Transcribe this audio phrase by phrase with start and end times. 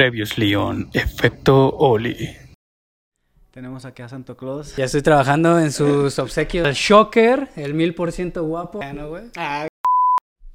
[0.00, 2.30] Previously on Efecto Oli.
[3.50, 4.74] Tenemos aquí a Santo Claus.
[4.76, 6.66] Ya estoy trabajando en sus obsequios.
[6.66, 8.78] El Shocker, el mil por ciento guapo.
[8.78, 9.24] Bueno, güey.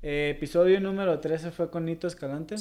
[0.02, 2.56] Eh, episodio número 13 fue con Nito Escalante.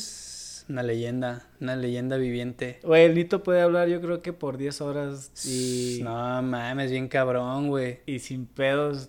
[0.68, 2.80] Una leyenda, una leyenda viviente.
[2.82, 7.08] Güey, el Nito puede hablar yo creo que por 10 horas y, No mames, bien
[7.08, 8.00] cabrón, güey.
[8.04, 9.08] y sin pedos.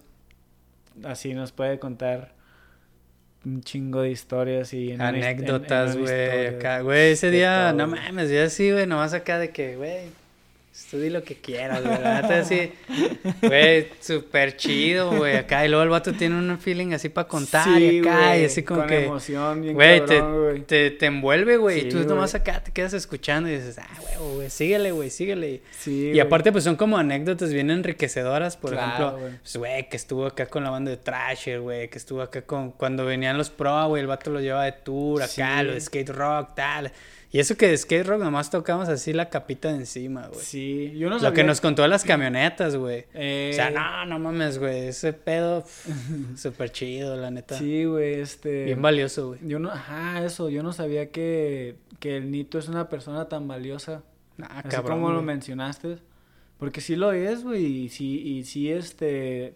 [1.04, 2.35] Así nos puede contar
[3.46, 6.48] un chingo de historias y en Anécdotas, güey.
[6.48, 10.10] Acá, güey, ese día, no mames, ya así, güey, nomás acá de que, güey,
[10.78, 11.98] estudie lo que quieras, güey.
[12.04, 12.72] Así,
[13.42, 15.38] güey, súper chido, güey.
[15.38, 18.64] Acá, y luego el vato tiene un feeling así para contar y acá, y así
[18.64, 19.06] como con que.
[19.06, 20.62] emoción, bien Güey, te, güey.
[20.64, 21.82] te, te envuelve, güey.
[21.82, 23.88] Sí, y tú nomás acá te quedas escuchando y dices, ah,
[24.20, 25.62] güey, güey, síguele, güey, síguele.
[25.72, 28.58] Sí, Y aparte, pues son como anécdotas bien enriquecedoras.
[28.58, 29.34] Por Claro, ejemplo, güey.
[29.42, 32.72] pues, güey, que estuvo acá con la banda de Trasher, güey, que estuvo acá con.
[32.72, 36.10] Cuando venían los pro, güey, el vato los llevaba de tour acá, lo de skate
[36.10, 36.92] rock, tal.
[37.32, 40.40] Y eso que de skate rock nomás tocamos así la capita de encima, güey.
[40.40, 41.36] Sí, yo no Lo sabía.
[41.36, 43.06] que nos contó de las camionetas, güey.
[43.14, 44.88] Eh, O sea, no, no mames, güey.
[44.88, 45.66] Ese pedo,
[46.38, 47.58] súper chido, la neta.
[47.58, 48.66] Sí, güey, este.
[48.66, 49.40] Bien valioso, güey.
[49.44, 53.48] Yo no, ajá, eso, yo no sabía que, que el Nito es una persona tan
[53.48, 54.04] valiosa.
[54.42, 55.00] Ah, Así cabrón.
[55.02, 55.98] como lo mencionaste.
[56.58, 59.56] Porque sí lo es, güey, y sí, y sí, este...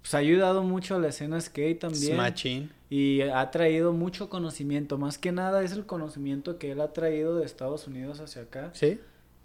[0.00, 2.16] Pues ha ayudado mucho a la escena skate también.
[2.16, 2.70] Machín.
[2.88, 4.98] Y ha traído mucho conocimiento.
[4.98, 8.70] Más que nada es el conocimiento que él ha traído de Estados Unidos hacia acá.
[8.74, 9.00] ¿Sí?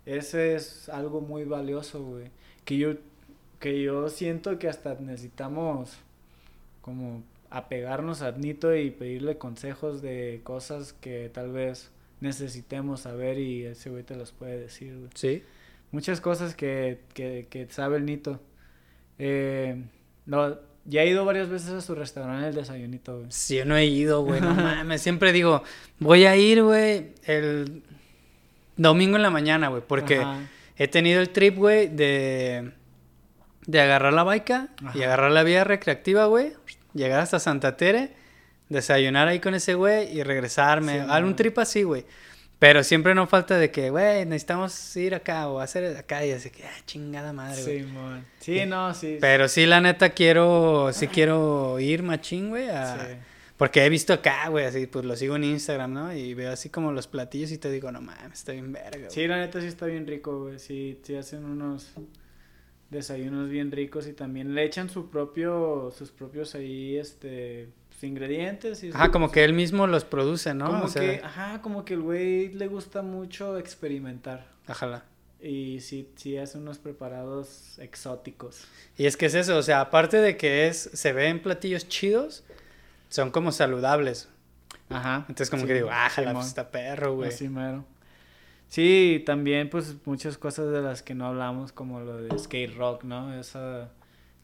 [0.06, 2.30] Ese es algo muy valioso, güey.
[2.66, 2.94] Que yo,
[3.60, 5.98] que yo siento que hasta necesitamos
[6.82, 13.66] como apegarnos a Nito y pedirle consejos de cosas que tal vez necesitemos saber y
[13.66, 15.10] ese güey te los puede decir, güey.
[15.16, 15.44] Sí.
[15.92, 18.40] Muchas cosas que, que, que sabe el Nito.
[19.20, 19.84] Eh,
[20.26, 23.28] no, ya he ido varias veces a su restaurante El Desayunito, güey.
[23.30, 25.02] Sí, yo no he ido, güey, no mames.
[25.02, 25.64] Siempre digo,
[26.00, 27.84] voy a ir, güey, el
[28.78, 30.40] domingo en la mañana, güey, porque Ajá.
[30.78, 32.72] he tenido el trip, güey, de,
[33.68, 36.54] de agarrar la baica y agarrar la vía recreativa, güey,
[36.94, 38.14] llegar hasta Santa Tere,
[38.70, 41.02] desayunar ahí con ese güey y regresarme.
[41.02, 42.06] Sí, Algún trip así, güey.
[42.62, 46.52] Pero siempre no falta de que, güey, necesitamos ir acá o hacer acá y así
[46.52, 47.80] que, ah, chingada madre, güey.
[47.80, 48.26] Sí, mon.
[48.40, 49.18] Sí, no, sí.
[49.20, 53.00] Pero sí, la neta, quiero, sí quiero ir machín, güey, a...
[53.00, 53.16] sí.
[53.58, 56.14] Porque he visto acá, güey, así, pues lo sigo en Instagram, ¿no?
[56.16, 59.10] Y veo así como los platillos y te digo, no mames, está bien verga, güey.
[59.10, 60.60] Sí, la neta sí está bien rico, güey.
[60.60, 61.92] Sí, sí hacen unos
[62.92, 67.70] desayunos bien ricos y también le echan su propio, sus propios ahí, este,
[68.02, 68.84] pues, ingredientes.
[68.84, 70.66] Y Ajá, como que él mismo los produce, ¿no?
[70.66, 74.48] como o sea, que, ajá, como que el güey le gusta mucho experimentar.
[74.68, 75.04] ajala.
[75.44, 78.66] Y sí, sí hace unos preparados exóticos.
[78.96, 82.44] Y es que es eso, o sea, aparte de que es, se ven platillos chidos,
[83.10, 84.30] son como saludables.
[84.90, 85.26] Ajá.
[85.30, 86.42] Entonces como sí, que digo, ah, jala, Simón.
[86.42, 87.30] pues está perro, güey.
[87.30, 87.86] Así mero.
[88.68, 93.04] Sí, también pues muchas cosas de las que no hablamos, como lo de skate rock,
[93.04, 93.34] ¿no?
[93.34, 93.90] Esa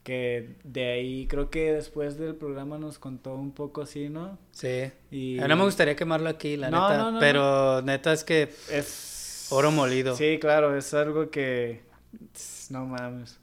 [0.08, 4.38] que de ahí creo que después del programa nos contó un poco así, ¿no?
[4.52, 4.90] Sí.
[5.10, 6.98] Y A mí No me gustaría quemarlo aquí, la No, neta.
[7.02, 10.16] no, no, pero neta es que es oro molido.
[10.16, 11.82] Sí, claro, es algo que
[12.70, 13.38] no mames.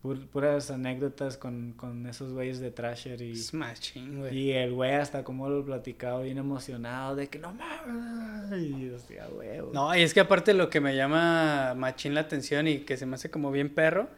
[0.00, 4.34] Pur- puras anécdotas con, con esos güeyes de Trasher y es machín, güey.
[4.38, 8.62] y el güey hasta como lo platicaba bien emocionado de que no mames.
[8.62, 8.90] Y
[9.36, 9.72] huevo.
[9.74, 13.06] No, y es que aparte lo que me llama machín la atención y que se
[13.06, 14.08] me hace como bien perro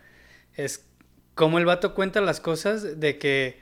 [0.54, 0.86] es
[1.34, 3.60] cómo el vato cuenta las cosas de que,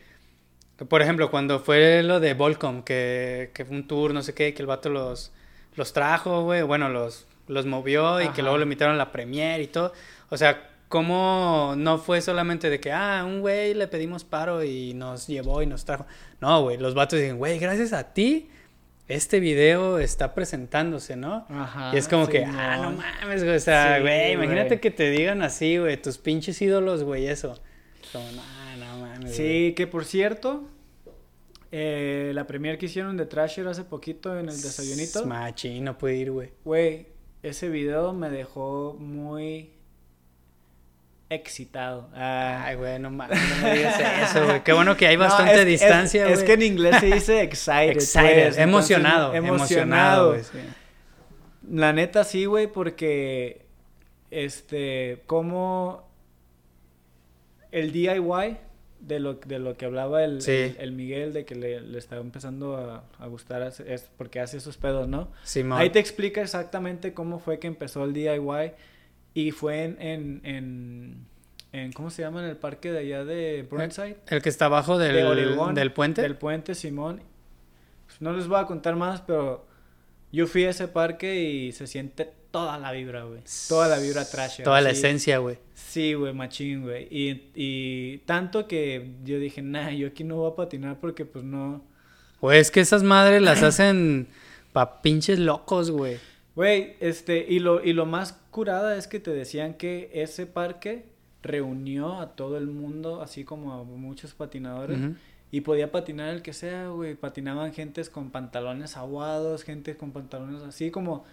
[0.89, 4.55] por ejemplo, cuando fue lo de Volcom, que, que fue un tour, no sé qué,
[4.55, 5.33] que el vato los,
[5.77, 8.33] los trajo, güey, bueno, los, los movió y Ajá.
[8.35, 9.93] que luego lo invitaron a la premiere y todo.
[10.31, 14.93] O sea, cómo no fue solamente de que, ah, un güey le pedimos paro y
[14.95, 16.07] nos llevó y nos trajo.
[16.41, 18.51] No, güey, los vatos dicen, güey, gracias a ti.
[19.11, 21.45] Este video está presentándose, ¿no?
[21.49, 23.57] Ajá, Y es como que, ah, no mames, güey.
[23.57, 24.81] O sea, Sí, güey, imagínate güey.
[24.81, 27.61] que te digan así, güey, tus pinches ídolos, güey, eso.
[28.13, 28.43] Como, no,
[28.79, 29.21] no mames.
[29.21, 29.33] güey.
[29.35, 30.65] Sí, que por cierto,
[31.73, 36.17] eh, la premier que hicieron de Trasher hace poquito en el desayunito, Machín, no puede
[36.17, 36.51] ir, güey.
[36.65, 37.07] güey,
[37.43, 39.71] ese video me dejó muy
[41.31, 42.11] excitado.
[42.15, 44.01] Ah, Ay, güey, no mames, no me digas
[44.31, 44.63] eso, güey.
[44.65, 46.35] Qué bueno que hay bastante es- distancia, güey.
[46.35, 47.91] Es, que en inglés se dice excited.
[47.93, 50.59] Excited, pues, emocionado, entonces, emocionado, sí.
[51.71, 53.65] La neta sí, güey, porque
[54.31, 56.09] este, como
[57.71, 58.59] el DIY
[59.01, 60.51] de lo, de lo que hablaba el, Sí.
[60.51, 64.57] el, el Miguel, de que le, le estaba empezando a, a gustar, es porque hace
[64.57, 65.31] esos pedos, ¿no?
[65.45, 65.79] Simón.
[65.79, 68.73] Ahí te explica exactamente cómo fue que empezó el DIY
[69.35, 71.27] y fue en, en, en,
[71.73, 72.43] en- ¿cómo se llama?
[72.43, 74.17] En el parque de allá de Burnside.
[74.29, 76.23] El que está abajo del, de Oregón, del puente.
[76.23, 77.23] Del puente, Simón.
[78.07, 79.67] Pues no les voy a contar más, pero
[80.33, 83.41] Yo fui a ese parque y se siente toda la vibra, güey.
[83.69, 84.63] Toda la vibra trash.
[84.63, 85.59] Toda la esencia, güey.
[85.75, 87.09] Sí, güey, machín, güey.
[87.11, 91.45] Y, y tanto que yo dije, nah, yo aquí no voy a patinar porque pues
[91.45, 91.83] no...
[92.41, 94.29] Güey, es que esas madres las hacen
[94.73, 96.19] pa' pinches locos, güey.
[96.57, 101.07] Güey, este, y lo, y lo más curada es que te decían que ese parque
[101.43, 104.99] reunió a todo el mundo, así como a muchos patinadores.
[105.53, 107.15] Y podía patinar el que sea, güey.
[107.15, 111.25] Patinaban gentes con pantalones aguados, gente con pantalones así como...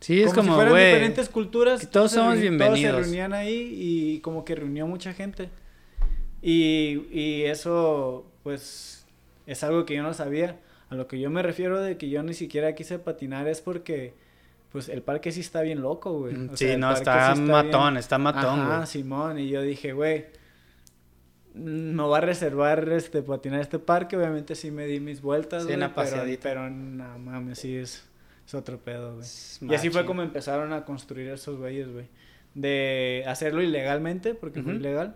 [0.00, 0.86] Sí, es como, como, si fueran güey.
[0.86, 1.80] diferentes culturas.
[1.80, 2.80] que todos somos bienvenidos.
[2.80, 5.48] Todos se reunían ahí y como que reunió mucha gente.
[6.42, 9.06] Y, y eso, pues,
[9.46, 10.58] es algo que yo no sabía.
[10.90, 14.14] A lo que yo me refiero de que yo ni siquiera quise patinar es porque,
[14.72, 16.34] pues, el parque sí está bien loco, güey.
[16.48, 18.86] O Sí, sea, no, está, sí matón, bien- está matón, Ajá, güey.
[18.86, 19.38] Simón.
[19.38, 20.26] Y yo dije, güey,
[21.54, 24.16] me voy a reservar este patinar este parque.
[24.16, 26.42] Obviamente sí me di mis vueltas, Sí, güey, una pero, paseadita.
[26.42, 28.04] pero no mames, sí es,
[28.46, 29.26] es otro pedo, güey.
[29.70, 32.06] Y así fue como empezaron a construir esos güeyes, güey.
[32.54, 35.14] De hacerlo ilegalmente, porque fue ilegal,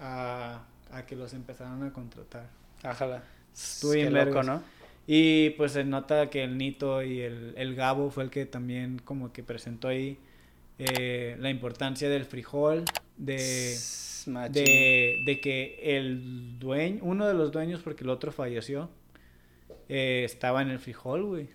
[0.00, 0.62] a,
[0.92, 2.46] a que los empezaron a contratar.
[2.82, 3.22] Ájala.
[3.52, 4.42] Estuvo bien loco.
[4.42, 4.62] ¿no?
[5.06, 9.00] Y pues se nota que el Nito y el, el Gabo fue el que también
[9.04, 10.18] como que presentó ahí
[10.78, 12.84] eh, la importancia del frijol,
[13.16, 13.76] de,
[14.56, 18.88] de que el dueño, uno de los dueños, porque el otro falleció,
[19.88, 21.48] eh, estaba en el frijol, güey.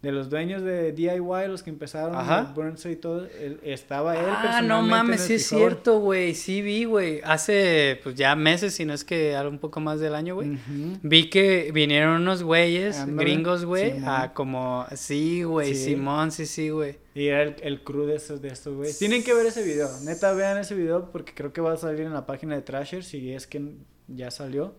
[0.00, 2.44] De los dueños de DIY, los que empezaron, Ajá.
[2.44, 6.36] de Burnside y todo, él- estaba él Ah, no mames, sí es cierto, güey.
[6.36, 7.20] Sí vi, güey.
[7.24, 10.56] Hace, pues ya meses, si no es que un poco más del año, güey.
[11.02, 14.86] Vi que vinieron unos güeyes, gringos, güey, a como...
[14.94, 15.86] Sí, güey, Sí.
[15.94, 16.98] Simón, sí, sí, güey.
[17.16, 18.96] Y era el, el crew de estos, de estos güeyes.
[19.00, 19.88] Tienen que ver ese video.
[20.04, 23.02] Neta, vean ese video porque creo que va a salir en la página de Trasher.
[23.02, 23.72] Si es que
[24.06, 24.76] ya salió.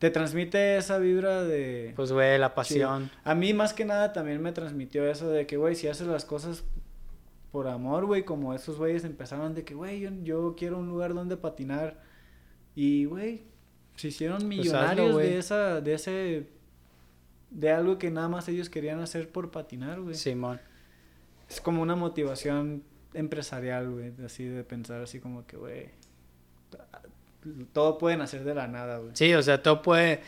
[0.00, 1.92] Te transmite esa vibra de...
[1.94, 3.10] Pues, güey, la pasión.
[3.22, 6.24] A mí más que nada también me transmitió eso de que, güey, si haces las
[6.24, 6.64] cosas
[7.52, 11.12] por amor, güey, como esos güeyes empezaron de que, güey, yo, yo quiero un lugar
[11.12, 12.00] donde patinar.
[12.74, 13.42] Y, güey,
[13.96, 16.46] se hicieron hazlo, millonarios de esa, de ese,
[17.50, 20.14] de algo que nada más ellos querían hacer por patinar, güey.
[20.14, 20.62] Simón.
[21.46, 25.90] Es como una motivación empresarial, güey, así de pensar así como que, güey,
[27.72, 29.10] todo pueden hacer de la nada, güey.
[29.14, 30.20] Sí, o sea, todo puede...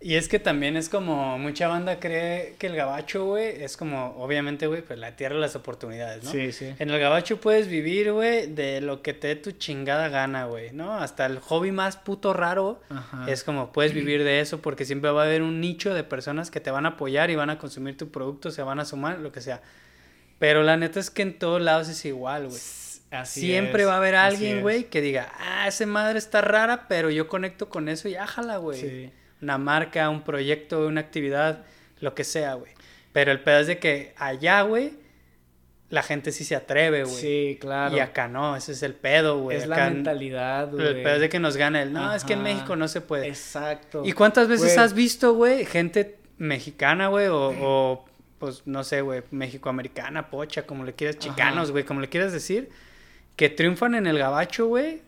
[0.00, 4.14] Y es que también es como, mucha banda cree que el gabacho, güey, es como,
[4.18, 6.30] obviamente, güey, pues la tierra de las oportunidades, ¿no?
[6.30, 6.74] Sí, sí.
[6.78, 10.72] En el gabacho puedes vivir, güey, de lo que te dé tu chingada gana, güey,
[10.72, 10.92] ¿no?
[10.92, 13.24] Hasta el hobby más puto raro Ajá.
[13.30, 16.50] es como puedes vivir de eso porque siempre va a haber un nicho de personas
[16.50, 19.20] que te van a apoyar y van a consumir tu producto, se van a sumar,
[19.20, 19.62] lo que sea.
[20.38, 22.60] Pero la neta es que en todos lados es igual, güey.
[23.14, 26.86] Así Siempre es, va a haber alguien, güey, que diga, ah, esa madre está rara,
[26.88, 28.80] pero yo conecto con eso y ájala, güey.
[28.80, 29.12] Sí.
[29.40, 31.64] Una marca, un proyecto, una actividad,
[32.00, 32.72] lo que sea, güey.
[33.12, 34.94] Pero el pedo es de que allá, güey,
[35.90, 37.14] la gente sí se atreve, güey.
[37.14, 37.96] Sí, claro.
[37.96, 39.58] Y acá no, ese es el pedo, güey.
[39.58, 41.04] es Acá la mentalidad, pero El güey.
[41.04, 42.42] pedo es de que nos gana el, no, es que en.
[42.42, 43.28] México no se puede.
[43.28, 44.02] Exacto.
[44.04, 48.04] ¿Y cuántas veces Güey, has visto, güey, gente mexicana, güey, o, o,
[48.38, 52.70] pues no sé, güey, mexicoamericana, pocha, como le quieras, chicanos, güey, como le quieras decir,
[53.36, 55.02] que triunfan en el gabacho, güey,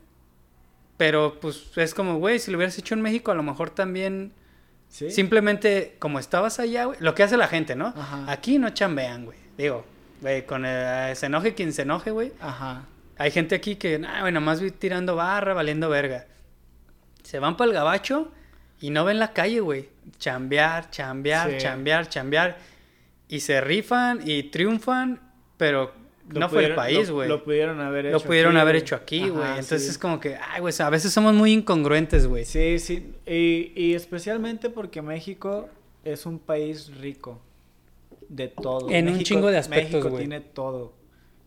[0.96, 4.32] pero pues es como, güey, si lo hubieras hecho en México, a lo mejor también,
[4.88, 5.10] ¿Sí?
[5.10, 7.88] simplemente como estabas allá, güey, lo que hace la gente, ¿no?
[7.88, 8.24] Ajá.
[8.30, 9.84] Aquí no chambean, güey, digo,
[10.20, 12.86] güey, con el, se enoje quien se enoje, güey, Ajá.
[13.18, 16.26] hay gente aquí que, nah, güey, nomás vi tirando barra, valiendo verga.
[17.22, 18.30] Se van para el gabacho
[18.80, 19.88] y no ven la calle, güey.
[20.18, 21.56] Chambear, chambear, Sí.
[21.58, 22.56] chambear, chambear.
[23.28, 25.20] Y se rifan y triunfan,
[25.56, 25.92] pero
[26.28, 27.28] Lo no fue el país, güey.
[27.28, 28.18] Lo, pudieron haber hecho.
[28.18, 29.48] Lo pudieron aquí, haber hecho aquí, güey.
[29.50, 29.90] Entonces sí.
[29.90, 32.44] es como que, ay, güey, a veces somos muy incongruentes, güey.
[32.44, 33.14] Sí, sí.
[33.26, 35.68] Y, y especialmente porque México
[36.04, 37.40] es un país rico
[38.28, 38.90] de todo.
[38.90, 40.94] En un chingo de aspectos, México tiene todo.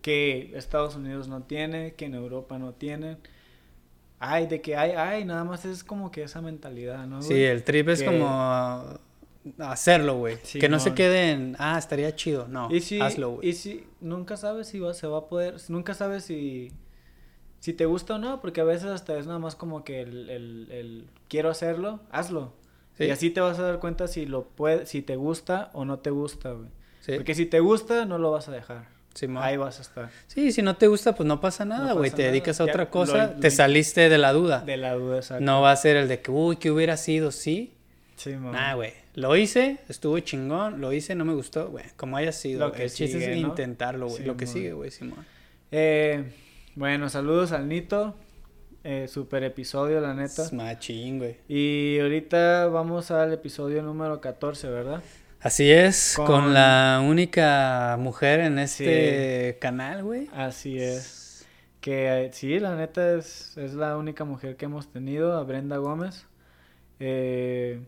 [0.02, 3.18] Que Estados Unidos no tiene, que en Europa no tienen.
[4.20, 7.22] Ay, de que hay, ay, nada más es como que esa mentalidad, ¿no?
[7.22, 9.00] Sí, el trip es Que- como
[9.60, 10.38] hacerlo, güey.
[10.44, 10.96] Sí, que no se mon.
[10.96, 12.48] quede en, ah, estaría chido.
[12.48, 13.50] No, Y si, hazlo, güey.
[13.50, 16.72] y si nunca sabes si va, se va a poder, nunca sabes si,
[17.60, 20.30] si te gusta o no, porque a veces hasta es nada más como que el,
[20.30, 22.54] el, el quiero hacerlo, hazlo.
[22.98, 23.06] Sí.
[23.06, 26.00] Y así te vas a dar cuenta si lo puede, si te gusta o no
[26.00, 26.68] te gusta, güey.
[27.00, 28.88] Sí, Porque si te gusta, no lo vas a dejar.
[29.16, 29.42] Simón.
[29.42, 30.10] Ahí vas a estar.
[30.28, 32.12] Sí, si no te gusta, pues no pasa nada, güey.
[32.12, 32.32] te nada.
[32.32, 34.62] dedicas a Ya, otra cosa, lo- te saliste de la duda.
[34.62, 35.44] De la duda, exacto.
[35.44, 37.32] No va a ser el de que, uy, ¿qué hubiera sido?
[37.32, 37.74] Sí.
[38.18, 38.52] Sí, mo.
[38.52, 38.94] Nah, güey.
[39.20, 41.84] Lo hice, estuvo chingón, lo hice, no me gustó, güey.
[41.98, 42.62] Como haya sido.
[42.66, 43.50] Lo que el chiste sigue, es ¿no?
[43.50, 44.20] intentarlo, güey.
[44.20, 45.26] Sí, lo que sigue, güey, Simón.
[45.72, 46.24] Eh,
[46.76, 48.16] bueno, saludos al Nito.
[48.86, 50.44] Eh, super episodio, la neta.
[50.44, 51.36] Es machín, güey.
[51.50, 55.04] Y ahorita vamos al episodio número 14, ¿verdad?
[55.42, 60.30] Así es, con, Con- la única mujer en este canal, güey.
[60.34, 61.46] Así es.
[61.82, 65.76] Que eh, sí, la neta es, es la única mujer que hemos tenido, a Brenda
[65.76, 66.26] Gómez.
[67.02, 67.82] Eh,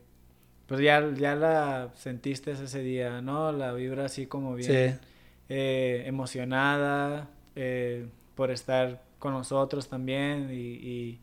[0.71, 3.51] pues ya, ya la sentiste ese día, ¿no?
[3.51, 5.07] La vibra así como bien Sí.
[5.49, 11.19] eh, emocionada eh, por estar con nosotros también y, y,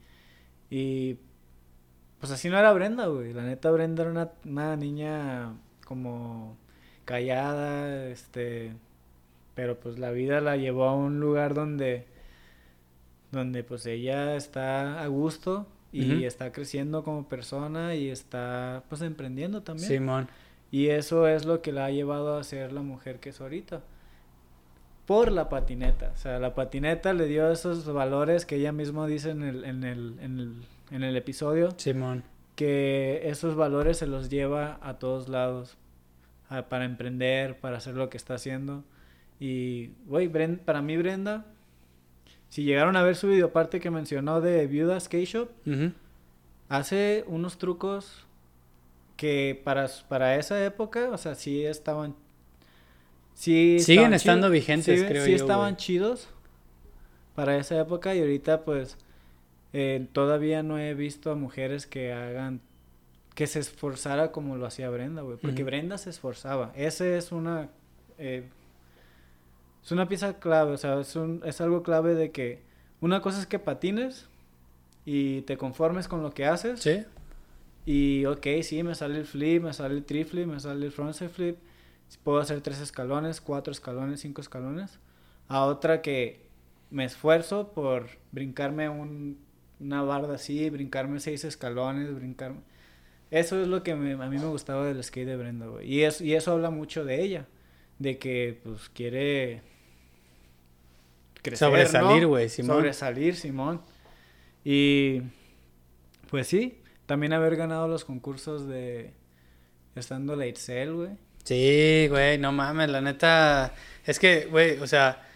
[0.68, 1.16] y,
[2.20, 3.32] pues así no era Brenda, güey.
[3.32, 5.54] La neta Brenda era una, una niña
[5.86, 6.58] como
[7.06, 8.74] callada, este,
[9.54, 12.04] pero pues la vida la llevó a un lugar donde,
[13.32, 19.62] donde pues ella está a gusto y está creciendo como persona y está pues emprendiendo
[19.62, 19.88] también.
[19.88, 20.28] Simón.
[20.70, 23.80] Y eso es lo que la ha llevado a ser la mujer que es ahorita.
[25.06, 26.10] Por la patineta.
[26.14, 29.82] O sea, la patineta le dio esos valores que ella misma dice en el, en
[29.84, 30.54] el, en el,
[30.90, 31.70] en el episodio.
[31.78, 32.22] Simón.
[32.56, 35.76] Que esos valores se los lleva a todos lados.
[36.50, 38.84] a- para emprender, para hacer lo que está haciendo.
[39.40, 40.28] Y, güey,
[40.58, 41.46] para mí Brenda,
[42.48, 45.92] si llegaron a ver su videoparte que mencionó de Viuda Skate Shop, Ujú.
[46.68, 48.24] hace unos trucos
[49.16, 52.14] que para, para esa época, o sea, sí estaban...
[53.34, 54.52] Sí Siguen estaban estando chidos.
[54.52, 55.76] vigentes, Sí, creo sí yo, estaban güey.
[55.76, 56.28] chidos
[57.34, 58.96] para esa época y ahorita pues
[59.72, 62.60] eh, todavía no he visto a mujeres que hagan...
[63.34, 65.36] que se esforzara como lo hacía Brenda, güey.
[65.36, 65.66] Porque Ujú.
[65.66, 66.72] Brenda se esforzaba.
[66.74, 67.68] Ese es una...
[68.18, 68.48] eh,
[69.88, 72.60] es una pieza clave, o sea, es, un, es algo clave de que
[73.00, 74.26] una cosa es que patines
[75.06, 76.80] y te conformes con lo que haces.
[76.80, 77.06] Sí.
[77.86, 81.30] Y ok, sí, me sale el flip, me sale el triflip, me sale el frontside
[81.30, 81.56] flip.
[82.22, 84.98] Puedo hacer tres escalones, cuatro escalones, cinco escalones.
[85.48, 86.42] A otra que
[86.90, 89.38] me esfuerzo por brincarme un,
[89.80, 92.58] una barda así, brincarme seis escalones, brincarme...
[93.30, 95.90] Eso es lo que me- a mí me gustaba del skate de Brenda, güey.
[95.90, 97.46] Y, es, y eso habla mucho de ella.
[97.98, 99.62] De que, pues, quiere...
[101.42, 102.28] crecer, Sobresalir, ¿no?
[102.28, 102.76] güey, Simón.
[102.76, 103.82] Sobresalir, Simón.
[104.64, 105.22] Y...
[106.30, 109.14] Pues sí, también haber ganado los concursos de...
[109.94, 111.10] Estando la Itzel, güey.
[111.44, 113.72] Sí, güey, no mames, la neta.
[114.04, 115.26] Es que, güey, o sea,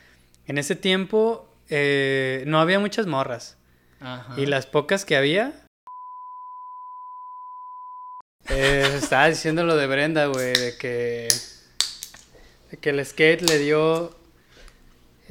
[0.47, 3.56] en ese tiempo eh, no había muchas morras.
[3.99, 4.35] Ajá.
[4.38, 5.52] Y las pocas que había.
[8.50, 11.28] Eh, estaba diciendo lo de Brenda, güey, de que.
[12.71, 14.14] de que el skate le dio.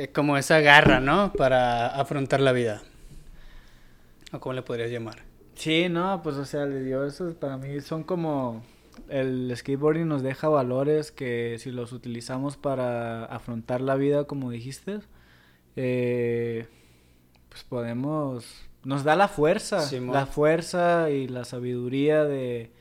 [0.10, 1.34] Como esa garra, ¿no?
[1.34, 2.81] Para afrontar la vida.
[4.31, 5.20] ¿O cómo le podrías llamar?
[5.55, 8.63] Sí, no, pues o sea, le dio eso, para mí son como
[9.10, 15.00] el skateboarding nos deja valores que si los utilizamos para afrontar la vida como dijiste,
[15.75, 16.67] eh,
[17.50, 18.46] pues podemos,
[18.84, 20.13] nos da la fuerza, Simón.
[20.15, 22.72] la fuerza y la sabiduría de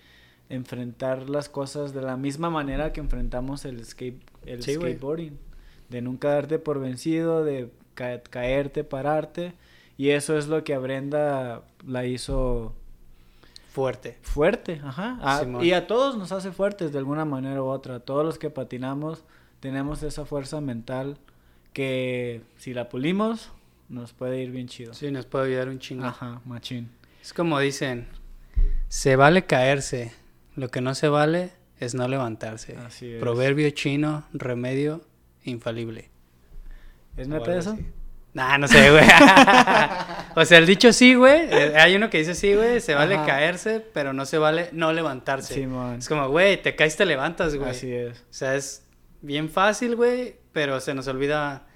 [0.48, 5.38] enfrentar las cosas de la misma manera que enfrentamos el skate, el Sí, skateboarding,
[5.90, 9.52] de nunca darte por vencido, de ca- caerte, pararte.
[9.98, 12.74] Y eso es lo que a Brenda la hizo
[13.72, 14.16] Fuerte.
[14.22, 15.18] fuerte, ajá.
[15.22, 18.00] A- y a todos nos hace fuertes de alguna manera u otra.
[18.00, 19.22] Todos los que patinamos
[19.60, 21.18] tenemos esa fuerza mental
[21.72, 23.50] que si la pulimos
[23.88, 24.94] nos puede ir bien chido.
[24.94, 26.04] Sí, nos puede ayudar un chingo.
[26.06, 26.88] Ajá, machín.
[27.22, 28.08] Es como dicen,
[28.88, 30.12] se vale caerse,
[30.56, 32.76] lo que no se vale es no levantarse.
[32.76, 33.20] Así es.
[33.20, 35.02] Proverbio chino, remedio
[35.44, 36.10] infalible.
[37.16, 37.72] ¿Es neta eso?
[37.72, 37.86] así.
[38.32, 39.04] Nah, no sé, güey.
[40.36, 41.48] o sea, el dicho sí, güey.
[41.50, 43.26] eh, Hay uno que dice sí, güey, se vale Ajá.
[43.26, 45.54] caerse, pero no se vale no levantarse.
[45.54, 45.96] Simón.
[45.98, 47.70] Es como, güey, te caes, te levantas, güey.
[47.70, 48.20] Así es.
[48.20, 48.86] O sea, es
[49.20, 51.66] bien fácil, güey, pero se nos olvida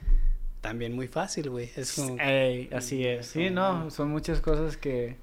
[0.60, 1.70] también muy fácil, güey.
[1.76, 2.16] Es como...
[2.20, 3.26] Ey, así es.
[3.26, 5.16] Sí, no, son muchas cosas que,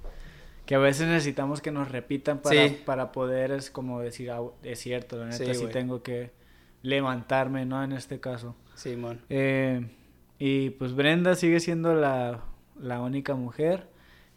[0.65, 2.81] que a veces necesitamos que nos repitan para, Sí.
[2.85, 6.29] para poder es como decir, "Ah, es cierto, la neta Sí, sí, tengo que
[6.81, 7.83] levantarme, ¿no?
[7.83, 8.55] En este caso.
[8.75, 9.21] Simón.
[9.29, 9.87] Eh,
[10.39, 12.41] y pues Brenda sigue siendo la,
[12.79, 13.87] la única mujer.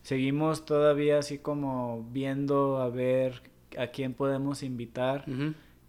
[0.02, 3.42] Seguimos todavía así como viendo a ver
[3.78, 5.24] a quién podemos invitar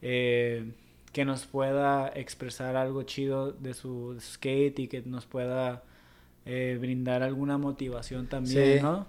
[0.02, 0.72] eh,
[1.12, 5.84] que nos pueda expresar algo chido de su skate y que nos pueda
[6.46, 8.82] eh, brindar alguna motivación también, Sí.
[8.82, 9.06] ¿no?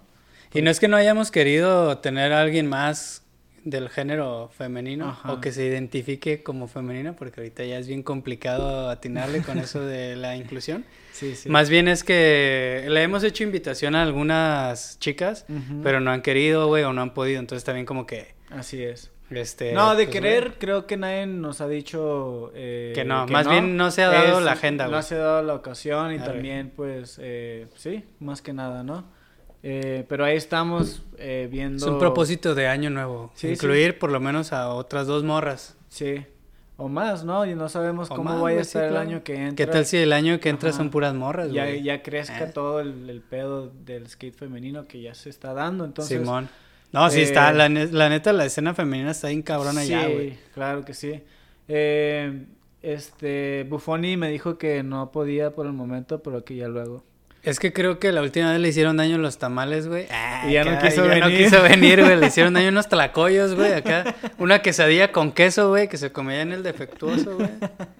[0.53, 3.23] Y no es que no hayamos querido tener a alguien más
[3.69, 5.33] del género femenino Ajá.
[5.33, 9.81] o que se identifique como femenino, porque ahorita ya es bien complicado atinarle con eso
[9.81, 10.85] de la inclusión.
[11.17, 11.49] Sí, sí.
[11.49, 15.47] Más bien es que le hemos hecho invitación a algunas chicas,
[15.81, 17.39] pero no han querido, güey, o no han podido.
[17.39, 19.09] Entonces también como que, Así es.
[19.31, 19.73] este...
[19.73, 23.77] no, de pues, querer, creo que nadie nos ha dicho eh, Que no, más bien
[23.77, 25.01] no se ha dado la agenda, No güey.
[25.01, 29.16] se ha dado la ocasión y también, pues, eh, sí, más que nada, ¿no?
[29.63, 31.85] Eh, pero ahí estamos eh, viendo...
[31.85, 33.31] Es un propósito de año nuevo.
[33.35, 35.75] Sí, incluir por lo menos a otras dos morras.
[35.89, 36.25] Sí,
[36.77, 37.45] O más, ¿no?
[37.45, 39.55] Y no sabemos O cómo más, vaya a sí, estar el año que entra.
[39.65, 40.77] ¿Qué tal si el año que entra Ajá.
[40.77, 41.81] son puras morras, ya, güey?
[41.81, 42.51] ya crezca Eh.
[42.53, 45.85] todo el, el pedo del skate femenino que ya se está dando.
[45.85, 46.49] Entonces, Simón.
[46.93, 49.89] No, sí eh, está, la, ne- la neta, la escena femenina está bien cabrona sí,
[49.89, 50.37] ya, güey.
[50.53, 51.21] claro que sí.
[51.67, 52.45] Eh,
[52.81, 57.03] este, Buffoni me dijo que no podía por el momento, pero que ya luego.
[57.47, 60.05] Es que creo que la última vez le hicieron daño los tamales, güey.
[60.11, 61.45] Ah, Y ya no quiso ya no venir.
[61.45, 62.17] quiso venir, güey.
[62.19, 63.71] Le hicieron daño unos tlacoyos, güey.
[63.73, 67.49] Acá, una quesadilla con queso, güey, que se comía en el defectuoso, güey.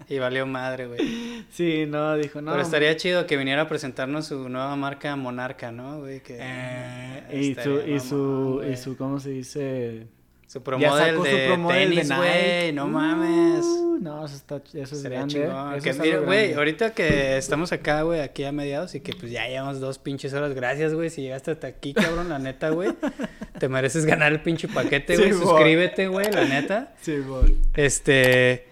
[0.10, 1.46] Y valió madre, güey.
[1.52, 2.52] Sí, no, dijo, no.
[2.52, 6.20] Pero estaría chido que viniera a presentarnos su nueva marca Monarca, ¿no, güey?
[6.22, 10.08] Que, Eh, y, su, y, su, y su, ¿cómo se dice?
[10.48, 12.72] Su promodel su de de tenis, güey.
[12.72, 13.66] No mames.
[13.66, 15.34] Uh, no, eso, está, eso es Sería grande.
[15.34, 15.74] chingón.
[15.74, 19.02] Eso Que es mira, algo güey, ahorita que estamos acá, güey, aquí a mediados y
[19.02, 20.54] que pues ya llevamos dos pinches horas.
[20.54, 22.94] Gracias, güey, si llegaste hasta aquí, cabrón, la neta, güey.
[23.60, 25.34] Te mereces ganar el pinche paquete, güey.
[25.34, 25.38] Sí.
[25.40, 26.94] Suscríbete, güey, la neta.
[27.02, 27.56] Sí, güey.
[27.76, 28.68] Este,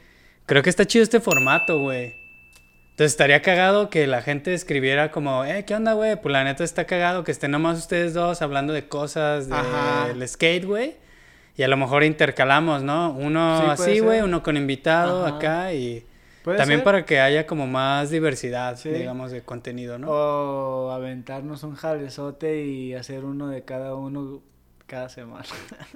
[0.46, 2.16] creo que está chido este formato, güey.
[2.92, 6.16] Entonces estaría cagado que la gente escribiera como, eh, ¿qué onda, güey?
[6.16, 10.64] Pues la neta está cagado que estén nomás ustedes dos hablando de cosas del skate,
[10.64, 10.96] güey.
[11.58, 13.12] Y a lo mejor intercalamos, ¿no?
[13.12, 14.26] Uno Sí, así, güey, ser.
[14.26, 15.36] uno con invitado Ajá.
[15.38, 16.06] acá y
[16.44, 16.84] también ser.
[16.84, 18.90] para que haya como más diversidad, Sí.
[18.90, 20.08] digamos, de contenido, ¿no?
[20.10, 24.42] O aventarnos un jalezote y hacer uno de cada uno
[24.88, 25.46] cada semana.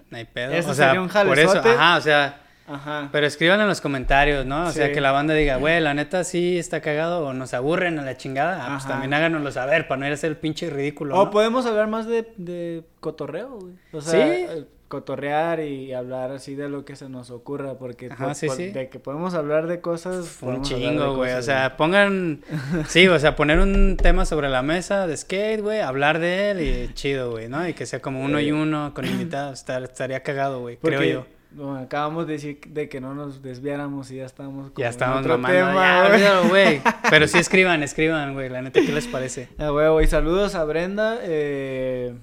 [0.09, 0.51] No hay pedo.
[0.53, 3.09] Eso o sea, sería un por eso, ajá, o sea, Ajá.
[3.11, 4.65] pero escriban en los comentarios, ¿no?
[4.67, 7.99] O sea, que la banda diga, güey, la neta sí está cagado o nos aburren
[7.99, 8.65] a la chingada.
[8.65, 11.31] Ah, pues también háganoslo saber para no ir a hacer el pinche ridículo, O ¿no?
[11.31, 13.73] podemos hablar más de, de cotorreo, güey.
[13.91, 14.45] O sea, Sí.
[14.49, 18.47] eh, cotorrear y hablar así de lo que se nos ocurra, porque Ajá, por- sí,
[18.47, 18.71] por- sí.
[18.71, 20.37] de que podemos hablar de cosas.
[20.41, 21.31] Un chingo, güey.
[21.33, 22.41] O sea, pongan.
[22.89, 25.79] Sí, o sea, poner un tema sobre la mesa de skate, güey.
[25.79, 27.65] Hablar de él y chido, güey, ¿no?
[27.67, 29.59] Y que sea como uno y uno con invitados.
[29.63, 30.75] estar- Estaría cagado, güey.
[30.77, 31.25] Creo yo.
[31.51, 35.37] bueno, acabamos de decir de que no nos desviáramos y ya estamos como Ya otro
[35.37, 36.49] mamando.
[36.49, 36.79] güey.
[36.79, 36.81] güey.
[37.09, 38.49] Pero sí escriban, escriban, güey.
[38.49, 39.49] La neta, ¿qué les parece?
[39.57, 41.17] Ah, huevo, y saludos a Brenda.
[41.21, 42.13] eh,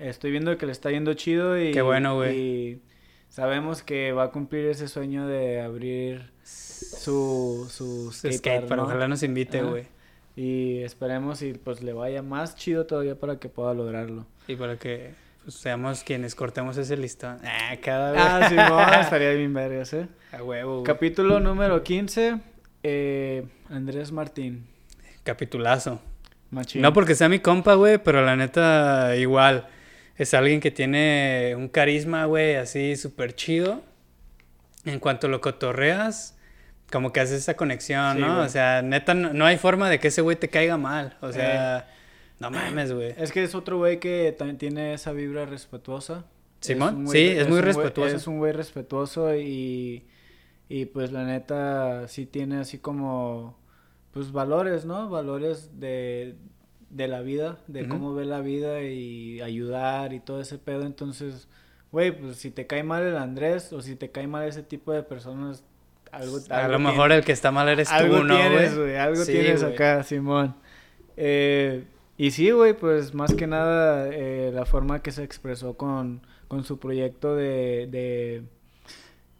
[0.00, 2.38] estoy viendo que le está yendo chido y, Qué bueno, güey.
[2.38, 2.82] y
[3.28, 8.82] sabemos que va a cumplir ese sueño de abrir su, su Skate, pero ¿no?
[8.84, 9.86] ojalá nos invite, güey.
[10.36, 14.26] Y esperemos y pues le vaya más chido todavía para que pueda lograrlo.
[14.48, 15.12] Y para que
[15.44, 17.38] pues, seamos quienes cortemos ese listón.
[17.44, 18.20] Ah, cada vez.
[18.24, 20.08] Ah, sí, no, estaría bien vergas, ¿eh?
[20.32, 20.82] A huevo.
[20.82, 22.38] Capítulo número 15,
[22.82, 24.66] eh, Andrés Martín.
[25.24, 26.00] Capitulazo.
[26.50, 26.82] Machín.
[26.82, 29.68] No porque sea mi compa, güey, pero la neta, igual.
[30.20, 33.80] Es alguien que tiene un carisma, güey, así súper chido.
[34.84, 36.36] En cuanto lo cotorreas,
[36.92, 38.34] como que haces esa conexión, Sí, ¿no?
[38.34, 38.46] güey.
[38.46, 41.16] O sea, neta, no, no hay forma de que ese güey te caiga mal.
[41.22, 41.88] O sea,
[42.38, 43.14] no mames, güey.
[43.16, 46.24] Es que es otro güey que también tiene esa vibra respetuosa.
[46.60, 48.16] Simón, sí, es muy güey- respetuoso.
[48.16, 50.04] es un güey respetuoso y,
[50.68, 53.58] y pues la neta sí tiene así como
[54.12, 55.08] pues valores, ¿no?
[55.08, 56.34] Valores de,
[56.90, 60.84] de la vida, de cómo ve la vida y ayudar y todo ese pedo.
[60.86, 61.48] Entonces,
[61.92, 64.92] güey, pues si te cae mal el Andrés o si te cae mal ese tipo
[64.92, 65.64] de personas,
[66.12, 66.38] algo...
[66.50, 68.96] A algo lo tiene- mejor el que está mal eres tú, algo ¿no, tienes, güey?
[68.96, 70.56] algo Sí, tienes acá, Simón.
[71.16, 71.84] Eh,
[72.16, 76.64] y sí, güey, pues más que nada eh, la forma que se expresó con, con
[76.64, 78.42] su proyecto de, de,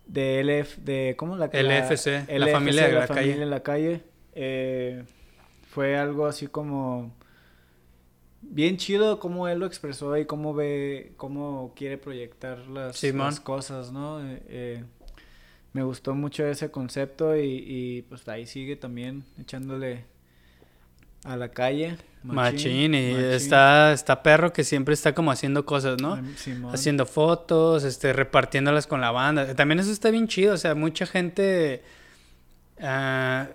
[0.06, 3.20] de LF, de, ¿cómo la LFC, la familia de la calle.
[3.20, 4.00] familia en la calle,
[4.34, 5.04] eh,
[5.68, 7.12] fue algo así como
[8.42, 14.20] bien chido cómo él lo expresó y cómo ve, cómo quiere proyectar las, cosas, ¿no?
[14.24, 14.84] Eh, eh,
[15.72, 20.04] me gustó mucho ese concepto y, y, pues ahí sigue también echándole
[21.24, 21.96] a la calle.
[22.22, 23.24] Machín, y machín.
[23.30, 26.20] está, está perro que siempre está como haciendo cosas, ¿no?
[26.36, 26.74] Simón.
[26.74, 29.54] haciendo fotos, este, repartiéndolas con la banda.
[29.54, 31.82] También eso está bien chido, o sea, mucha gente...
[32.80, 33.48] ah,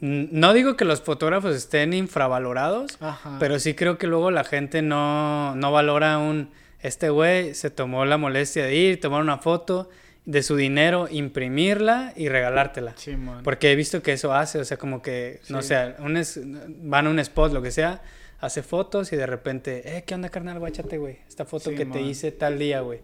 [0.00, 3.36] no digo que los fotógrafos estén infravalorados, Ajá.
[3.38, 6.50] pero sí creo que luego la gente no, no valora un...
[6.80, 9.88] Este güey se tomó la molestia de ir, tomar una foto
[10.26, 12.94] de su dinero, imprimirla y regalártela.
[12.96, 13.42] Simón.
[13.42, 15.68] Porque he visto que eso hace, o sea, como que, no Sí.
[15.68, 18.02] sé, un es- van a un spot, lo que sea,
[18.40, 20.58] hace fotos y de repente, eh, ¿qué onda, carnal?
[20.58, 21.18] Guáchate, güey.
[21.26, 23.00] Esta foto Sí, que te hice tal día, güey.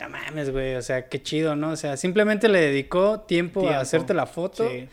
[0.00, 1.70] No mames, güey, o sea, qué chido, ¿no?
[1.72, 3.76] O sea, simplemente le dedicó tiempo, Tiempo.
[3.78, 4.88] a hacerte la foto, Sí.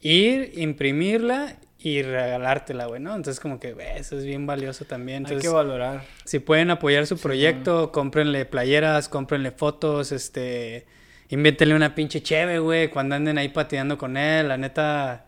[0.00, 3.14] Ir, imprimirla y regalártela, güey, ¿no?
[3.16, 5.24] Entonces, como que, güey, eso es bien valioso también.
[5.24, 6.04] Hay Entonces, que valorar.
[6.24, 10.84] si pueden apoyar su Sí, proyecto, cómprenle playeras, cómprenle fotos, este,
[11.30, 15.26] invéntenle una pinche cheve, güey, cuando anden ahí pateando con él, la neta,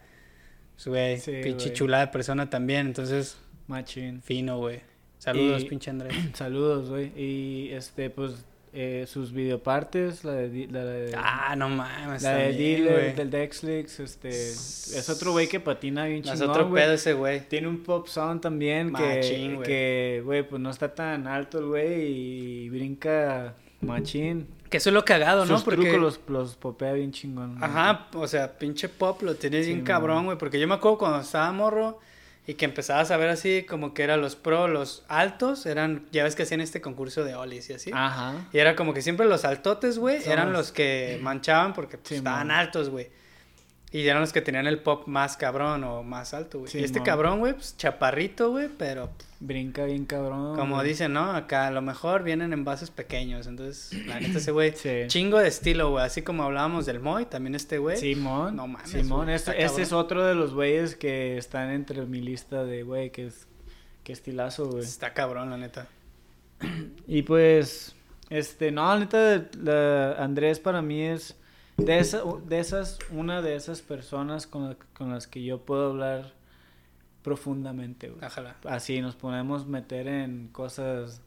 [0.75, 1.73] pues, güey, Sí, pinche güey.
[1.77, 4.21] chulada de persona también, entonces, Machín.
[4.23, 4.81] fino, güey.
[5.19, 6.15] Saludos, Y- pinche Andrés.
[6.35, 7.13] Saludos, güey.
[7.17, 10.67] Y este, pues, eh, sus videopartes, la de...
[10.71, 12.23] La de Ah, no mames.
[12.23, 14.29] la de Dealer, del Dexlix, este...
[14.31, 17.47] Es otro güey que patina bien No, Es chingón, otro pedo ese güey.
[17.49, 20.43] Tiene un pop sound también Machín, que, güey.
[20.43, 24.47] que, pues no está tan alto el güey y brinca machín.
[24.71, 25.57] Que eso es lo cagado, ¿no?
[25.57, 25.83] Sus Porque...
[25.83, 27.63] trucos los, los popea bien chingón.
[27.63, 29.87] Ajá, o sea, pinche pop lo tienes Sí, bien man.
[29.87, 30.39] cabrón, güey.
[30.39, 31.99] Porque yo me acuerdo cuando estaba morro
[32.47, 36.25] y que empezabas a ver así como que eran los pro, los altos, eran, ya
[36.25, 37.91] ves que hacían este concurso de olis y así.
[37.95, 38.35] Ajá.
[38.53, 42.09] Y era como que siempre los altotes, güey, eran los- los que manchaban porque pues,
[42.09, 42.57] Sí, estaban man.
[42.59, 43.11] altos, güey.
[43.93, 46.71] Y eran los que tenían el pop más cabrón o más alto, güey.
[46.71, 47.07] Sí, y este man.
[47.07, 50.57] cabrón, güey, pues chaparrito, güey, pero Brinca bien cabrón.
[50.57, 50.89] como güey.
[50.89, 51.33] dicen, ¿no?
[51.33, 53.47] Acá a lo mejor vienen en vasos pequeños.
[53.47, 55.03] Entonces, la neta, ese güey, Sí.
[55.09, 56.05] chingo de estilo, güey.
[56.05, 57.99] Así como hablábamos del Moy, también este güey.
[57.99, 58.57] Simón.
[58.57, 62.23] No mames, Simón, güey, este, este es otro de los güeyes que están entre mi
[62.23, 63.47] lista de güey, que es
[64.05, 64.83] que estilazo, güey.
[64.85, 65.87] Está cabrón, la neta.
[67.07, 67.95] Y pues,
[68.31, 71.37] este, no, la neta, la- Andrés para mí es
[71.77, 75.91] de, esa, de esas, una de esas personas con, la- con las que yo puedo
[75.91, 76.33] hablar
[77.23, 78.25] profundamente, güey.
[78.25, 78.57] Ojalá.
[78.65, 81.21] Así nos podemos meter en cosas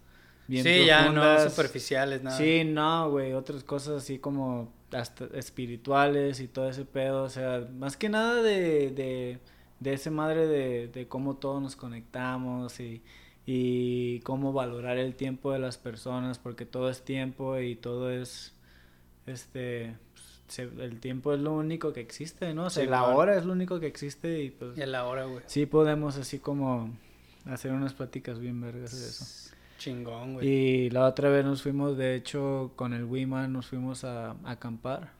[0.47, 1.51] bien Sí, ya no profundas.
[1.51, 2.37] superficiales, nada.
[2.37, 7.67] Sí, no, güey, otras cosas así como hasta espirituales y todo ese pedo, o sea,
[7.77, 9.39] más que nada de, de,
[9.79, 13.01] de ese madre de, de cómo todos nos conectamos y,
[13.45, 18.53] y cómo valorar el tiempo de las personas, porque todo es tiempo y todo es,
[19.25, 19.95] este,
[20.47, 22.65] se- el tiempo es lo único que existe, ¿no?
[22.65, 25.25] O sea, Sí, la hora es lo único que existe y pues Y la hora,
[25.25, 25.41] güey.
[25.47, 26.89] sí podemos así como
[27.45, 29.51] hacer unas pláticas bien vergas de eso.
[29.77, 30.47] Chingón, güey.
[30.47, 34.51] Y la otra vez nos fuimos, de hecho, con el Wiman nos fuimos a, a
[34.51, 35.11] acampar.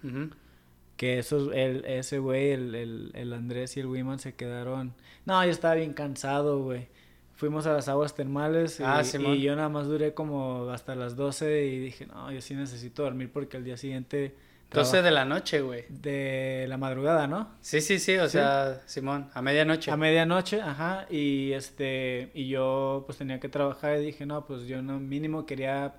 [0.98, 4.94] Que esos, el, ese güey, el, el, el Andrés y el Wiman se quedaron.
[5.26, 6.88] No, yo estaba bien cansado, güey.
[7.36, 9.34] Fuimos a las aguas termales y, Ah, Simón.
[9.36, 13.04] y yo nada más duré como hasta las 12 y dije, no, yo sí necesito
[13.04, 14.36] dormir porque el día siguiente...
[14.72, 15.86] 12 traba- de la noche, güey.
[15.90, 17.50] de la madrugada, ¿no?
[17.62, 18.34] Sí, sí, sí, o ¿Sí?
[18.34, 19.92] sea, Simón, a medianoche.
[19.92, 24.64] A medianoche, ajá, y este, y yo pues tenía que trabajar y dije, no, pues
[24.68, 25.96] yo no, mínimo quería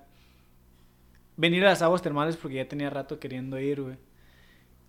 [1.35, 3.95] venir a las aguas termales porque ya tenía rato queriendo ir, güey.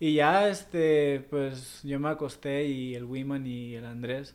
[0.00, 4.34] Y ya, este, pues yo me acosté y el Wiman y el Andrés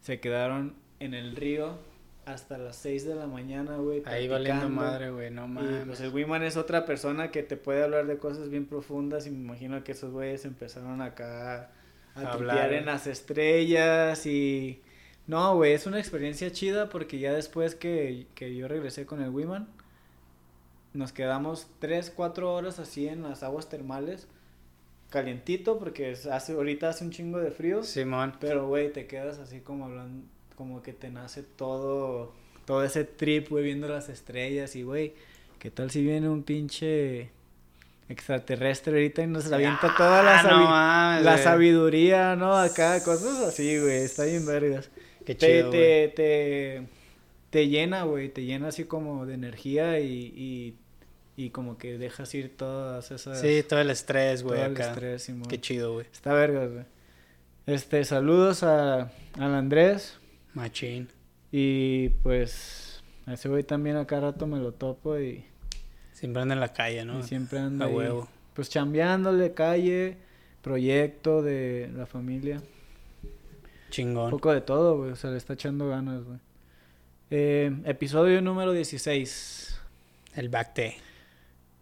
[0.00, 1.78] se quedaron en el río
[2.26, 4.02] hasta las 6 de la mañana, güey.
[4.06, 5.86] Ahí valiendo madre, güey, no Y mames.
[5.86, 9.30] pues el Wiman es otra persona que te puede hablar de cosas bien profundas y
[9.30, 11.70] me imagino que esos güeyes empezaron acá
[12.14, 12.72] a hablar.
[12.72, 14.82] en las estrellas y...
[15.26, 19.30] No, güey, es una experiencia chida porque ya después que, que yo regresé con el
[19.30, 19.68] Wiman,
[20.92, 24.28] nos quedamos 3, 4 horas así en las aguas termales,
[25.10, 27.82] calientito porque hace, ahorita hace un chingo de frío.
[27.82, 28.34] Simón.
[28.40, 32.32] Pero, güey, te quedas así como hablando, como que te nace todo,
[32.64, 35.14] todo ese trip, güey, viendo las estrellas y, güey,
[35.58, 37.30] ¿qué tal si viene un pinche
[38.08, 42.54] extraterrestre ahorita y nos avienta toda la, Ah, no sabi- mames, la sabiduría, ¿no?
[42.56, 44.90] Acá, cosas así, güey, está bien vergas.
[45.24, 45.80] Qué Te, chido, güey.
[45.80, 46.86] te, te,
[47.50, 50.76] te llena, güey, te llena así como de energía y, y,
[51.42, 53.40] y como que dejas ir todas esas...
[53.40, 55.48] Sí, todo el estrés, güey, todo el estrés, Simón.
[55.48, 56.06] Qué chido, güey.
[56.12, 56.84] Está vergas, güey.
[57.66, 60.18] Este, saludos a, al Andrés.
[60.54, 61.08] Machín.
[61.52, 65.44] Y pues, ese güey también acá rato me lo topo y,
[66.12, 67.18] Siempre anda en la calle, ¿no?
[67.20, 68.28] y siempre anda A ahí, huevo.
[68.54, 70.16] Pues chambeándole, calle,
[70.62, 72.56] proyecto de la familia.
[73.22, 74.30] Un Chingón.
[74.30, 75.10] poco de todo, güey.
[75.10, 76.38] O sea, le está echando ganas, güey.
[77.30, 79.80] Eh, episodio número 16.
[80.36, 80.96] El bacte.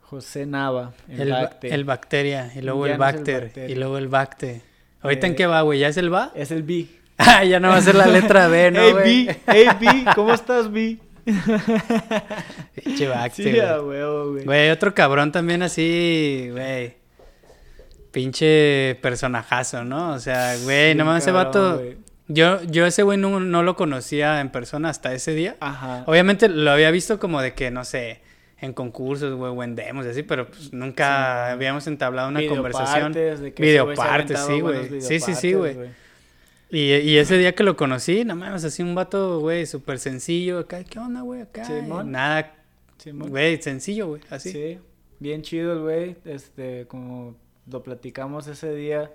[0.00, 0.92] José Nava.
[1.08, 1.74] El, El, ba- Bacte.
[1.74, 2.52] el bacteria.
[2.54, 3.52] Y luego el el bacter.
[3.70, 4.62] y luego el bacte.
[5.00, 5.78] ¿Ahorita en Eh, qué va, güey?
[5.78, 6.32] ¿Ya es el va?
[6.34, 6.86] Es el B.
[7.18, 9.26] Ah, ya no va a ser la letra B, ¿no, hey?
[9.26, 9.36] B.
[9.46, 10.04] Hey, B.
[10.14, 10.98] ¿Cómo estás, B?
[12.84, 14.44] Pinche Sí, güey.
[14.44, 14.70] güey.
[14.70, 16.96] Otro cabrón también así, güey.
[18.10, 20.12] Pinche personajazo, ¿no?
[20.12, 21.80] O sea, güey, Sí, no mames, ese vato.
[22.28, 25.56] Yo, yo ese güey no, no lo conocía en persona hasta ese día.
[25.60, 26.04] Ajá.
[26.06, 28.20] Obviamente lo había visto como de que, no sé,
[28.60, 31.52] en concursos, güey, o en demos y así, pero pues nunca Sí.
[31.52, 33.52] habíamos entablado una Videopartes, conversación.
[33.56, 35.00] Videopartes, sí, güey.
[35.00, 35.76] Sí, sí, sí, güey.
[36.72, 40.58] Y, y ese día que lo conocí, no mames, así un vato, güey, súper sencillo
[40.58, 40.82] acá.
[40.84, 41.42] ¿Qué onda, güey?
[41.42, 41.66] Acá.
[41.66, 42.10] Simón.
[42.10, 42.54] Nada,
[42.96, 43.28] Simón.
[43.28, 44.52] güey, sencillo, güey, así.
[44.52, 44.78] Sí,
[45.20, 49.12] bien chido el güey, este, como lo platicamos ese día,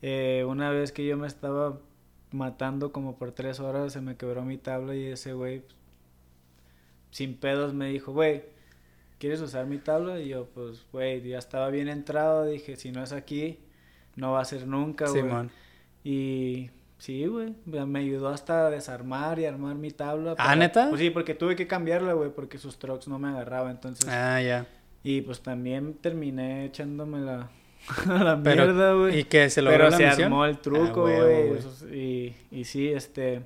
[0.00, 1.78] eh, una vez que yo me estaba
[2.30, 5.76] matando como por tres horas, se me quebró mi tabla y ese güey, pues,
[7.10, 8.42] sin pedos, me dijo, güey,
[9.18, 10.18] ¿quieres usar mi tabla?
[10.18, 13.58] Y yo, pues, güey, ya estaba bien entrado, dije, si no es aquí,
[14.16, 15.20] no va a ser nunca, güey.
[15.20, 15.50] Simón.
[16.04, 17.54] Y Sí, güey.
[17.66, 20.36] Me ayudó hasta a desarmar y armar mi tabla.
[20.38, 20.88] ¿Ah, neta?
[20.88, 23.72] Pues sí, porque tuve que cambiarla, güey, porque sus trucks no me agarraban.
[23.72, 24.08] Entonces.
[24.08, 24.66] Ah, ya.
[25.02, 27.50] Y pues también terminé echándome la,
[28.06, 29.18] la Pero, mierda, güey.
[29.18, 30.24] ¿Y que se logró Pero la se misión?
[30.24, 31.56] armó el truco, Ah, huevo,
[31.88, 31.98] güey.
[32.00, 33.42] y, y sí, este.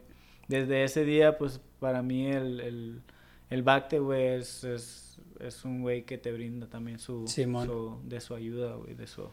[0.46, 3.00] Desde ese día, pues para mí el, el,
[3.50, 8.20] el Bacte, güey, es, es, es un güey que te brinda también su, su- de
[8.20, 9.28] su ayuda, güey, de su,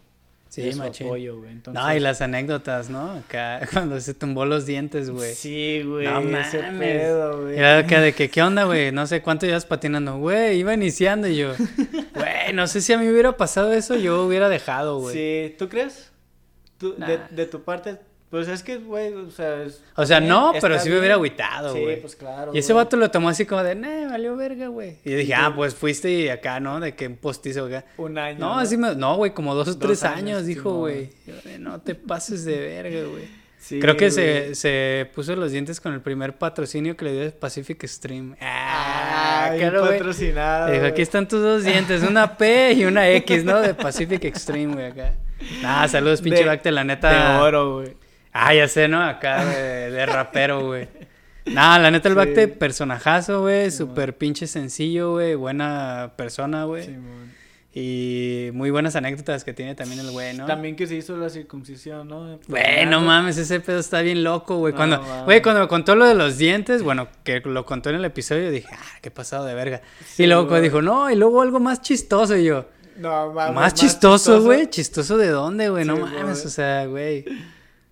[0.56, 1.08] Sí, de su machín.
[1.08, 1.52] apoyo, güey.
[1.52, 3.12] Entonces, No, y las anécdotas, ¿no?
[3.12, 5.34] Acá, cuando se tumbó los dientes, güey.
[5.34, 6.80] Sí, güey, No ese mames.
[6.80, 7.58] pedo, güey.
[7.58, 8.92] Era acá de que, ¿qué onda, güey?
[8.94, 10.18] No sé cuánto llevas patinando.
[10.18, 11.54] Güey, iba iniciando y yo,
[12.16, 15.14] güey, no sé si a mí hubiera pasado eso, yo hubiera dejado, güey.
[15.14, 16.12] Sí, ¿tú crees?
[16.78, 17.98] Tú- de, de tu parte,
[18.30, 19.64] pues es que, güey, o sea...
[19.64, 22.02] es- O sea, no, pero sí me hubiera agüitado, Sí, güey.
[22.02, 22.52] pues claro.
[22.54, 22.84] Y ese güey.
[22.86, 24.98] vato lo tomó así como de, nah, valió verga, güey.
[25.06, 26.80] Y yo dije, ah, pues fuiste y acá, ¿no?
[26.80, 27.86] De que un postizo acá.
[27.98, 28.40] Un año.
[28.40, 31.10] No, así me, no, güey, como dos o Dos tres años, años, dijo, güey.
[31.60, 33.46] No te pases de verga, güey.
[33.58, 37.32] Sí, Creo que se, se puso los dientes con el primer patrocinio que le dio
[37.32, 38.36] Pacific Stream.
[38.40, 40.72] Ah, claro, patrocinado.
[40.72, 43.60] Dijo, aquí están tus dos dientes, una P y una X, ¿no?
[43.62, 45.14] De Pacific Extreme, güey, acá.
[45.64, 47.10] Nah, saludos, pinche Bacte, la neta.
[47.38, 48.05] De oro, güey.
[48.38, 49.02] Ah, ya sé, ¿no?
[49.02, 50.90] Acá de, de rapero, güey.
[51.46, 52.18] Nah, la neta, el Sí.
[52.18, 53.72] Bacte, personajazo, güey.
[53.72, 55.36] Sí, Súper pinche sencillo, güey.
[55.36, 56.84] Buena persona, güey.
[56.86, 57.34] Simón.
[57.78, 60.46] Y muy buenas anécdotas que tiene también el güey, ¿no?
[60.46, 62.40] También que se hizo la circuncisión, ¿no?
[62.48, 64.74] Güey, no mames, ese pedo está bien loco, güey.
[64.74, 68.06] Cuando, güey, cuando me contó lo de los dientes, bueno, que lo contó en el
[68.06, 69.82] episodio, dije, ah, qué pasado de verga.
[70.06, 70.62] Sí, y luego güey.
[70.62, 72.66] dijo, no, y luego algo más chistoso, y yo,
[72.98, 76.46] No, mames, más chistoso, güey, chistoso de dónde, güey, no Sí, mames, güey.
[76.46, 77.26] o sea, güey,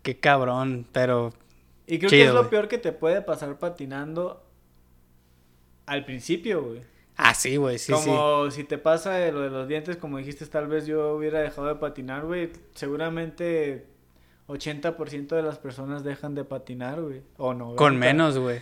[0.03, 1.33] qué cabrón, pero
[1.87, 4.43] Y creo que es lo peor que te puede pasar patinando
[5.85, 6.81] al principio, güey.
[7.15, 8.09] Ah, sí, güey, sí, sí.
[8.09, 11.39] como si te pasa de lo de los dientes, como dijiste, tal vez yo hubiera
[11.39, 12.49] dejado de patinar, güey.
[12.73, 13.85] Seguramente
[14.47, 17.21] 80% de las personas dejan de patinar, güey.
[17.37, 17.75] O no.
[17.75, 17.99] Con 90.
[17.99, 18.61] menos, güey.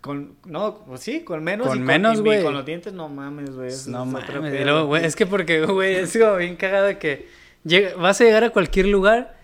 [0.00, 1.66] Con, no, pues sí, con menos.
[1.68, 2.42] Con y menos, güey.
[2.42, 3.70] Con los dientes, no mames, güey.
[3.86, 4.86] No mames.
[4.86, 7.28] güey, es que porque, güey, es como bien cagado de que
[7.64, 9.36] llega- vas a llegar a cualquier lugar,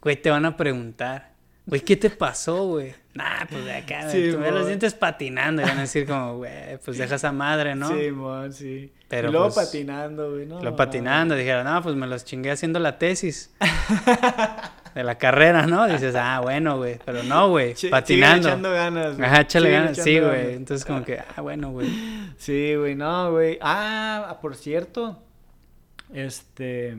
[0.00, 1.32] güey, te van a preguntar,
[1.66, 2.94] güey, ¿qué te pasó, güey?
[3.14, 5.62] Nah, pues de acá, Sí, güey, tuve los dientes patinando.
[5.62, 7.88] Y van a decir como, güey, pues deja esa madre, ¿no?
[7.88, 8.92] Sí, mon, sí.
[9.08, 10.46] Pero, y luego pues, patinando, güey.
[10.46, 13.52] No, Lo patinando, dijeron, no, pues me los chingué haciendo la tesis.
[14.94, 15.86] De la carrera, ¿no?
[15.86, 16.98] Dices, ah, bueno, güey.
[17.04, 17.74] Pero no, güey.
[17.90, 18.48] Patinando.
[18.48, 19.28] echando ganas, güey.
[19.28, 19.96] Ajá, échale ganas.
[19.96, 20.54] Sí, güey.
[20.54, 21.88] Entonces, como que, ah, bueno, güey.
[22.38, 23.58] Sí, güey, no, güey.
[23.60, 25.22] Ah, por cierto,
[26.12, 26.96] este,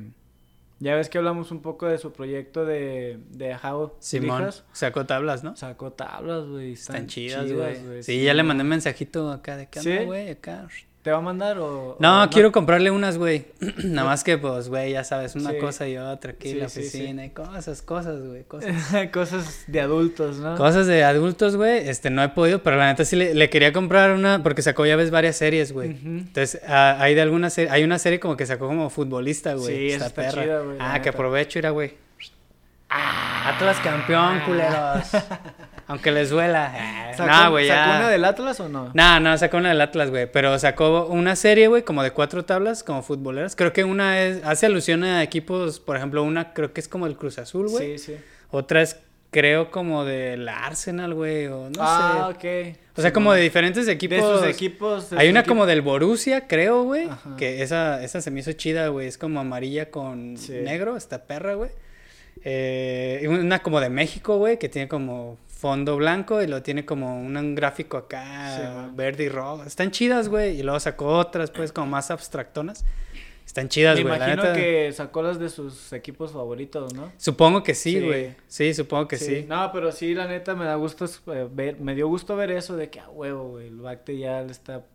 [0.81, 4.65] ya ves que hablamos un poco de su proyecto de, de How Simón Lijas?
[4.73, 5.55] sacó tablas, ¿no?
[5.55, 6.73] Sacó tablas, güey.
[6.73, 8.03] Están chidas, güey.
[8.03, 9.91] Sí, sí, ya le mandé un mensajito acá de que ¿Sí?
[9.91, 10.67] anda, güey, acá.
[11.01, 11.97] ¿Te va a mandar o...?
[11.99, 13.45] No, o quiero comprarle unas, güey.
[13.83, 15.57] Nada más que, pues, güey, ya sabes, una Sí.
[15.57, 18.71] cosa y otra aquí en la Sí, sí, oficina y cosas, cosas, güey, cosas.
[19.11, 20.55] Cosas de adultos, ¿no?
[20.57, 23.73] Cosas de adultos, güey, este, no he podido, pero la neta sí le, le quería
[23.73, 25.89] comprar una, porque sacó ya ves varias series, güey.
[25.89, 29.75] Entonces, ah, hay de alguna serie, hay una serie como que sacó como futbolista, güey.
[29.89, 31.09] Sí, esa está chida, güey, Ah, que neta.
[31.09, 31.95] aprovecho, ir güey.
[32.89, 35.07] Atlas campeón, culeros.
[35.91, 36.73] Aunque les duela.
[36.73, 37.83] Ah, ¿Sacó, No, güey, ya.
[37.83, 38.91] ¿Sacó una del Atlas o no?
[38.93, 40.31] No, no, sacó una del Atlas, güey.
[40.31, 43.57] Pero sacó una serie, güey, como de cuatro tablas, como futboleras.
[43.57, 47.07] Creo que una es, hace alusión a equipos, por ejemplo, una creo que es como
[47.07, 47.97] el Cruz Azul, güey.
[47.97, 48.15] Sí, sí.
[48.51, 49.01] Otra es,
[49.31, 52.71] creo, como del Arsenal, güey, o no ah, sé.
[52.71, 52.77] ok.
[52.97, 54.17] O sea, como de diferentes equipos.
[54.17, 55.09] De sus equipos.
[55.09, 57.09] de Hay una como del Borussia, creo, güey.
[57.37, 59.07] Que esa, esa se me hizo chida, güey.
[59.07, 60.53] Es como amarilla con Sí.
[60.53, 61.71] negro, esta perra, güey.
[62.45, 66.85] Eh, y una como de México, güey, que tiene como fondo blanco y lo tiene
[66.85, 69.63] como un, un gráfico acá Sí, verde y rojo.
[69.63, 70.59] Están chidas, güey.
[70.59, 72.83] Y luego sacó otras, pues, como más abstractonas.
[73.45, 74.17] Están chidas, Me güey.
[74.17, 74.55] la imagino neta.
[74.55, 77.11] que sacó las de sus equipos favoritos, ¿no?
[77.17, 78.35] Supongo que sí, güey.
[78.47, 78.73] Sí.
[78.73, 79.45] supongo que sí.
[79.47, 82.75] No, pero sí, la neta me da gusto eh, ver, me dio gusto ver eso
[82.77, 84.85] de que a huevo, güey, el Bacte ya le está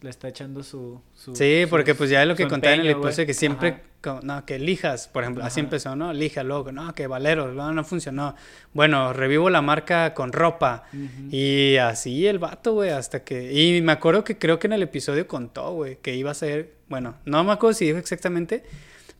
[0.00, 2.90] le está echando su, su Sí, su- porque pues ya lo que contaba en el
[2.90, 3.82] episodio que siempre,
[4.22, 6.12] no, que lijas, por ejemplo, así empezó, ¿no?
[6.12, 8.36] Lija, luego, no, que Valero, no, no funcionó.
[8.72, 10.84] Bueno, revivo la marca con ropa.
[11.30, 13.52] Y así el vato, güey, hasta que...
[13.52, 16.74] Y me acuerdo que creo que en el episodio contó, güey, que iba a ser...
[16.88, 18.62] Bueno, no me acuerdo si dijo exactamente,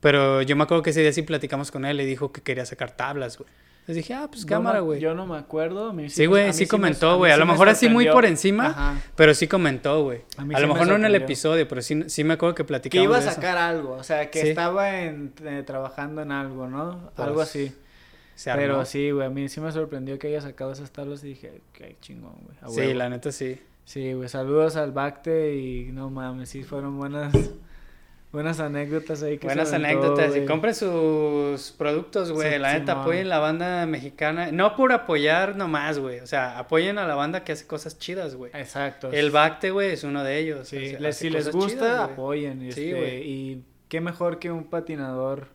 [0.01, 2.65] pero yo me acuerdo que ese día sí platicamos con él y dijo que quería
[2.65, 3.51] sacar tablas, güey.
[3.89, 5.01] Entonces dije, ah, pues cámara, güey.
[5.01, 5.95] Yo no me acuerdo.
[6.09, 7.33] Sí, güey, sí me- comentó, güey.
[7.33, 9.01] A lo me mejor así muy por encima, Ajá.
[9.17, 10.19] pero sí comentó, güey.
[10.37, 12.65] A sí lo me mejor no en el episodio, pero sí, sí me acuerdo que
[12.65, 13.35] Que platicamos iba a de eso.
[13.37, 17.11] sacar algo, o sea, que estaba en, eh, trabajando en algo, ¿no?
[17.17, 17.73] Pues, algo así.
[18.35, 18.61] Se armó.
[18.61, 21.63] Pero sí, güey, a mí sí me sorprendió que haya sacado esas tablas y dije,
[21.73, 22.75] qué chingón, güey.
[22.75, 22.93] Sí, huevo".
[22.99, 23.59] la neta sí.
[23.87, 27.33] Sí, güey, saludos al Bacte y no mames, sí fueron buenas
[28.31, 30.37] Buenas anécdotas ahí que Buenas se aventó, anécdotas.
[30.37, 32.53] Y compren sus productos, güey.
[32.53, 34.53] Sí, la neta, apoyen la banda mexicana.
[34.53, 36.21] No por apoyar nomás, güey.
[36.21, 38.51] O sea, apoyen a la banda que hace cosas chidas, güey.
[38.55, 39.11] Exacto.
[39.13, 40.69] El Bacte, güey, es uno de ellos.
[40.69, 42.61] Sí, o sea, les- si les gusta, chidas, apoyen.
[42.61, 43.23] Sí, este, güey.
[43.23, 45.47] y qué mejor que un patinador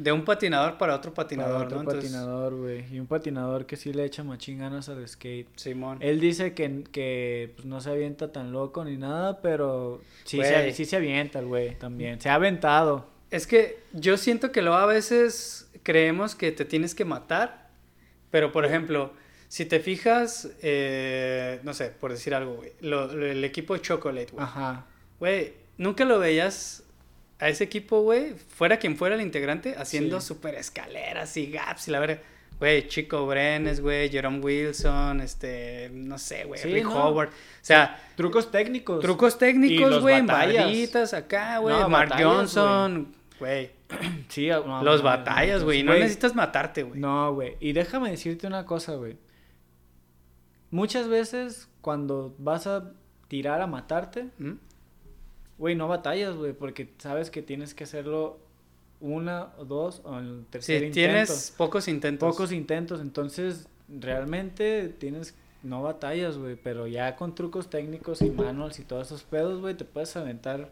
[0.00, 1.82] De un patinador para otro patinador, para otro ¿no?
[1.82, 2.86] Entonces, patinador, güey.
[2.90, 5.46] Y un patinador que sí le echa machín ganas al skate.
[5.56, 5.98] Simón.
[6.00, 10.72] Él dice que, que pues, no se avienta tan loco ni nada, pero sí, se,
[10.72, 12.18] sí se avienta el güey también.
[12.18, 13.08] Se ha aventado.
[13.30, 17.68] Es que yo siento que luego a veces creemos que te tienes que matar,
[18.30, 19.12] pero por ejemplo,
[19.48, 24.86] si te fijas, eh, no sé, por decir algo, güey, el equipo Chocolate, güey, Ajá.
[25.18, 26.84] güey, nunca lo veías
[27.40, 30.28] a ese equipo, güey, fuera quien fuera el integrante, haciendo Sí.
[30.28, 32.20] super escaleras y gaps y la verdad.
[32.58, 37.08] Güey, Chico Brenes, güey, Jerome Wilson, este, no sé, güey, Sí, Rick no.
[37.08, 37.30] Howard.
[37.30, 39.00] O sea, Trucos técnicos.
[39.00, 43.70] trucos técnicos, güey, barritas acá, güey, No, Mark batallas, Johnson, güey.
[44.28, 45.82] Sí, no, Los batallas, güey.
[45.82, 47.00] No necesitas matarte, güey.
[47.00, 47.56] No, güey.
[47.60, 49.16] Y déjame decirte una cosa, güey.
[50.70, 52.92] Muchas veces cuando vas a
[53.28, 54.52] tirar a matarte, ¿Mm?
[55.60, 58.38] Güey, no batallas, güey, porque sabes que tienes que hacerlo
[59.00, 60.94] una o dos o en el tercer Si intento.
[60.94, 62.28] tienes pocos intentos.
[62.28, 68.78] pocos intentos, entonces realmente tienes no batallas, güey, pero ya con trucos técnicos y manuals
[68.78, 70.70] y todos esos pedos, güey, te puedes aventar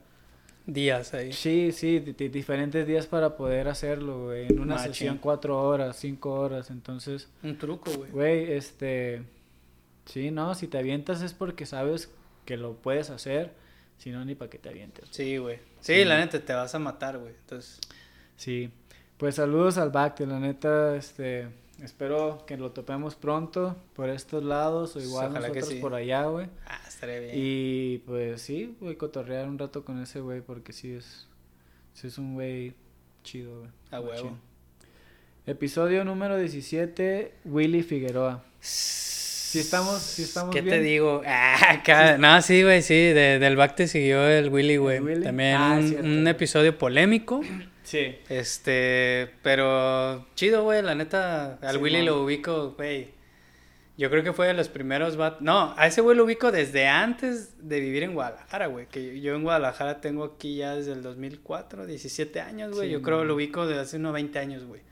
[0.66, 1.32] días ahí.
[1.32, 4.46] Sí, sí, di- di- diferentes días para poder hacerlo, güey.
[4.48, 4.92] En una Machín.
[4.94, 6.70] sesión cuatro horas, cinco horas.
[6.70, 8.10] Entonces, Un truco, güey.
[8.10, 9.22] güey, este...
[10.06, 12.10] Sí, no, si te avientas es porque sabes
[12.46, 13.52] que lo puedes hacer.
[13.98, 15.08] Si no, ni para que te avientes.
[15.10, 15.56] Sí, güey.
[15.80, 16.04] Sí, Sí.
[16.04, 17.34] la neta, te vas a matar, güey.
[17.40, 17.78] Entonces,
[18.36, 18.70] Sí.
[19.16, 21.48] Pues saludos al Bacte, la neta, este...
[21.82, 25.80] Espero que lo topemos pronto por estos lados o igual Ojalá que nosotros sí.
[25.80, 26.48] por allá, güey.
[26.66, 27.32] ah, estaría bien.
[27.36, 31.28] Y pues sí, voy a cotorrear un rato con ese güey porque sí es...
[31.94, 32.74] Sí es un güey
[33.24, 33.70] chido, güey.
[33.92, 34.36] A huevo.
[35.46, 38.44] Episodio número 17, Willy Figueroa.
[39.50, 40.76] Si estamos, si estamos ¿Qué bien.
[40.76, 41.22] te digo?
[41.26, 42.94] Ah, No, sí, güey, sí.
[42.94, 44.98] de- del back te siguió el Willy, güey.
[45.22, 47.40] También Ah, un, un episodio polémico.
[47.82, 48.16] Sí.
[48.28, 52.06] Este, pero chido, güey, la neta, al Sí, Willy man.
[52.06, 53.08] lo ubico, güey.
[53.96, 55.40] Yo creo que fue de los primeros bat...
[55.40, 58.86] No, a ese güey lo ubico desde antes de vivir en Guadalajara, güey.
[58.86, 62.88] Que yo en Guadalajara tengo aquí ya desde el 2004, 17 años, güey.
[62.88, 63.28] Sí, yo creo man.
[63.28, 64.82] lo ubico desde hace unos 20 años, güey.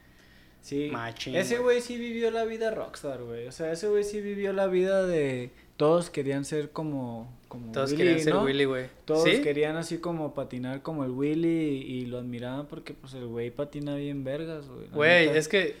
[0.67, 0.89] Sí.
[0.91, 1.79] Machín, ese güey.
[1.79, 3.47] sí vivió la vida rockstar, güey.
[3.47, 7.91] O sea, ese güey sí vivió la vida de todos querían ser como como Todos
[7.91, 8.43] Willy, querían ser ¿no?
[8.43, 8.87] Willy, güey.
[9.05, 9.41] Todos ¿Sí?
[9.41, 11.47] querían así como patinar como el Willy
[11.87, 14.87] y, y lo admiraban porque pues el güey patina bien vergas, güey.
[14.89, 15.75] Güey, es que...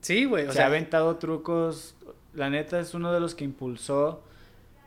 [0.00, 0.66] Sí, güey, o se ha sea...
[0.66, 1.94] aventado trucos.
[2.34, 4.22] La neta es uno de los que impulsó.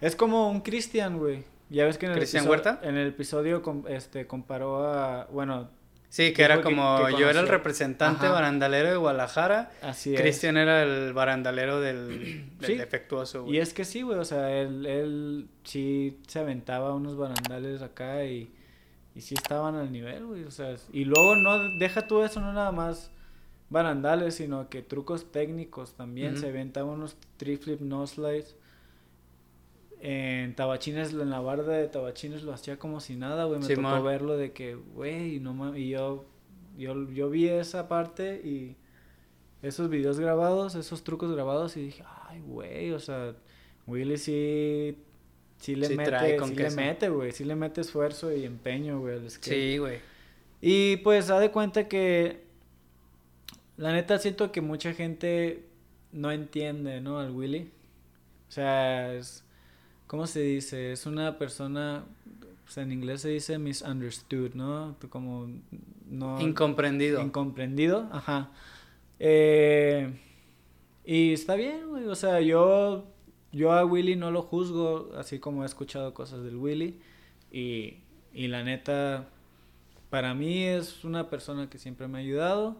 [0.02, 1.46] Es como un Cristian, güey.
[1.70, 2.80] Ya ves que en el ¿Cristian Huerta?
[2.84, 5.70] en el episodio com- este comparó a bueno,
[6.10, 8.34] Sí, que era que- como que yo era el representante Ajá.
[8.34, 9.72] barandalero de Guadalajara.
[9.84, 10.20] así es.
[10.22, 12.76] Cristian era el barandalero del, del Sí.
[12.76, 13.58] defectuoso, güey.
[13.58, 18.26] Y es que sí, güey, o sea, él, él sí se aventaba unos barandales acá
[18.26, 18.52] y,
[19.14, 22.54] y sí estaban al nivel, güey, o sea, y luego no, deja tú eso, no
[22.54, 23.12] nada más
[23.70, 28.56] barandales, sino que trucos técnicos también, se aventaba unos triflip no slides.
[30.02, 34.04] En Tabachines, en la barda de Tabachines lo hacía como si nada, güey, me tocó
[34.04, 36.26] verlo de que, güey, no mames, y yo,
[36.78, 38.78] yo, yo vi esa parte y
[39.62, 43.36] esos videos grabados, esos trucos grabados y dije, ay, güey, o sea,
[43.88, 44.98] Willy sí,
[45.58, 49.00] sí le Sí mete, con sí le mete, güey, sí le mete esfuerzo y empeño,
[49.02, 49.54] güey, al skate.
[49.54, 50.00] Sí, güey.
[50.62, 52.44] Y pues, da de cuenta que,
[53.76, 55.66] la neta siento que mucha gente
[56.12, 57.20] no entiende, ¿no?
[57.20, 57.72] Al Willy.
[58.48, 59.44] O sea, es,
[60.10, 60.92] ¿cómo se dice?
[60.92, 62.04] Es una persona,
[62.64, 64.96] pues en inglés se dice misunderstood, ¿no?
[65.10, 65.48] Como
[66.10, 66.42] no...
[66.42, 67.22] Incomprendido.
[67.22, 68.50] Incomprendido, ajá.
[69.20, 70.12] Eh,
[71.06, 72.08] y está bien, güey.
[72.08, 73.06] O sea, yo,
[73.52, 77.00] yo a Willy no lo juzgo, así como he escuchado cosas del Willy.
[77.52, 78.00] Y,
[78.34, 79.30] y la neta,
[80.10, 82.78] para mí es una persona que siempre me ha ayudado.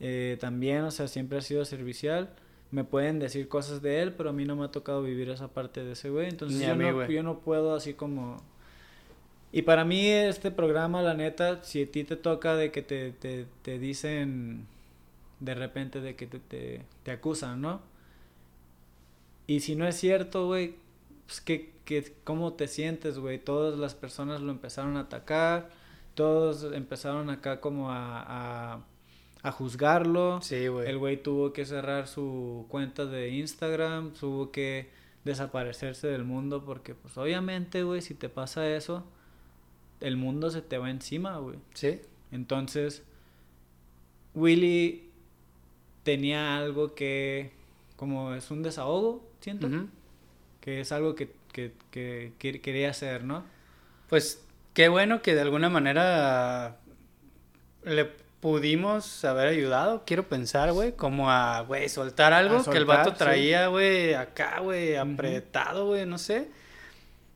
[0.00, 2.34] Eh, también, o sea, siempre ha sido servicial.
[2.70, 5.48] Me pueden decir cosas de él, pero a mí no me ha tocado vivir esa
[5.48, 6.28] parte de ese güey.
[6.28, 8.42] Entonces yo, mí, no, yo no puedo así como...
[9.50, 13.12] Y para mí este programa, la neta, si a ti te toca de que te,
[13.12, 14.66] te, te dicen
[15.40, 17.80] de repente de que te, te, te acusan, ¿no?
[19.46, 20.74] Y si no es cierto, güey,
[21.26, 23.38] pues ¿qué, qué, ¿cómo te sientes, güey?
[23.38, 25.70] Todas las personas lo empezaron a atacar,
[26.14, 28.80] todos empezaron acá como a, a,
[29.42, 30.40] a juzgarlo.
[30.42, 30.88] Sí, güey.
[30.88, 34.90] El güey tuvo que cerrar su cuenta de Instagram, tuvo que
[35.24, 39.04] desaparecerse del mundo porque pues obviamente, güey, si te pasa eso,
[40.00, 41.58] el mundo se te va encima, güey.
[41.74, 42.00] Sí.
[42.32, 43.02] Entonces,
[44.34, 45.10] Willy
[46.02, 47.52] tenía algo que,
[47.96, 49.68] como es un desahogo, siento,
[50.60, 53.44] que es algo que, que, que, que quería hacer, ¿no?
[54.08, 56.78] Pues qué bueno que de alguna manera
[57.84, 58.10] le
[58.40, 62.98] pudimos haber ayudado, quiero pensar, güey, como a, güey, soltar algo A que el soltar,
[62.98, 63.16] vato sí.
[63.18, 66.48] traía, güey, acá, güey, apretado, güey, no sé.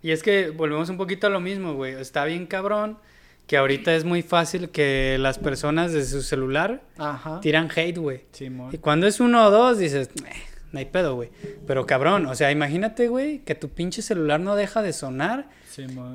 [0.03, 2.99] Y es que volvemos un poquito a lo mismo, güey, está bien cabrón
[3.47, 7.41] que ahorita es muy fácil que las personas de su celular Ajá.
[7.41, 8.25] tiran hate, güey.
[8.33, 8.71] Simón.
[8.73, 10.33] Y cuando es uno o dos, dices, "Eh,
[10.71, 11.31] no hay pedo, güey.
[11.67, 15.49] Pero cabrón, o sea, imagínate, güey, que tu pinche celular no deja de sonar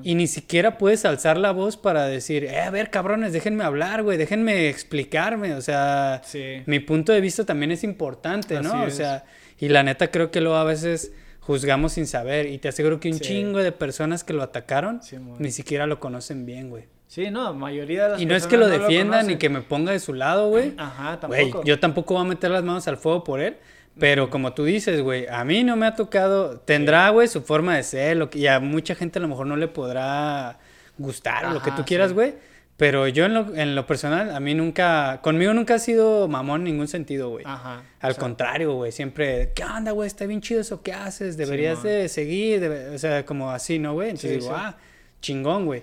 [0.03, 4.03] Y ni siquiera puedes alzar la voz para decir, eh, a ver, cabrones, déjenme hablar,
[4.03, 5.53] güey, déjenme explicarme.
[5.53, 6.63] O sea, Sí.
[6.65, 8.69] mi punto de vista también es importante, ¿no?
[8.73, 8.95] Así O es.
[8.95, 9.25] sea,
[9.59, 12.45] y la neta creo que luego a veces juzgamos sin saber.
[12.47, 13.21] Y te aseguro que un Sí.
[13.21, 15.01] chingo de personas que lo atacaron
[15.39, 16.85] ni siquiera lo conocen bien, güey.
[17.07, 19.61] Sí, no, mayoría de las Y no es que lo no defiendan ni que me
[19.61, 20.73] ponga de su lado, güey.
[20.77, 21.63] Ajá, Güey, tampoco.
[21.65, 23.55] yo tampoco voy a meter las manos al fuego por él.
[23.99, 26.59] Pero como tú dices, güey, a mí no me ha tocado.
[26.59, 28.17] Tendrá, güey, su forma de ser.
[28.17, 30.59] Lo que, y a mucha gente a lo mejor no le podrá
[30.97, 32.13] gustar o lo que tú quieras, sí.
[32.13, 32.33] güey.
[32.77, 35.19] Pero yo en lo, en lo personal, a mí nunca.
[35.23, 37.43] Conmigo nunca ha sido mamón en ningún sentido, güey.
[37.47, 37.81] Ajá.
[37.99, 40.05] Al o sea, contrario, güey, siempre, ¿qué onda, güey?
[40.05, 43.93] Está bien chido eso que haces, deberías de seguir, debe- o sea, como así, ¿no,
[43.93, 44.09] güey?
[44.09, 44.55] Entonces Sí, digo, sí.
[44.55, 44.77] ah,
[45.21, 45.81] chingón, güey.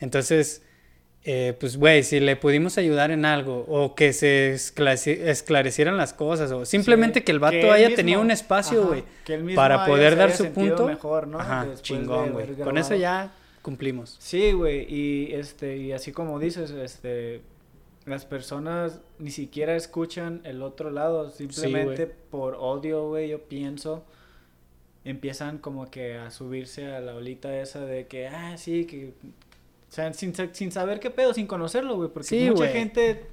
[0.00, 0.61] Entonces,
[1.24, 6.12] eh, pues, güey, si le pudimos ayudar en algo, o que se esclareci- esclarecieran las
[6.12, 9.04] cosas, o simplemente sí, que el vato haya mismo- tenido un espacio, güey,
[9.54, 10.86] para poder dar su punto.
[10.86, 11.38] mejor, ¿no?
[11.38, 12.46] Ajá, chingón, güey.
[12.56, 14.16] Con eso ya cumplimos.
[14.18, 17.42] Sí, güey, y este y así como dices, este
[18.04, 24.04] las personas ni siquiera escuchan el otro lado, simplemente por odio, güey, yo pienso
[25.04, 29.12] empiezan como que a subirse a la olita esa de que ah, sí, que
[29.92, 32.72] o sea, sin, sin saber qué pedo, sin conocerlo, güey, porque Sí, mucha güey.
[32.72, 33.26] gente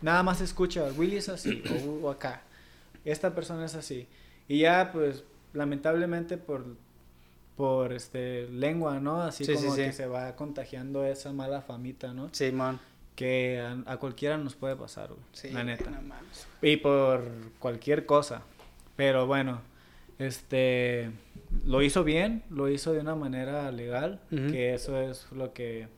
[0.00, 1.62] nada más escucha, Willy es así
[2.02, 2.40] o, o acá.
[3.04, 4.08] Esta persona es así.
[4.48, 6.64] Y ya pues lamentablemente por
[7.54, 9.20] por este lengua, ¿no?
[9.22, 9.82] Así Sí, sí, como sí.
[9.82, 12.28] que se va contagiando esa mala famita, ¿no?
[12.32, 12.80] Simón.
[13.14, 15.20] Que a, a cualquiera nos puede pasar, güey.
[15.32, 15.90] Sí, la neta.
[15.90, 16.46] no mames.
[16.62, 17.22] Y por
[17.58, 18.42] cualquier cosa.
[18.96, 19.60] Pero bueno,
[20.18, 21.10] este
[21.64, 24.48] lo hizo bien, lo hizo de una manera legal, Ujú.
[24.50, 25.88] que eso es lo que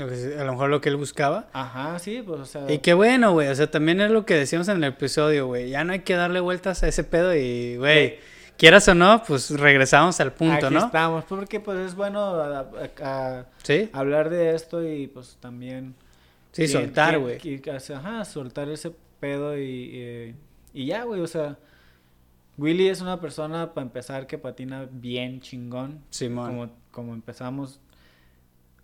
[0.00, 1.46] a lo mejor lo que él buscaba.
[1.52, 3.48] ajá, sí, pues o sea, Y qué bueno, güey.
[3.48, 5.70] O sea, también es lo que decíamos en el episodio, güey.
[5.70, 8.18] Ya no hay que darle vueltas a ese pedo y, güey,
[8.56, 10.86] quieras o no, pues regresamos al punto, aquí ¿no?
[10.86, 15.94] estamos, porque pues es bueno a- a- a- Sí, hablar de esto y pues también
[16.52, 17.38] sí, soltar, güey.
[17.94, 20.34] Ajá, soltar ese pedo y, y,
[20.82, 21.56] y ya, güey, o sea,
[22.56, 26.00] Willy es una persona, para empezar, que patina bien chingón.
[26.10, 26.46] Simón.
[26.50, 27.80] Como, como empezamos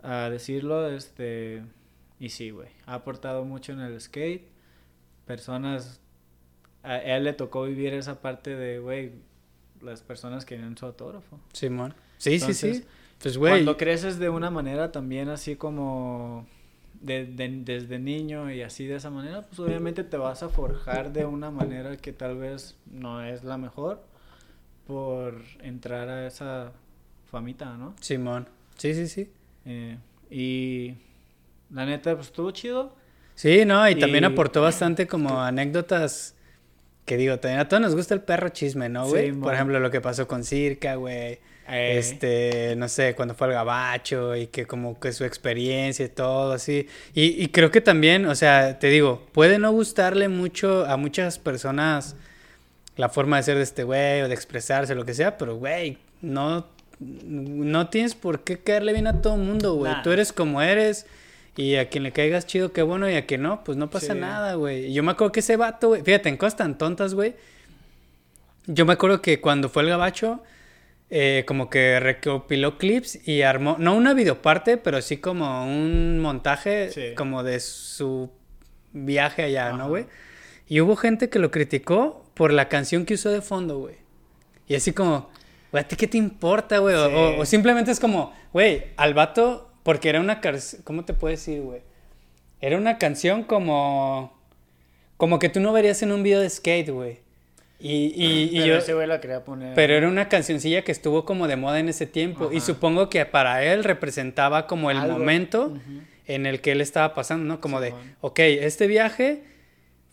[0.03, 1.63] a decirlo, este,
[2.19, 4.47] y sí, güey, ha aportado mucho en el skate.
[5.25, 5.99] Personas,
[6.83, 9.11] a él le tocó vivir esa parte de, güey,
[9.81, 11.39] las personas querían su autógrafo.
[11.53, 11.93] Simón.
[12.17, 12.67] Sí, sí, sí.
[12.67, 12.87] Entonces,
[13.19, 13.51] Pues, güey.
[13.51, 16.47] Cuando creces de una manera también así como
[17.01, 21.13] de- de- desde niño y así de esa manera, pues obviamente te vas a forjar
[21.13, 24.03] de una manera que tal vez no es la mejor
[24.87, 26.71] por entrar a esa
[27.29, 27.95] famita, ¿no?
[28.01, 28.47] Simón.
[28.77, 29.29] Sí, sí, sí.
[29.65, 29.97] Eh,
[30.29, 30.93] y
[31.69, 32.95] la neta, pues estuvo chido.
[33.35, 36.35] Sí, no, y también aportó bastante como anécdotas
[37.05, 39.31] que digo, también a todos nos gusta el perro chisme, ¿no, güey?
[39.31, 41.39] Por ejemplo, lo que pasó con Circa, güey.
[41.67, 46.09] Eh, Este, no sé, cuando fue al gabacho y que como que su experiencia y
[46.09, 46.87] todo así.
[47.13, 51.39] Y, y creo que también, o sea, te digo, puede no gustarle mucho a muchas
[51.39, 52.15] personas
[52.97, 55.97] la forma de ser de este güey o de expresarse, lo que sea, pero güey,
[56.21, 56.67] no,
[57.01, 59.91] no tienes por qué caerle bien a todo el mundo, güey.
[59.91, 60.03] Nah.
[60.03, 61.05] Tú eres como eres.
[61.57, 64.13] Y a quien le caigas chido, qué bueno, y a quien no, pues no pasa
[64.13, 64.19] Sí.
[64.19, 64.93] nada, güey.
[64.93, 67.35] Yo me acuerdo que ese vato, güey, fíjate, en cosas tan tontas, güey.
[68.67, 70.41] Yo me acuerdo que cuando fue el gabacho,
[71.09, 76.89] eh, como que recopiló clips y armó, no una videoparte, pero sí como un montaje
[76.91, 77.15] Sí.
[77.17, 78.31] como de su
[78.93, 79.77] viaje allá, Ajá.
[79.77, 80.05] ¿no, güey?
[80.69, 83.95] Y hubo gente que lo criticó por la canción que usó de fondo, güey.
[84.69, 85.29] Y así como,
[85.71, 86.95] güey, ¿a ti qué te importa, güey?
[86.95, 87.15] O- Sí.
[87.15, 91.31] O, o simplemente es como, güey, al vato, porque era una canción, ¿cómo te puedo
[91.31, 91.81] decir, güey?
[92.59, 94.37] Era una canción como,
[95.17, 97.19] como que tú no verías en un video de skate, güey.
[97.79, 99.73] Y, y, y pero yo, ese güey la quería poner.
[99.73, 102.51] pero era una cancioncilla que estuvo como de moda en ese tiempo.
[102.51, 105.17] Y supongo que para él representaba como el Algo.
[105.17, 105.73] momento
[106.27, 107.59] en el que él estaba pasando, ¿no?
[107.59, 108.15] Como de, Simón.
[108.21, 109.41] ok, este viaje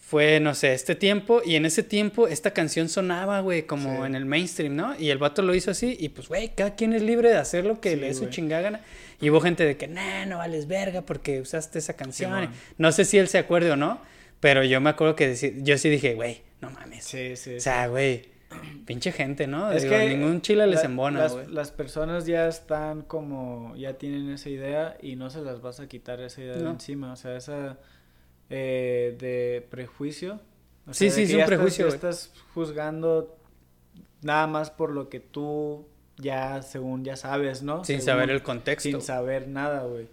[0.09, 4.07] fue, no sé, este tiempo, y en ese tiempo esta canción sonaba, güey, como Sí.
[4.07, 4.99] en el mainstream, ¿no?
[4.99, 7.67] Y el vato lo hizo así, y pues, güey, cada quien es libre de hacer
[7.67, 8.81] lo que Sí, le dé su chingada gana.
[9.21, 12.31] Y hubo gente de que, nah, no vales verga porque usaste esa canción.
[12.33, 12.51] Simón.
[12.79, 14.01] no sé si él se acuerde o no,
[14.41, 17.05] pero yo me acuerdo que yo sí dije, güey, no mames.
[17.05, 17.57] Sí, sí.
[17.57, 18.23] o sea, güey,
[18.87, 19.71] pinche gente, ¿no?
[19.73, 21.47] Es Digo, que ningún chile les la- embona, las, güey.
[21.49, 25.87] las personas ya están como, ya tienen esa idea y no se las vas a
[25.87, 26.71] quitar esa idea de No.
[26.71, 27.77] encima, o sea, esa
[28.51, 30.41] eh, de prejuicio.
[30.87, 33.37] o Sí, sea, sí, es un estás- prejuicio, estás juzgando
[34.23, 35.87] nada más por lo que tú
[36.17, 37.85] ya, según ya sabes, ¿no?
[37.85, 38.89] Sin Según- saber el contexto.
[38.89, 40.09] Sin saber nada, güey.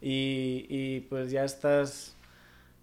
[0.00, 2.16] Y, y pues ya estás,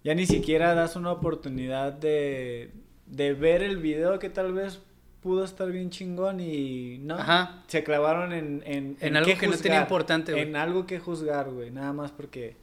[0.04, 2.70] ya ni siquiera das una oportunidad de,
[3.06, 4.80] de ver el video que tal vez
[5.20, 7.16] pudo estar bien chingón y no.
[7.16, 7.62] Ajá.
[7.66, 8.62] Se clavaron en...
[8.64, 10.44] En, En algo que no tenía importante, güey.
[10.44, 11.70] En algo que juzgar, güey.
[11.70, 12.56] Nada más porque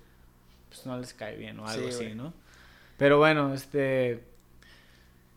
[0.77, 2.15] pues no les cae bien o algo Sí, así.
[2.15, 2.33] ¿no?
[2.97, 4.23] Pero bueno, este...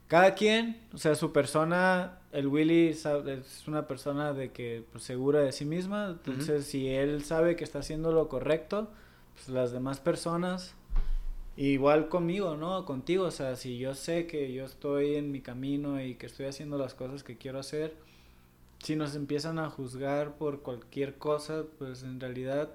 [0.09, 3.05] Cada quien, o sea, su persona, el Willy es
[3.68, 7.78] una persona de que pues, segura de sí misma, entonces si él sabe que está
[7.78, 8.91] haciendo lo correcto,
[9.34, 10.74] pues las demás personas,
[11.57, 12.84] igual conmigo, ¿no?
[12.86, 16.47] Contigo, o sea, si yo sé que yo estoy en mi camino y que estoy
[16.47, 17.95] haciendo las cosas que quiero hacer,
[18.82, 22.70] si nos empiezan a juzgar por cualquier cosa, pues en realidad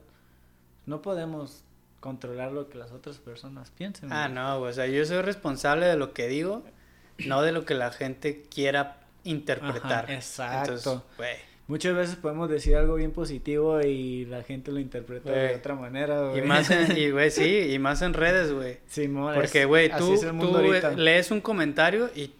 [0.86, 1.65] no podemos
[2.06, 4.14] controlar lo que las otras personas piensen.
[4.14, 4.36] Ah, güey.
[4.36, 6.64] no, o sea, yo soy responsable de lo que digo,
[7.26, 10.04] no de lo que la gente quiera interpretar.
[10.04, 10.74] Ajá, exacto.
[10.74, 11.36] Entonces, güey.
[11.68, 16.22] Muchas veces podemos decir algo bien positivo y la gente lo interpreta de otra manera,
[16.28, 16.38] güey.
[16.38, 18.78] Y más en, y, güey, sí, y más en redes, güey.
[18.88, 20.62] Simón, Porque, güey, tú, tú
[20.96, 22.36] lees un comentario y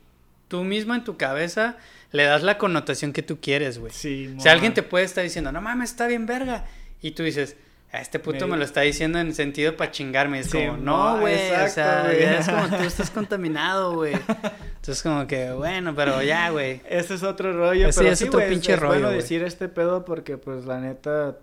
[0.48, 1.78] tú mismo en tu cabeza
[2.12, 3.92] le das la connotación que tú quieres, güey.
[3.92, 4.38] Simón.
[4.38, 6.68] O sea, alguien te puede estar diciendo, no mames, está bien verga.
[7.02, 7.58] Y tú dices,
[7.96, 10.40] "A este puto Me- me lo está diciendo en sentido para chingarme.
[10.40, 11.52] Es como, no, güey.
[11.52, 14.14] O sea, ya es como tú estás contaminado, güey.
[14.14, 16.82] Entonces, como que, bueno, pero ya, güey.
[16.88, 19.18] Ese es otro rollo, Ese pero es sí, otro pinche es rollo, bueno güey.
[19.20, 21.38] decir este pedo porque, pues, la neta,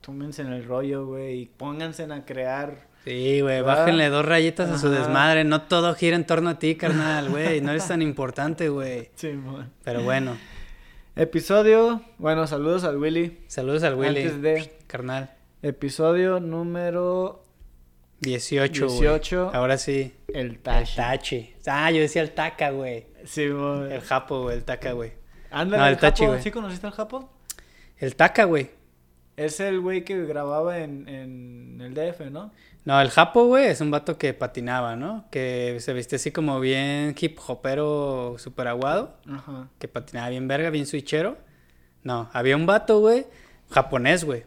[0.00, 2.90] túmense en el rollo, güey, y pónganse a crear.
[3.04, 5.42] Sí, güey, bájenle dos rayitas a su desmadre.
[5.42, 7.60] No todo gira en torno a ti, carnal, güey.
[7.60, 9.10] No eres tan importante, güey.
[9.16, 9.72] Simón.
[9.82, 10.36] Pero bueno,
[11.16, 13.38] Episodio, bueno, saludos al Willy.
[13.46, 14.22] saludos al Willy.
[14.22, 15.30] Antes de- Carnal.
[15.62, 17.44] Episodio número
[18.18, 18.98] 18, güey.
[18.98, 19.50] 18.
[19.54, 20.12] Ahora sí.
[20.26, 20.96] El El Tachi.
[20.96, 21.54] Tachi.
[21.66, 23.06] Ah, yo decía el Taca, güey.
[23.24, 23.92] Simón.
[23.92, 25.12] El Japo, güey, el Taca, güey.
[25.52, 26.42] Ándale, No, el el Tachi, güey.
[26.42, 27.30] ¿Sí conociste al Japo?
[27.96, 28.70] El Taca, güey.
[29.36, 32.52] Es el güey que grababa en, en el DF, ¿no?
[32.84, 35.26] No, el Japo, güey, es un vato que patinaba, ¿no?
[35.30, 39.16] Que se viste así como bien hip hopero super aguado.
[39.32, 39.68] Ajá.
[39.78, 41.38] Que patinaba bien verga, bien switchero.
[42.02, 43.26] No, había un vato, güey,
[43.70, 44.44] japonés, güey,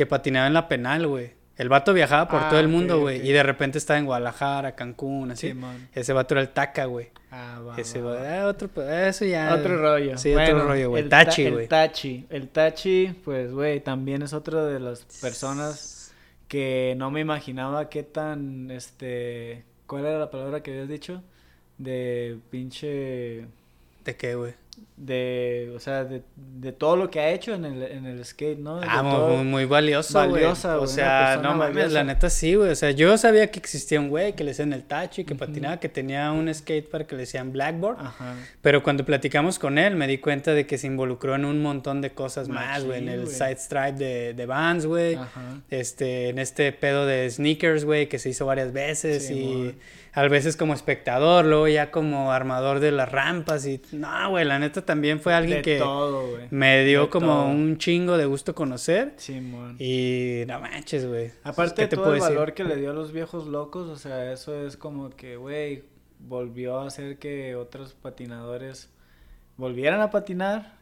[0.00, 1.32] que patinaba en la penal, güey.
[1.58, 3.20] El vato viajaba por Ah, todo el ok, mundo, güey.
[3.28, 5.52] Y de repente estaba en Guadalajara, Cancún, así.
[5.92, 7.10] Ese vato era el Taca, güey.
[7.30, 8.40] Ah, va, Ese, va, güey, va.
[8.40, 9.54] ah, otro, eso ya.
[9.54, 10.16] Otro rollo.
[10.16, 11.02] Sí, Bueno, otro rollo, güey.
[11.02, 11.64] el ta- Tachi, güey.
[11.64, 12.26] El Tachi.
[12.30, 16.14] El Tachi, pues, güey, también es otra de las personas
[16.48, 19.64] que no me imaginaba qué tan, este...
[19.86, 21.22] ¿Cuál era la palabra que habías dicho?
[21.76, 23.44] De pinche...
[24.04, 24.54] ¿De qué, güey?
[24.96, 28.58] De, o sea, de, de todo lo que ha hecho en el, en el skate,
[28.58, 28.80] ¿no?
[28.80, 30.42] De Ah, muy, muy, valioso, güey.
[30.42, 32.68] Valiosa, O güey, una sea, no mames, la neta sí, güey.
[32.68, 35.40] O sea, yo sabía que existía un güey que le decían el Tachi, que Ujú.
[35.46, 37.96] patinaba, que tenía un skatepark que le decían Blackboard.
[37.98, 38.34] Ajá.
[38.60, 42.02] Pero cuando platicamos con él, me di cuenta de que se involucró en un montón
[42.02, 42.98] de cosas más, güey.
[42.98, 43.34] En el güey.
[43.34, 45.14] side stripe de, de Vans, güey.
[45.14, 45.60] Ajá.
[45.70, 49.26] Este, en este pedo de sneakers, güey, que se hizo varias veces.
[49.28, 49.78] Sí, y.
[50.12, 53.66] a veces como espectador, luego ya como armador de las rampas.
[53.66, 57.26] Y no, güey, la neta también fue alguien De que todo, me dio De como
[57.26, 57.46] todo.
[57.46, 59.14] un chingo de gusto conocer.
[59.16, 59.76] Simón.
[59.78, 61.30] Y no manches, güey.
[61.44, 62.34] Aparte ¿Qué de todo el decir?
[62.34, 65.84] valor que le dio a los viejos locos, o sea, eso es como que, güey,
[66.18, 68.90] volvió a hacer que otros patinadores
[69.56, 70.79] volvieran a patinar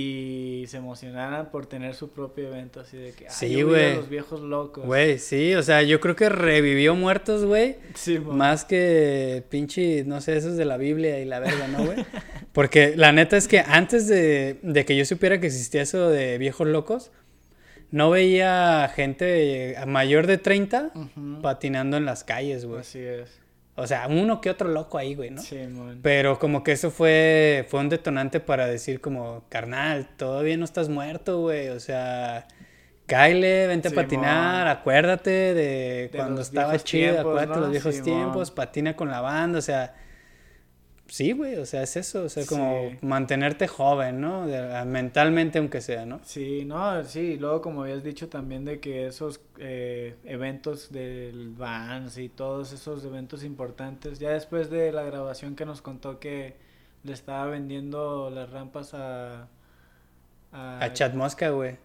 [0.00, 3.96] y se emocionaran por tener su propio evento, así de que, ay, Sí, güey.
[3.96, 4.84] los viejos locos.
[4.86, 7.76] Güey, sí, o sea, yo creo que revivió muertos, güey.
[7.94, 8.36] Simón.
[8.36, 12.04] Más que pinche, no sé, esos de la Biblia y la verga, ¿no, güey?
[12.52, 16.38] Porque la neta es que antes de, de que yo supiera que existía eso de
[16.38, 17.10] viejos locos,
[17.90, 21.42] no veía gente mayor de 30 Ujú.
[21.42, 22.80] patinando en las calles, güey.
[22.80, 23.40] Así es.
[23.78, 25.40] O sea, uno que otro loco ahí, güey, ¿no?
[25.40, 26.00] Simón.
[26.02, 30.88] Pero como que eso fue, fue un detonante para decir como, carnal, todavía no estás
[30.88, 31.68] muerto, güey.
[31.68, 32.48] O sea,
[33.06, 34.04] cáele, vente a Simón.
[34.04, 37.60] patinar, acuérdate de, cuando estaba chido, acuérdate de ¿no?
[37.60, 39.94] los viejos tiempos, patina con la banda, o sea,
[41.08, 42.98] sí, güey, o sea, es eso, o sea, como Sí.
[43.02, 44.46] mantenerte joven, ¿no?
[44.46, 46.20] De- mentalmente aunque sea, ¿no?
[46.24, 52.16] Sí, no, sí, luego como habías dicho también de que esos eh, eventos del Vans
[52.18, 56.54] y todos esos eventos importantes, ya después de la grabación que nos contó que
[57.04, 59.48] le estaba vendiendo las rampas a...
[60.52, 61.76] A Chad Mosca, güey.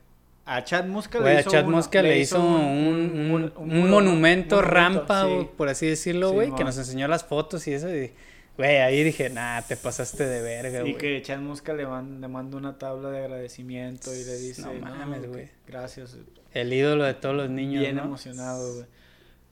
[0.45, 3.89] A Chad Mosca Güey, le a hizo Chad Mosca le hizo un, un- un- un
[3.89, 5.47] monumento, rampa, sí.
[5.57, 8.11] por así decirlo, Sí, güey, que nos enseñó las fotos y eso, y,
[8.57, 10.97] güey, ahí dije, nah, te pasaste de verga, Y güey.
[10.97, 14.73] que Chad Mosca le, man- le manda una tabla de agradecimiento y le dice, No
[14.73, 15.49] mames, güey.
[15.67, 16.17] Gracias.
[16.53, 18.03] El ídolo de todos los niños, Bien ¿no?
[18.03, 18.85] emocionado, güey.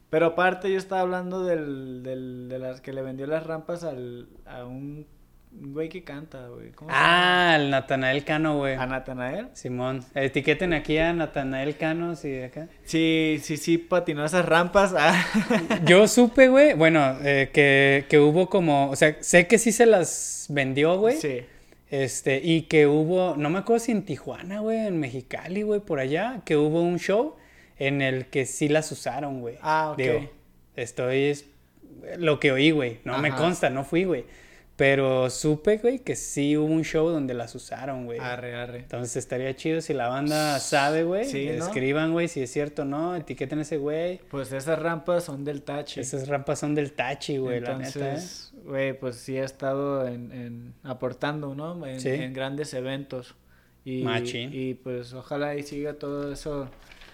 [0.10, 4.28] Pero aparte yo estaba hablando del, del, de las que le vendió las rampas al,
[4.46, 5.08] a un
[5.52, 6.72] güey que canta, güey.
[6.72, 8.76] ¿Cómo se Ah, el Natanael Cano, güey.
[8.76, 9.48] ¿A Natanael?
[9.54, 12.68] Simón, etiqueten aquí a Natanael Cano, sí, de acá.
[12.84, 14.94] Sí, sí, sí, patinó esas rampas.
[15.04, 15.26] Ah.
[15.86, 19.86] Yo supe, güey, bueno, eh, que, que hubo como, o sea, sé que sí se
[19.86, 21.18] las vendió, güey.
[21.18, 21.42] Sí.
[21.90, 26.00] Este, y que hubo, no me acuerdo si en Tijuana, güey, en Mexicali, güey, por
[26.00, 27.36] allá, que hubo un show
[27.78, 29.58] en el que sí las usaron, güey.
[29.62, 29.98] Ah, ok.
[29.98, 30.30] Digo,
[30.76, 31.46] estoy, es
[32.18, 34.26] lo que oí, güey, no me consta, no fui, güey.
[34.78, 38.20] Pero supe, güey, que sí hubo un show donde las usaron, güey.
[38.20, 38.80] Arre, arre.
[38.80, 41.26] Entonces estaría chido si la banda sabe, güey.
[41.26, 41.66] Sí, ¿no?
[41.66, 44.20] escriban, güey, si es cierto o no, etiqueten a ese güey.
[44.32, 46.00] Pues esas rampas son del Tachi.
[46.00, 48.02] Esas rampas son del Tachi, güey, la neta, ¿eh?
[48.06, 51.86] Entonces, güey, pues sí ha estado en, en aportando, ¿no?
[51.86, 52.10] En, Sí.
[52.10, 53.36] en grandes eventos.
[53.86, 54.50] Y, Machín.
[54.54, 56.70] y pues ojalá y siga todo eso.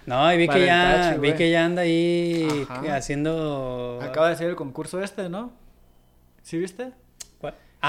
[0.06, 2.96] No, y vi que ya, Tachi, vi que ya anda ahí Ajá.
[2.96, 4.00] haciendo...
[4.02, 5.52] Acaba de ser el concurso este, ¿no?
[6.44, 6.92] ¿Sí viste?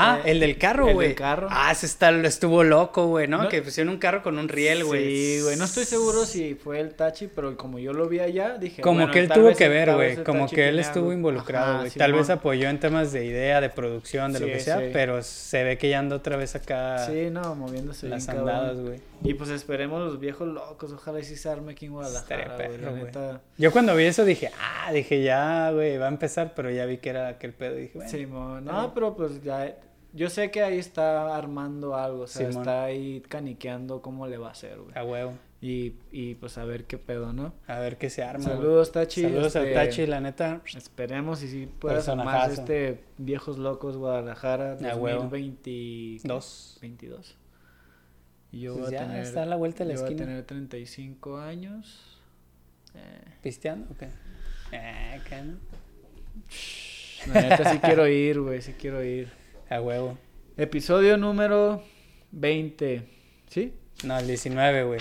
[0.01, 1.09] Ah, Eh, el del carro, el güey.
[1.09, 1.49] del carro.
[1.51, 3.43] Ah, ese está, estuvo loco, güey, ¿no?
[3.45, 5.05] No- Que pusieron un carro con un riel, güey.
[5.05, 5.57] Sí, güey.
[5.57, 8.83] No estoy seguro si fue el Tachi, pero como yo lo vi allá, dije.
[8.83, 10.13] Como bueno, que él tuvo que el- ver, güey.
[10.13, 11.13] el Como que él estuvo algo.
[11.15, 11.91] involucrado, güey.
[11.91, 14.91] Tal vez apoyó en temas de idea, de producción, de lo Sí, que sea, sí.
[14.93, 18.79] pero se ve que ya anda otra vez acá Sí, no, moviéndose las bien, andadas,
[18.81, 19.01] güey.
[19.25, 20.93] Y pues esperemos los viejos locos.
[20.93, 22.79] Ojalá y sí se arme aquí en Guadalajara, güey.
[23.05, 23.41] Neta.
[23.57, 26.99] Yo cuando vi eso dije, ah, dije ya, güey, va a empezar, pero ya vi
[26.99, 28.59] que era aquel pedo dije, bueno.
[28.59, 29.75] Está no, pero pues ya.
[30.13, 32.23] Yo sé que ahí está armando algo.
[32.23, 32.63] O sea, Simón.
[32.63, 34.97] está ahí caniqueando cómo le va a hacer, güey.
[34.97, 35.35] A huevo.
[35.61, 37.53] Y, y pues a ver qué pedo, ¿no?
[37.67, 38.45] A ver qué se arma.
[38.45, 38.57] güey.
[38.57, 39.23] Saludos, Tachi.
[39.23, 40.63] Saludos al este, Tachi, la neta.
[40.77, 42.53] Esperemos y si puedas Personajazo.
[42.63, 45.23] este Viejos Locos Guadalajara A huevo.
[45.25, 46.23] 2022.
[46.23, 46.79] Dos.
[46.81, 47.37] 22.
[48.53, 50.15] Y yo Pues voy a ya tener, está a la vuelta de la yo voy
[50.15, 52.19] a tener 35 años.
[52.95, 54.09] Eh, ¿Pisteando o qué?
[54.73, 55.59] Eh, ¿qué no?
[57.35, 59.29] la neta sí quiero ir, güey, sí quiero ir.
[59.71, 60.17] A huevo.
[60.57, 61.83] Episodio número
[62.33, 63.03] 20.
[63.49, 63.75] ¿Sí?
[64.05, 65.01] No, el 19, güey.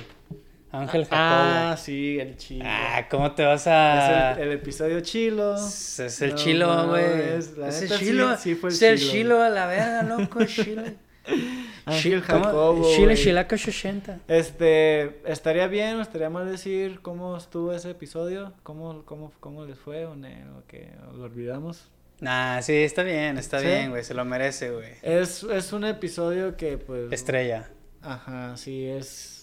[0.72, 1.18] Ángel Jacobo.
[1.22, 2.66] Ah, sí, el chilo.
[2.68, 4.34] Ah, ¿cómo te vas a...?
[4.34, 5.56] Es el, el episodio chilo.
[5.56, 7.04] Es, es el No chilo, güey.
[7.08, 8.38] mames, la Es el neta sí- chilo.
[8.38, 9.12] sí fue el es el chilo.
[9.12, 10.84] chilo a la verga, loco, chilo.
[11.86, 12.44] Ángel ¿Cómo?
[12.44, 12.96] Jacobo.
[12.96, 13.16] Chile.
[13.16, 14.20] Chilaca 80.
[14.28, 20.06] Este, estaría bien estaría mal decir cómo estuvo ese episodio, cómo, cómo, cómo les fue
[20.06, 21.90] o, ne- o que o lo olvidamos.
[22.20, 23.68] Nah, sí, está bien, está ¿Sí?
[23.68, 24.04] bien, güey.
[24.04, 24.90] Se lo merece, güey.
[25.04, 27.12] Es, es un episodio que pues...
[27.12, 27.70] Estrella.
[28.02, 29.38] Ajá, sí, es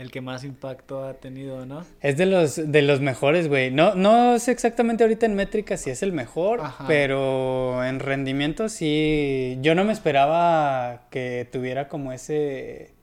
[0.00, 1.84] el que más impacto ha tenido, ¿no?
[2.00, 3.70] Es de los, de los mejores, güey.
[3.70, 6.86] No, no sé exactamente ahorita en métricas si es el mejor, Ajá.
[6.86, 9.58] pero en rendimiento sí.
[9.60, 12.94] Yo no me esperaba que tuviera como ese.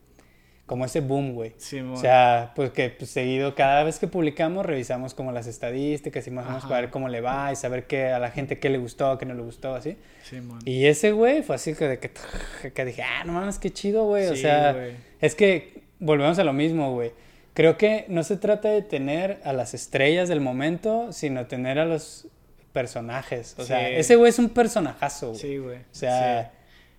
[0.68, 1.54] Como ese boom, güey.
[1.58, 1.94] Simón.
[1.94, 6.32] O sea, pues que pues, seguido, cada vez que publicamos, revisamos como las estadísticas y
[6.32, 8.70] más o menos para ver cómo le va y saber qué a la gente qué
[8.70, 9.98] le gustó, qué no le gustó, así.
[10.24, 10.60] Simón.
[10.66, 12.12] Y ese, güey, fue así que, de que,
[12.74, 14.28] que dije, ah, no mames, qué chido, güey.
[14.28, 14.92] o Sí, sea, güey.
[15.22, 17.14] es que volvemos a lo mismo, güey.
[17.54, 21.86] Creo que no se trata de tener a las estrellas del momento, sino tener a
[21.86, 22.28] los
[22.74, 23.56] personajes.
[23.58, 23.96] O sea, Sí.
[23.96, 25.40] ese güey es un personajazo, güey.
[25.40, 25.78] Sí, güey.
[25.78, 26.52] O sea,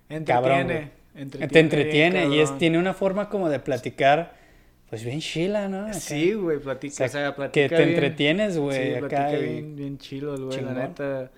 [0.09, 0.23] sí.
[0.25, 0.91] cabrón,
[1.21, 1.47] entretiene.
[1.53, 4.35] te entretiene bien y es, tiene una forma como de platicar,
[4.89, 5.83] pues bien chila, ¿no?
[5.83, 5.93] Acá.
[5.93, 8.87] Sí, güey, platica, O o sea, platica que te bien- entretienes, güey.
[8.87, 11.31] Sí, acá y- bien, bien chilo, güey, la neta.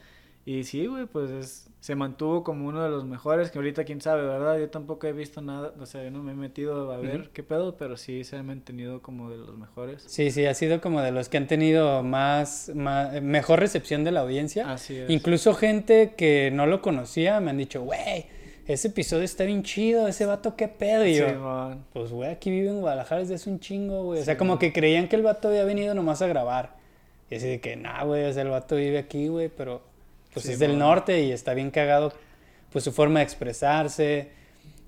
[0.45, 4.01] Y sí, güey, pues es- se mantuvo como uno de los mejores, que ahorita quién
[4.01, 4.59] sabe, ¿verdad?
[4.59, 7.29] Yo tampoco he visto nada, o sea, yo no me he metido a ver Ujú.
[7.33, 10.03] qué pedo, pero sí se ha mantenido como de los mejores.
[10.07, 14.11] Sí, sí, ha sido como de los que han tenido más, más mejor recepción de
[14.11, 14.71] la audiencia.
[14.71, 15.09] Así es.
[15.09, 18.25] Incluso gente que no lo conocía me han dicho, güey,
[18.73, 21.05] ese episodio está bien chido, ese vato qué pedo.
[21.05, 21.85] Y yo, Simón.
[21.93, 24.21] pues güey, aquí vive en Guadalajara desde hace un chingo, güey.
[24.21, 24.59] O sea, Sí, como man.
[24.59, 26.75] que creían que el vato había venido nomás a grabar.
[27.29, 29.81] Y así de que, nah, güey, o sea, el vato vive aquí, güey, pero
[30.33, 30.79] pues Sí, es del man.
[30.79, 32.13] norte y está bien cagado,
[32.71, 34.29] pues su forma de expresarse.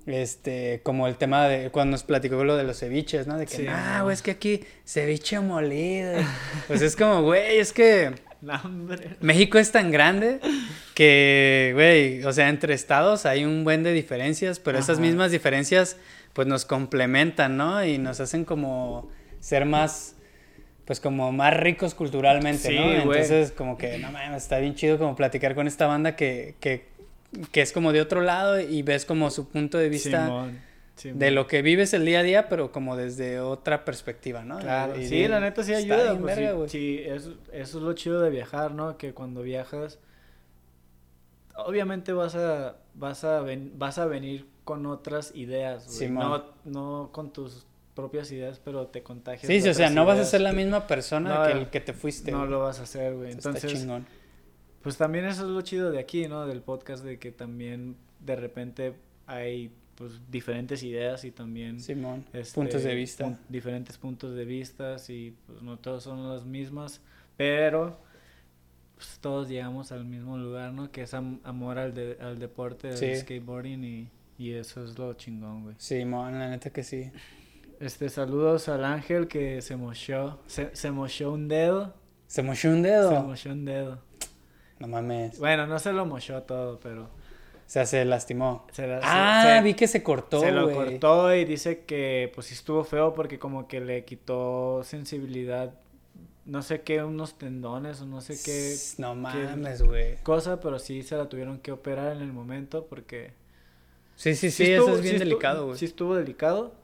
[0.06, 3.38] Este, como el tema de cuando nos platicó lo de los ceviches, ¿no?
[3.38, 4.02] De que, Sí, ah, man.
[4.04, 6.12] güey, es que aquí ceviche molido.
[6.68, 8.12] pues es como, güey, es que.
[9.20, 10.40] México es tan grande
[10.94, 15.06] que, güey, o sea, entre estados hay un buen de diferencias, pero esas Ajá.
[15.06, 15.96] mismas diferencias
[16.32, 17.84] pues nos complementan, ¿no?
[17.84, 19.08] Y nos hacen como
[19.40, 20.16] ser más,
[20.84, 22.92] pues como más ricos culturalmente, Sí, ¿no?
[22.92, 26.86] Entonces como que, no mames, está bien chido como platicar con esta banda que, que,
[27.52, 30.58] que es como de otro lado y ves como su punto de vista Simón,
[31.02, 34.58] de lo que vives el día a día, pero como desde otra perspectiva, ¿no?
[34.58, 36.18] Claro, Y sí, la neta sí ayuda.
[36.18, 36.68] pues, verga, sí, güey.
[36.68, 38.96] sí, eso, eso es lo chido de viajar, ¿no?
[38.96, 39.98] Que cuando viajas,
[41.56, 46.10] obviamente vas a, vas a, ven- vas a venir con otras ideas, güey.
[46.10, 49.46] No, no con tus propias ideas, pero te contagias.
[49.46, 51.92] Sí, o sea, no vas a ser la misma persona No, que el que te
[51.92, 52.32] fuiste.
[52.32, 52.50] No güey.
[52.50, 53.30] lo vas a hacer, güey.
[53.30, 54.06] Está Entonces, chingón.
[54.82, 56.46] pues también eso es lo chido de aquí, ¿no?
[56.46, 58.94] Del podcast, de que también de repente
[59.26, 62.24] hay pues diferentes ideas y también Simón.
[62.32, 63.26] este, Puntos de vista.
[63.26, 67.00] pun- diferentes puntos de vista y pues no todos son las mismas,
[67.36, 67.96] pero
[68.96, 70.90] pues, todos llegamos al mismo lugar, ¿no?
[70.90, 73.14] Que es am- amor al, de- al deporte, al Sí.
[73.16, 75.74] skateboarding y, y eso es lo chingón, güey.
[75.78, 77.10] Simón, la neta que sí.
[77.80, 81.94] Este, saludos al ángel que se mochó, se, se mochó un dedo,
[82.26, 83.22] Se mochó un se dedo.
[83.22, 83.98] mochó un dedo.
[84.78, 85.38] No mames.
[85.38, 87.08] Bueno, no se lo mochó todo, pero O
[87.66, 88.66] sea, se lastimó.
[88.72, 92.30] se, la- se- Ah, se- vi que se cortó, se lo cortó y dice que
[92.34, 95.74] pues sí estuvo feo porque como que le quitó sensibilidad,
[96.46, 100.16] no sé qué, unos tendones o no sé qué No mames, güey.
[100.22, 103.32] cosa, pero sí se la tuvieron que operar en el momento porque...
[104.16, 105.78] Sí, sí, sí, estuvo- eso es bien sí delicado, güey.
[105.78, 106.74] Sí estuvo delicado,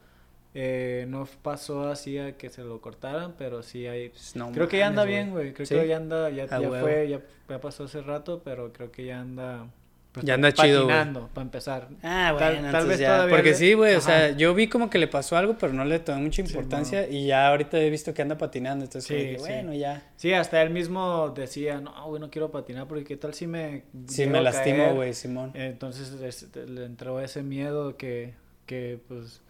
[0.55, 4.11] eh, no pasó así a que se lo cortaran, pero sí hay...
[4.35, 5.75] No creo que ya anda bien, güey, creo Sí.
[5.77, 9.21] que ya anda, ya, ya fue, ya, ya pasó hace rato, pero creo que ya
[9.21, 9.69] anda...
[10.13, 10.97] pues, Ya anda chido, güey.
[10.97, 11.89] patinando, para empezar.
[12.03, 13.07] Ah, Tal- bueno, tal vez ya.
[13.15, 15.73] todavía Porque le- sí, güey, o sea, yo vi como que le pasó algo, pero
[15.73, 19.07] no le tomé mucha Sí, importancia y ya ahorita he visto que anda patinando, entonces
[19.09, 19.39] Sí, sí.
[19.39, 20.03] bueno, ya.
[20.17, 23.85] Sí, hasta él mismo decía, no, güey, no quiero patinar porque qué tal si me...
[24.09, 24.95] Sí, llego me lastimo, caer?".
[24.95, 25.53] güey, Simón.
[25.55, 28.35] Entonces este, le entró ese miedo que,
[28.67, 29.43] que, pues,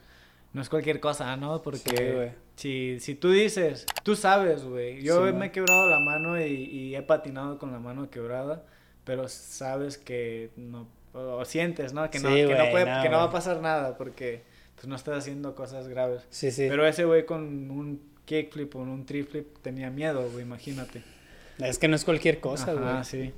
[0.52, 1.56] no es cualquier cosa, ¿no?
[1.56, 2.30] Sí, Porque güey.
[2.56, 6.44] si, si tú dices, tú sabes, güey, yo Sí, me he quebrado la mano y,
[6.52, 8.64] y he patinado con la mano quebrada,
[9.10, 12.08] pero sabes que no, o sientes, ¿no?
[12.12, 14.44] Que no, Sí, que no, puede, no, que no va a pasar nada porque,
[14.76, 16.22] pues, no estás haciendo cosas graves.
[16.30, 16.66] Sí, sí.
[16.68, 21.02] Pero ese güey con un kickflip o un triflip tenía miedo, güey, imagínate.
[21.58, 22.84] Es que no es cualquier cosa, güey.
[22.84, 23.34] Ajá, sí.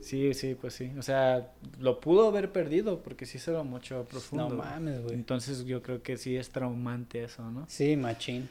[0.00, 0.90] Sí, sí, pues sí.
[0.98, 4.48] O sea, lo pudo haber perdido porque sí se lo mochó profundo.
[4.48, 5.14] No mames, güey.
[5.14, 7.66] Entonces yo creo que sí es traumante eso, ¿no?
[7.68, 8.48] Sí, machín.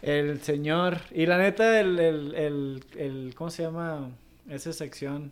[0.00, 4.12] El señor, y la neta, el, el, el, el ¿cómo se llama?
[4.48, 5.30] Esa sección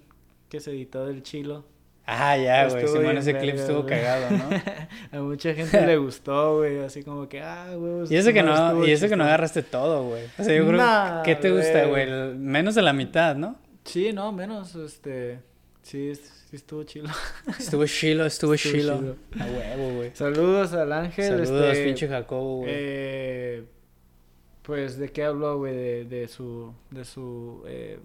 [0.52, 1.64] que se editó del chilo.
[2.04, 2.86] Ah, ya, güey.
[2.86, 4.50] Simón, ese clip estuvo cagado, ¿no?
[5.18, 8.12] A mucha gente le gustó, güey, así como que, ah, güey.
[8.12, 10.24] Y eso que no, y eso que no agarraste todo, güey.
[10.38, 12.06] O sea, yo creo Nah, que ¿qué te gusta, güey.
[12.34, 13.56] Menos de la mitad, ¿no?
[13.84, 15.38] Sí, no, menos, este,
[15.80, 17.08] sí, sí estuvo chilo.
[17.58, 18.98] Estuvo chilo, estuvo, Estuvo chilo.
[18.98, 19.16] chido.
[19.40, 20.10] A huevo, güey.
[20.12, 21.46] Saludos al ángel.
[21.46, 22.70] Saludos, este, pinche Jacobo, güey.
[22.74, 23.64] Eh,
[24.60, 25.74] pues, ¿de qué habló, güey?
[25.74, 27.98] De, de su, de su, eh,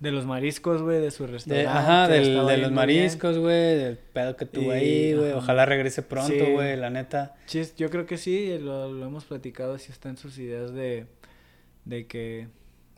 [0.00, 1.68] de los mariscos, güey, de su De- restaurante.
[1.68, 5.32] ajá, del- de los mariscos, güey, del pedo que tuvo Y- ahí, güey.
[5.32, 6.52] Ojalá regrese pronto, Sí.
[6.52, 7.34] güey, la neta.
[7.76, 11.06] Yo creo que sí, lo, lo hemos platicado, está en sus ideas de,
[11.86, 12.48] de que,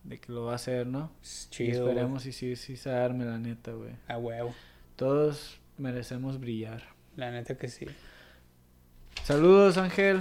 [0.03, 1.13] de que lo va a hacer, ¿no?
[1.23, 1.91] Y Chido, güey.
[1.93, 3.93] esperemos y sí, sí se arme, la neta, güey.
[4.09, 4.55] A huevo.
[4.97, 6.83] Todos merecemos brillar.
[7.17, 7.87] La neta que sí.
[9.25, 10.21] Saludos, Ángel.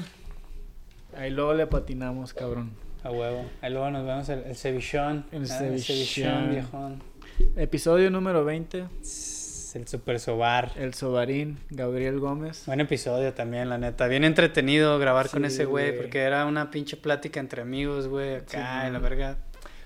[1.15, 2.71] Ahí luego le patinamos, cabrón.
[3.03, 3.45] A huevo.
[3.61, 5.25] Ahí luego nos vemos el, el cevichón.
[5.31, 6.49] El Ah, cevichón.
[6.49, 7.03] viejón.
[7.55, 8.85] Episodio número 20.
[9.01, 10.71] Tss, El super sobar.
[10.75, 12.63] El Sobarín, Gabriel Gómez.
[12.65, 14.07] Buen episodio también, la neta.
[14.07, 18.35] Bien entretenido grabar con ese güey, porque era una pinche plática entre amigos, güey.
[18.35, 19.37] Acá, Sí, en la verga.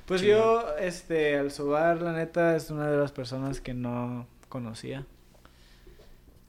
[0.06, 5.06] Pues yo, este, al Sobar, la neta, es una de las personas que no conocía.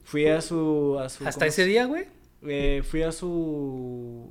[0.05, 0.99] Fui a su...
[1.01, 2.05] A su Hasta ¿cómo ese se- día, güey.
[2.47, 4.29] eh, fui a su...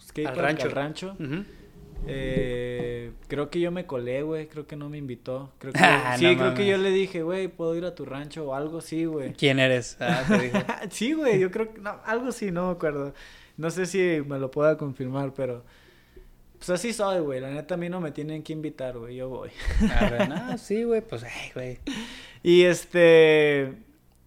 [0.00, 0.64] Skatepark, Al rancho.
[0.66, 1.16] al rancho.
[2.06, 4.48] Eh, creo que yo me colé, güey.
[4.48, 5.52] Creo que no me invitó.
[5.58, 8.04] Creo que, Ah, sí, no creo que yo le dije, güey, ¿puedo ir a tu
[8.04, 8.80] rancho o algo?
[8.80, 9.32] Sí, güey.
[9.32, 9.96] ¿Quién eres?
[10.00, 11.80] Ah, te sí, güey, yo creo que...
[11.80, 13.14] No, algo sí, no me acuerdo.
[13.56, 15.64] No sé si me lo pueda confirmar, pero...
[16.58, 17.40] Pues así soy, güey.
[17.40, 19.16] La neta, a mí no me tienen que invitar, güey.
[19.16, 19.50] Yo voy.
[19.94, 21.78] Arre, no, sí, güey, pues, ay, güey.
[22.42, 23.74] Y este,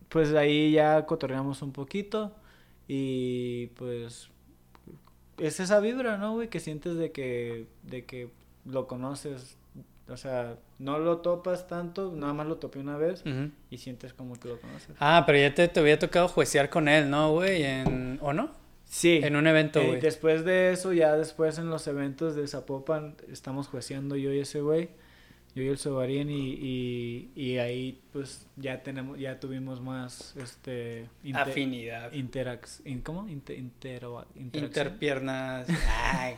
[0.10, 2.36] pues ahí ya cotorreamos un poquito
[2.88, 4.30] y pues
[5.38, 6.50] es esa vibra, ¿no, güey?
[6.50, 8.30] Que sientes de que, de que
[8.66, 9.58] lo conoces,
[10.08, 13.24] o sea, no lo topas tanto, nada más lo topé una vez
[13.70, 14.96] y sientes como que lo conoces.
[15.00, 17.64] Ah, pero ya te, te había tocado juecear con él, ¿no, güey?
[17.64, 18.20] En...
[18.22, 18.52] ¿O no?
[18.86, 19.20] Sí.
[19.24, 20.02] En un evento, Eh, güey.
[20.02, 24.62] después de eso, ya después en los eventos de Zapopan, estamos jueceando yo y ese
[24.62, 24.90] güey.
[25.56, 31.08] Yo y el Sobarín y, y, y ahí pues ya tenemos, ya tuvimos más este
[31.24, 32.12] inte- Afinidad.
[32.12, 33.28] interax, in- ¿cómo?
[33.30, 34.26] Inter, intero-.
[34.36, 35.68] Interpiernas.
[36.14, 36.36] Ay.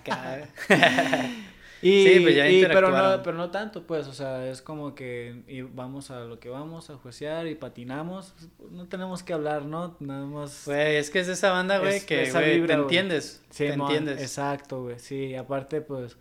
[1.82, 4.95] Y, Sí, pues ya y- pero no, pero no tanto, pues, o sea, es como
[4.95, 8.34] que y vamos a lo que vamos, a juecear y patinamos,
[8.72, 9.95] no tenemos que hablar, ¿no?
[9.99, 10.63] Nada más...
[10.66, 13.43] Güey, es que es de esa banda, güey, Es- que esa güey, vibra, te entiendes.
[13.51, 14.22] Sí, te entiendes.
[14.22, 16.18] Exacto, güey, sí, aparte, pues,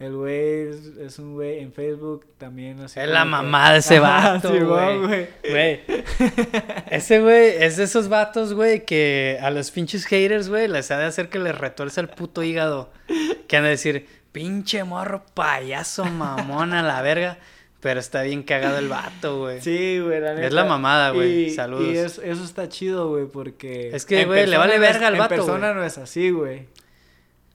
[0.00, 4.00] el güey es, es un güey en Facebook también, así Es la mamá de ese
[4.00, 5.28] vato, güey.
[6.90, 10.98] Ese güey es de esos vatos, güey, que a los pinches haters, güey, les ha
[10.98, 12.90] de hacer que les retuerce el puto hígado.
[13.46, 17.38] Que han de decir, pinche morro payaso, mamón a la verga.
[17.80, 19.60] Pero está bien cagado el vato, güey.
[19.60, 20.46] Sí, güey, la neta.
[20.46, 21.50] Es la mamada, güey.
[21.50, 21.86] Saludos.
[21.86, 23.90] Y eso, eso está chido, güey, porque...
[23.92, 25.80] Es que, güey, le vale verga al vato, En persona güey.
[25.80, 26.66] no es así, güey.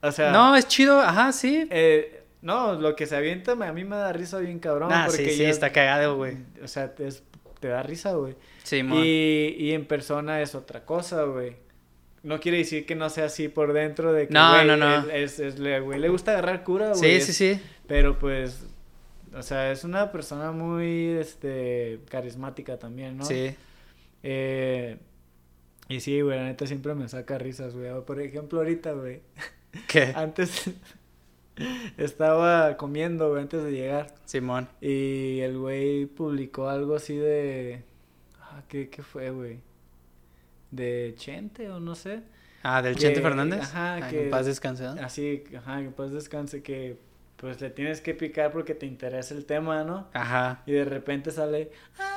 [0.02, 0.30] O sea...
[0.30, 1.66] No, es chido, ajá, sí.
[1.68, 4.90] Eh, no, lo que se avienta a mí me da risa bien cabrón.
[4.92, 6.36] Ah, porque sí, sí, está cagado, güey.
[6.62, 7.22] O sea, te, es-
[7.60, 8.34] te da risa, güey.
[8.62, 9.02] Sí, mon.
[9.04, 11.56] Y, y en persona es otra cosa, güey.
[12.22, 15.08] No quiere decir que no sea así por dentro de que, No, güey, no, no.
[15.10, 17.20] Es, es- le, güey, le gusta agarrar cura, güey.
[17.20, 17.60] Sí, sí, sí.
[17.86, 18.64] Pero pues,
[19.34, 23.24] o sea, es una persona muy, este, carismática también, ¿no?
[23.24, 23.54] Sí.
[24.22, 24.96] Eh,
[25.88, 27.90] y sí, güey, la neta siempre me saca risas, güey.
[28.06, 29.20] Por ejemplo, ahorita, güey.
[29.88, 30.12] ¿Qué?
[30.16, 30.70] Antes
[31.96, 34.14] estaba comiendo, güey, antes de llegar.
[34.24, 34.68] Simón.
[34.80, 37.82] Y el güey publicó algo así de...
[38.40, 39.58] Ah, ¿qué, qué fue, güey?
[40.70, 42.22] ¿De Chente o no sé?
[42.62, 43.60] Ah, del Que- Chente Fernández.
[43.62, 44.84] ajá, Ay, que- en paz descanse.
[44.84, 44.92] ¿no?
[45.02, 46.98] Así, ajá, que pues descanse, que
[47.36, 50.08] pues le tienes que picar porque te interesa el tema, ¿no?
[50.12, 50.62] Ajá.
[50.66, 51.70] Y de repente sale...
[51.98, 52.09] ¡Ah!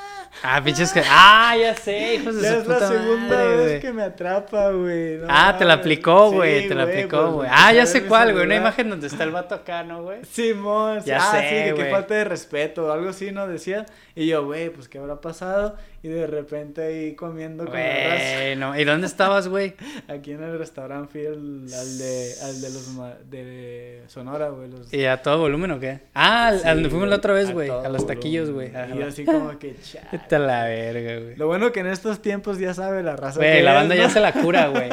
[0.46, 1.02] Ah, pinches que.
[1.10, 4.72] Ah, ya sé, hijos de Ya su es la segunda madre, vez que me atrapa,
[4.72, 5.18] güey.
[5.20, 7.50] no Ah, te la aplicó, Sí, güey, te la aplicó, pues, güey.
[7.52, 10.20] Ah, ya sé cuál, güey, una imagen donde está el vato acá, ¿no, güey?
[10.26, 11.08] Simón, sí.
[11.08, 13.48] Ya ah, sé, sí, que falta de respeto, algo así, ¿no?
[13.48, 13.86] Decía.
[14.16, 15.78] Y yo, güey, pues, ¿qué habrá pasado?
[16.04, 17.80] Y de repente ahí comiendo con la
[18.10, 18.36] raza.
[18.42, 18.78] Güey, no.
[18.78, 19.74] ¿Y dónde estabas, güey?
[20.10, 21.34] Aquí en el restaurante fui al,
[21.74, 24.70] al de, al de los de Sonora, güey.
[24.70, 24.94] Los...
[24.94, 26.02] ¿Y a todo volumen o qué?
[26.14, 27.70] Ah, al- Sí, donde fuimos la otra vez, güey.
[27.70, 28.70] A los taquillos, güey.
[28.98, 29.76] Y así como que.
[30.12, 31.36] Vete la verga, güey.
[31.38, 33.40] Lo bueno que en estos tiempos ya sabe la raza.
[33.40, 34.90] Güey, la es, banda ya se la cura, güey.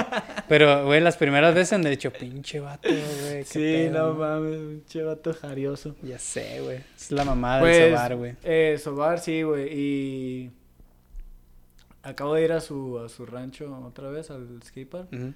[0.48, 3.42] Pero, güey, las primeras veces han dicho, pinche vato, güey.
[3.42, 5.96] Sí, pedo, no mames, un chevato jarioso.
[6.02, 6.78] Ya sé, güey.
[6.96, 8.34] Es la mamada Pues, del sobar, güey.
[8.44, 9.68] Eh, Sobar, sí, güey.
[9.72, 10.50] Y
[12.02, 15.12] acabo de ir a su, a su rancho otra vez, al skatepark.
[15.12, 15.34] Ujú.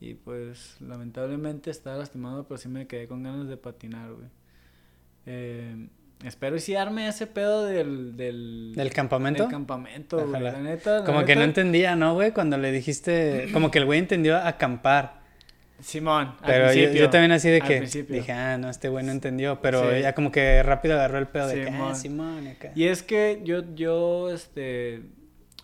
[0.00, 4.28] Y pues, lamentablemente estaba lastimado, pero sí me quedé con ganas de patinar, güey.
[5.26, 5.88] Eh,
[6.24, 8.16] espero y sí arme ese pedo del...
[8.16, 9.42] ¿Del, ¿Del campamento?
[9.42, 10.42] del campamento, güey.
[10.42, 12.32] La neta, la Como que no neta, entendía, ¿no, güey?
[12.32, 15.20] Cuando le dijiste, como que el güey entendió acampar.
[15.80, 18.88] Simón, al Pero yo, principio, yo también así de al que dije, ah, no, este
[18.90, 19.60] güey no entendió.
[19.62, 20.02] Pero Sí.
[20.02, 21.96] ya como que rápido agarró el pedo de que, ah, Simón.
[21.96, 22.72] Simón, y acá.
[22.74, 25.02] Y es que yo, yo, este,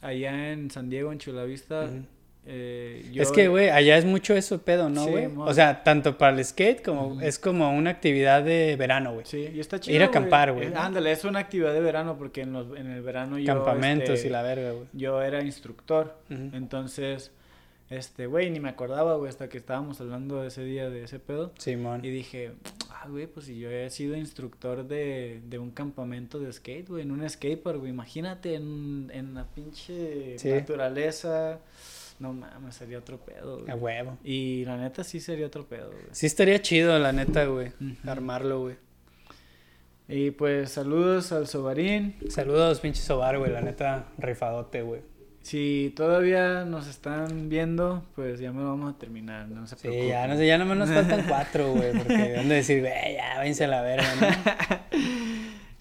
[0.02, 2.04] allá en San Diego, en Chulavista, Ujú.
[2.46, 3.22] eh, yo...
[3.22, 5.28] Es que, güey, allá es mucho eso pedo, ¿no, güey?
[5.36, 9.26] o sea, tanto para el skate como es como una actividad de verano, güey.
[9.26, 10.68] Sí, y está chido, Ir a acampar, güey.
[10.68, 13.46] Eh, Ándale, es una actividad de verano porque en, los, en el verano yo...
[13.46, 14.86] Campamentos este, y la verga, güey.
[14.92, 17.30] Yo era instructor, entonces,
[17.90, 21.52] este, güey, ni me acordaba, güey, hasta que estábamos hablando ese día de ese pedo.
[21.58, 22.04] Simón.
[22.04, 22.52] Y dije,
[22.90, 27.02] ah, güey, pues si yo he sido instructor de, de un campamento de skate, güey,
[27.02, 30.48] en un skatepark, güey, imagínate en, en la pinche Sí.
[30.50, 31.60] naturaleza.
[32.18, 33.70] No mames, sería otro pedo, güey.
[33.70, 34.16] A huevo.
[34.24, 36.02] Y la neta sí sería otro pedo, güey.
[36.12, 37.72] Sí estaría chido, la neta, güey.
[38.06, 38.76] Armarlo, güey.
[40.08, 42.16] Y pues saludos al Sobarín.
[42.30, 43.50] Saludos, pinche sobar, güey.
[43.52, 45.02] La neta, rifadote, güey.
[45.46, 50.08] Si todavía nos están viendo, pues ya me vamos a terminar, no se Sí, preocupen.
[50.08, 51.92] ya, no sé, ya nomás nos faltan cuatro, güey.
[51.92, 54.98] Porque han de decir, güey, ya, váyanse a la verga, ¿no?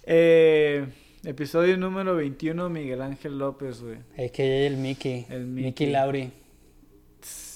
[0.03, 0.85] Eh,
[1.23, 3.97] episodio número 21, Miguel Ángel López, güey.
[4.15, 5.25] Es que el Mickey.
[5.31, 5.63] El Mickey.
[5.65, 5.89] Mickey.
[5.89, 6.31] Lauri.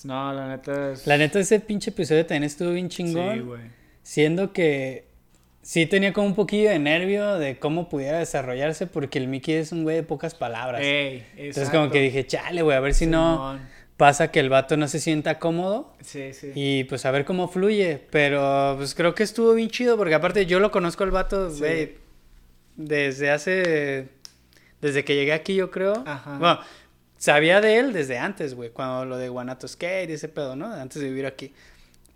[0.06, 1.06] No, la neta es...
[1.06, 3.36] La neta, ese pinche episodio también estuvo bien chingón.
[3.36, 3.62] Sí, güey.
[4.02, 5.09] Siendo que
[5.70, 9.72] sí tenía como un poquillo de nervio de cómo pudiera desarrollarse, porque el Mickey es
[9.72, 10.82] un güey de pocas palabras.
[10.84, 13.60] Ey, Entonces, como que dije, chale, güey, a ver si no
[13.96, 15.94] pasa que el vato no se sienta cómodo.
[16.02, 16.54] Sí, sí.
[16.56, 18.02] Y pues a ver cómo fluye.
[18.10, 21.60] Pero pues creo que estuvo bien chido, porque aparte yo lo conozco al vato, Sí.
[21.60, 21.98] güey,
[22.76, 24.08] desde hace.
[24.82, 26.02] Desde que llegué aquí, yo creo.
[26.08, 26.40] Ajá.
[26.40, 26.60] Bueno,
[27.16, 30.74] sabía de él desde antes, güey, cuando lo de Guanato Skate y ese pedo, ¿no?
[30.74, 31.54] Antes de vivir aquí.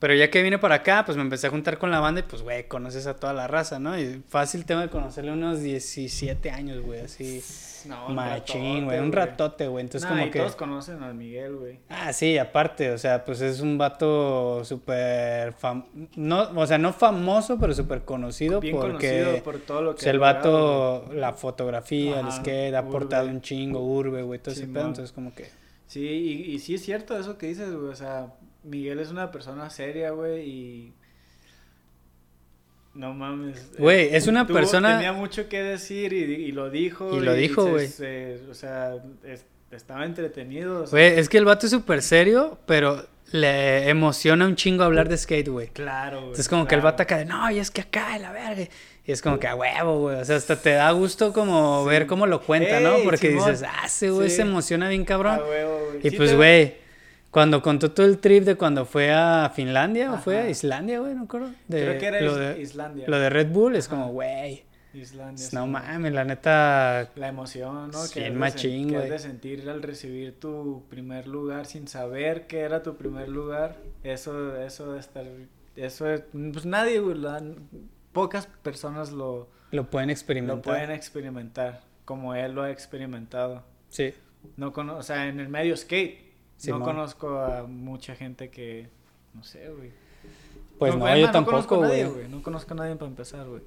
[0.03, 2.23] Pero ya que vine para acá, pues me empecé a juntar con la banda y
[2.23, 3.97] pues, güey, conoces a toda la raza, ¿no?
[3.97, 7.41] Y fácil tengo de conocerle unos 17 años, güey, así.
[7.87, 9.85] No, un Machín, güey, un ratote, güey.
[9.85, 10.39] Entonces, Nah, como y que.
[10.39, 11.79] todos conocen a Miguel, güey.
[11.87, 15.85] Ah, sí, aparte, o sea, pues es un vato súper fam...
[16.17, 19.95] no, o sea, no famoso, pero súper conocido Bien porque conocido por todo lo o
[19.95, 24.21] que sea, el ha logrado, vato, la fotografía, el skate, ha aportado un chingo, urbe,
[24.21, 25.49] güey, todo ese pedo, entonces como que...
[25.87, 27.89] Sí, y, y sí es cierto eso que dices, güey.
[27.89, 28.33] O sea,
[28.63, 30.93] Miguel es una persona seria, güey, y.
[32.93, 33.71] No mames.
[33.77, 37.15] Güey, eh, es una tuvo- persona- Tenía mucho que decir y, y lo dijo.
[37.15, 37.87] Y lo dijo, güey.
[38.49, 38.93] o sea,
[39.23, 40.83] es- estaba entretenido.
[40.83, 44.83] o sea, Güey, es que el vato es súper serio, pero le emociona un chingo
[44.83, 45.67] hablar de skate, güey.
[45.69, 46.23] Claro, güey.
[46.27, 48.67] Entonces como que el vato acá de, no, y es que acá, la verga.
[49.05, 50.17] Y es como que a huevo, güey.
[50.17, 52.97] O sea, hasta te da gusto como ver cómo lo cuenta, ¿no?
[53.03, 53.49] Porque Simón.
[53.49, 54.35] dices, ah, ese güey Sí.
[54.35, 55.39] se emociona bien cabrón.
[55.41, 55.97] Ah, huevo, güey.
[56.07, 56.75] Y Sí pues, güey,
[57.33, 60.49] cuando contó todo el trip de cuando fue a Finlandia o fue a Ajá.
[60.49, 61.47] Islandia, güey, no me acuerdo.
[61.67, 63.05] De, Creo que era lo, de, Islandia.
[63.07, 63.95] lo de Red Bull, es Ajá.
[63.97, 64.63] como, güey,
[64.93, 65.45] Islandia.
[65.53, 65.69] no sí.
[65.69, 67.97] mames, la neta, La emoción, ¿no?
[68.03, 69.09] Sí, que de sen- machín, que güey.
[69.09, 73.77] de sentir al recibir tu primer lugar sin saber que era tu primer lugar.
[74.03, 75.25] Eso, eso de estar,
[75.75, 77.41] eso es, pues nadie, güey, la-
[78.11, 80.57] pocas personas lo, lo pueden experimentar.
[80.57, 83.63] lo pueden experimentar como él lo ha experimentado.
[83.89, 84.13] Sí,
[84.57, 86.79] No cono o sea, en el medio skate, Simón.
[86.79, 88.87] no conozco a mucha gente que,
[89.33, 89.91] no sé, güey.
[90.79, 92.27] pues no, es yo tampoco, a nadie, güey.
[92.27, 93.61] No conozco a nadie para empezar, güey.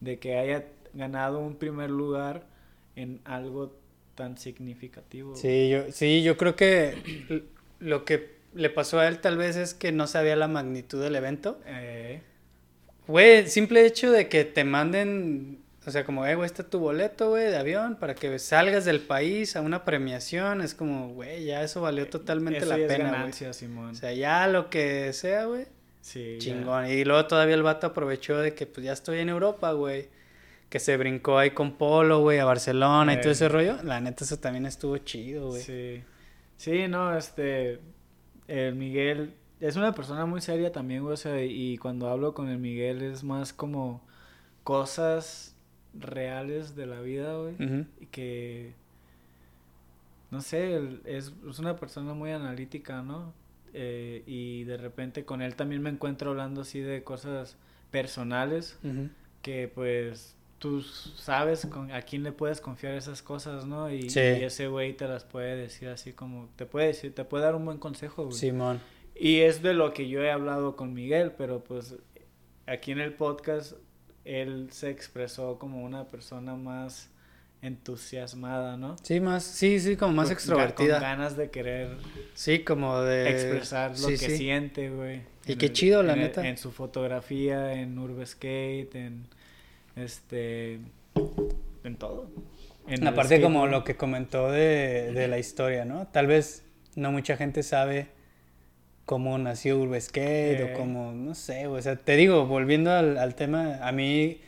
[0.00, 2.46] De que haya ganado un primer lugar
[2.96, 3.76] en algo
[4.14, 5.34] tan significativo.
[5.36, 7.44] Sí, yo, sí, yo creo que
[7.80, 11.16] lo que le pasó a él tal vez es que no sabía la magnitud del
[11.16, 11.60] evento.
[11.66, 12.22] Eh,
[13.06, 17.28] Güey, simple hecho de que te manden, o sea, como, eh, güey, está tu boleto,
[17.30, 21.62] güey, de avión para que salgas del país a una premiación, es como, güey, ya
[21.62, 23.52] eso valió totalmente eso la ya es pena, güey.
[23.54, 23.90] Simón.
[23.90, 25.66] O sea, ya lo que sea, güey,
[26.00, 26.38] sí, ya.
[26.38, 26.86] chingón.
[26.90, 30.08] Y luego todavía el vato aprovechó de que, pues, ya estoy en Europa, güey.
[30.70, 33.32] Que se brincó ahí con Polo, güey, a Barcelona y todo Eh.
[33.32, 33.76] ese rollo.
[33.84, 35.62] La neta, eso también estuvo chido, güey.
[35.62, 36.02] Sí.
[36.56, 37.78] Sí, no, este.
[38.48, 41.14] El Miguel es una persona muy seria también, güey.
[41.14, 44.04] O sea, y cuando hablo con el Miguel es más como
[44.64, 45.53] cosas
[45.98, 47.54] reales de la vida, güey.
[48.00, 48.74] Y que.
[50.30, 53.32] No sé, él es, es una persona muy analítica, ¿no?
[53.72, 57.56] Eh, y de repente con él también me encuentro hablando así de cosas
[57.90, 58.78] personales
[59.42, 63.90] que pues tú sabes con, a quién le puedes confiar esas cosas, ¿no?
[63.92, 64.20] Y, Sí.
[64.20, 67.54] y ese güey te las puede decir así como, te puede decir, te puede dar
[67.54, 68.36] un buen consejo, güey.
[68.36, 68.80] Simón.
[69.14, 71.96] Y es de lo que yo he hablado con Miguel, pero pues
[72.66, 73.74] aquí en el podcast
[74.24, 77.10] él se expresó como una persona más
[77.62, 78.96] entusiasmada, ¿no?
[79.02, 80.94] Sí, más, sí, sí, como más Con- extrovertida.
[80.94, 81.96] Con ganas de querer
[82.34, 83.30] Sí, como de...
[83.30, 84.36] expresar lo sí, que sí.
[84.36, 85.22] siente, güey.
[85.46, 86.46] Y En qué chido, la en neta.
[86.46, 89.26] En su fotografía, en Urbe Skate, en
[89.96, 90.80] este
[91.84, 92.28] en todo.
[92.86, 96.06] En Aparte como lo que comentó de, de la historia, ¿no?
[96.08, 96.64] Tal vez
[96.96, 98.08] no mucha gente sabe
[99.04, 100.72] cómo nació Urbe Skate Eh.
[100.74, 104.40] o cómo, no sé, o sea, te digo, volviendo al, al tema, a mí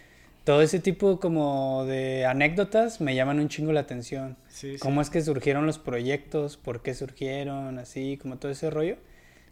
[0.44, 4.36] todo ese tipo como de anécdotas me llaman un chingo la atención.
[4.48, 4.78] Sí, sí.
[4.78, 8.96] Cómo es que surgieron los proyectos, por qué surgieron, así, como todo ese rollo.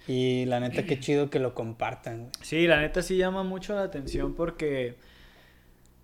[0.07, 2.31] Y la neta, qué chido que lo compartan, güey.
[2.43, 4.95] Sí, la neta sí llama mucho la atención porque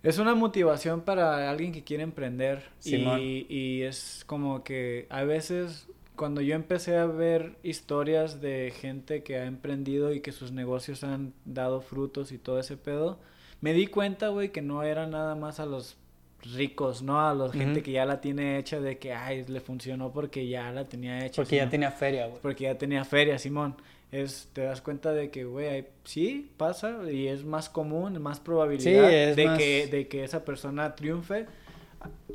[0.03, 2.63] es una motivación para alguien que quiere emprender.
[2.79, 3.21] Simón.
[3.21, 5.87] Y, y es como que a veces
[6.21, 11.03] cuando yo empecé a ver historias de gente que ha emprendido y que sus negocios
[11.03, 13.17] han dado frutos y todo ese pedo,
[13.59, 15.97] me di cuenta, güey, que no era nada más a los
[16.43, 17.27] ricos, ¿no?
[17.27, 20.71] A la gente que ya la tiene hecha de que, ay, le funcionó porque ya
[20.71, 21.41] la tenía hecha.
[21.41, 22.39] Porque ya tenía feria, güey.
[22.39, 23.75] porque ya tenía feria, Simón.
[24.11, 29.09] Es, te das cuenta de que, güey, sí, pasa y es más común, más probabilidad
[29.09, 31.47] Sí, es de, más- que, de que esa persona triunfe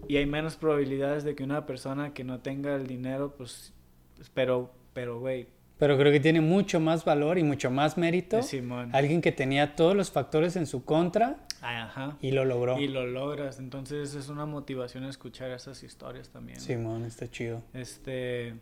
[0.08, 3.72] y hay menos probabilidades de que una persona que no tenga el dinero, pues,
[4.34, 5.46] pero, pero, güey,
[5.78, 8.42] Pero creo que tiene mucho más valor y mucho más mérito.
[8.42, 8.94] Simón.
[8.94, 12.16] Alguien que tenía todos los factores en su contra Ajá.
[12.22, 12.78] y lo logró.
[12.78, 16.60] Y lo logras, entonces es una motivación escuchar esas historias también.
[16.60, 17.62] Simón, está chido.
[17.74, 18.54] Este.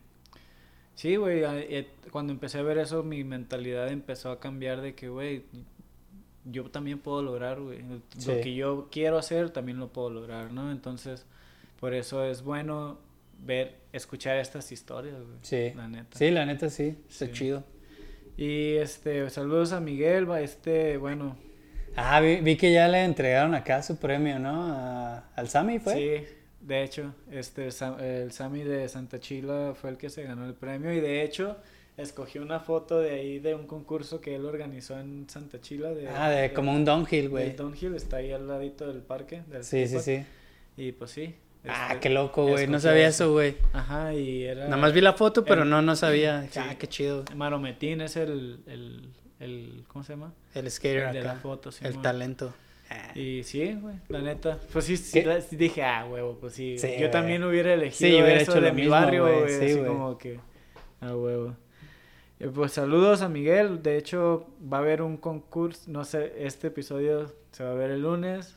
[0.96, 1.42] Sí, güey.
[1.44, 5.44] eh, Cuando empecé a ver eso, mi mentalidad empezó a cambiar de que, güey,
[6.44, 7.80] yo también puedo lograr, güey.
[8.18, 8.28] Sí.
[8.32, 10.70] Lo que yo quiero hacer, también lo puedo lograr, ¿no?
[10.70, 11.26] Entonces,
[11.80, 12.98] por eso es bueno
[13.40, 15.38] ver, escuchar estas historias, güey.
[15.42, 15.72] Sí.
[15.76, 16.16] La neta.
[16.18, 17.32] Sí, la neta sí, está Sí.
[17.32, 17.64] chido.
[18.36, 21.36] Y este, saludos a Miguel, va, este, bueno.
[21.96, 24.66] Ah, vi, vi que ya le entregaron acá su premio, ¿no?
[24.72, 25.94] A- al Sammy, ¿fue?
[25.94, 27.68] Sí, de hecho, este,
[28.00, 31.56] el Sammy de Santa Chila fue el que se ganó el premio y de hecho
[31.96, 35.90] escogió una foto de ahí de un concurso que él organizó en Santa Chila.
[35.90, 37.50] De, Ah, de como un downhill, güey.
[37.50, 39.42] El Downhill está ahí al ladito del parque.
[39.46, 40.24] Del Sí, sí, sí.
[40.76, 41.36] Y pues sí.
[41.66, 42.66] Ah, este, qué loco, güey.
[42.66, 43.56] No sabía eso, güey.
[43.72, 44.64] Ajá, y era.
[44.64, 46.46] Nada más vi la foto, pero el- no, no sabía.
[46.50, 46.60] Sí.
[46.62, 47.24] Ah, qué chido.
[47.34, 49.08] Marometín es el, el,
[49.40, 49.84] el.
[49.88, 50.32] ¿Cómo se llama?
[50.54, 52.52] El skater El de la foto, sí, el talento.
[52.90, 53.12] Ah.
[53.18, 54.58] Y sí, güey, la neta.
[54.72, 56.78] Pues sí, sí, dije, ah, huevo, pues sí.
[56.78, 59.64] Sí, yo también hubiera elegido Sí, hubiera eso hecho de mi mismo, barrio, güey, sí,
[59.64, 60.38] así como que,
[61.00, 61.56] a huevo.
[62.40, 63.82] Eh, Pues saludos a Miguel.
[63.82, 65.90] De hecho, va a haber un concurso.
[65.90, 68.54] No sé, este episodio se va a ver el lunes.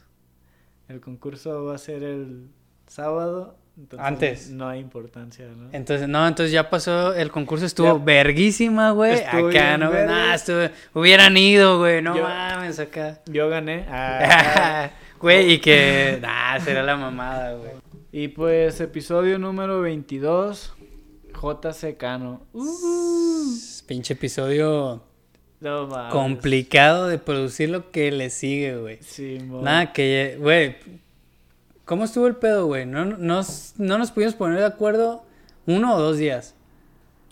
[0.90, 2.50] El concurso va a ser el
[2.88, 3.56] sábado.
[3.78, 4.50] entonces Antes.
[4.50, 5.70] No hay importancia, ¿no?
[5.72, 8.04] Entonces, no, entonces ya pasó, el concurso estuvo Ya.
[8.04, 9.22] verguísima, güey.
[9.24, 10.06] Acá, no, verga.
[10.12, 13.20] nah, estuvo, hubieran ido, güey, no Yo- mames, acá.
[13.28, 13.86] Yo gané.
[13.90, 17.72] Ah, Güey, y que, nah, será la mamada, güey.
[18.12, 20.74] y pues, episodio número 22.
[21.34, 22.42] JC Cano.
[23.86, 25.04] Pinche episodio
[25.60, 28.98] No complicado de producir lo que le sigue, güey.
[29.02, 29.38] Sí.
[29.44, 30.78] Nada, que, güey,
[31.88, 32.86] ¿cómo estuvo el pedo, güey?
[32.86, 35.24] No, nos, no nos pudimos poner de acuerdo
[35.66, 36.54] uno o dos días.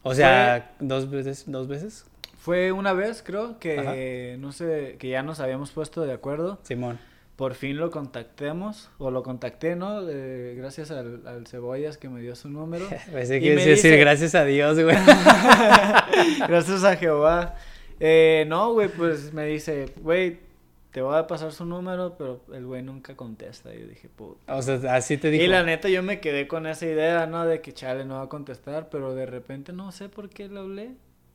[0.01, 2.05] O sea, dos veces, dos veces,
[2.39, 6.59] Fue una vez, creo, que no sé, que ya nos habíamos puesto de acuerdo.
[6.63, 6.99] Simón.
[7.35, 10.07] Por fin lo contactemos, o lo contacté, ¿no?
[10.09, 12.85] Eh, gracias al, al Cebollas que me dio su número.
[13.11, 14.95] Pensé que decir dice- gracias a Dios, güey.
[16.47, 17.55] gracias a Jehová.
[17.99, 20.39] Eh, no, güey, pues me dice, güey,
[20.95, 23.75] te voy a pasar su número, pero el güey nunca contesta.
[23.75, 24.55] Y yo dije, puta.
[24.55, 25.43] O sea, así te dijo.
[25.43, 27.45] Y la neta yo me quedé con esa idea, ¿no?
[27.45, 30.57] De que chale no va a contestar, pero de repente no sé por qué le
[30.57, 30.91] hablé.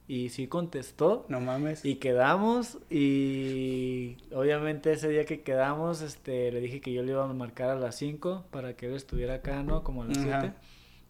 [0.08, 1.26] Y sí contestó.
[1.28, 1.84] No mames.
[1.84, 7.22] Y quedamos y obviamente ese día que quedamos, este, le dije que yo le iba
[7.22, 9.84] a marcar a las 5 para que él estuviera acá, ¿no?
[9.84, 10.32] Como a las 7.
[10.32, 10.54] Ajá.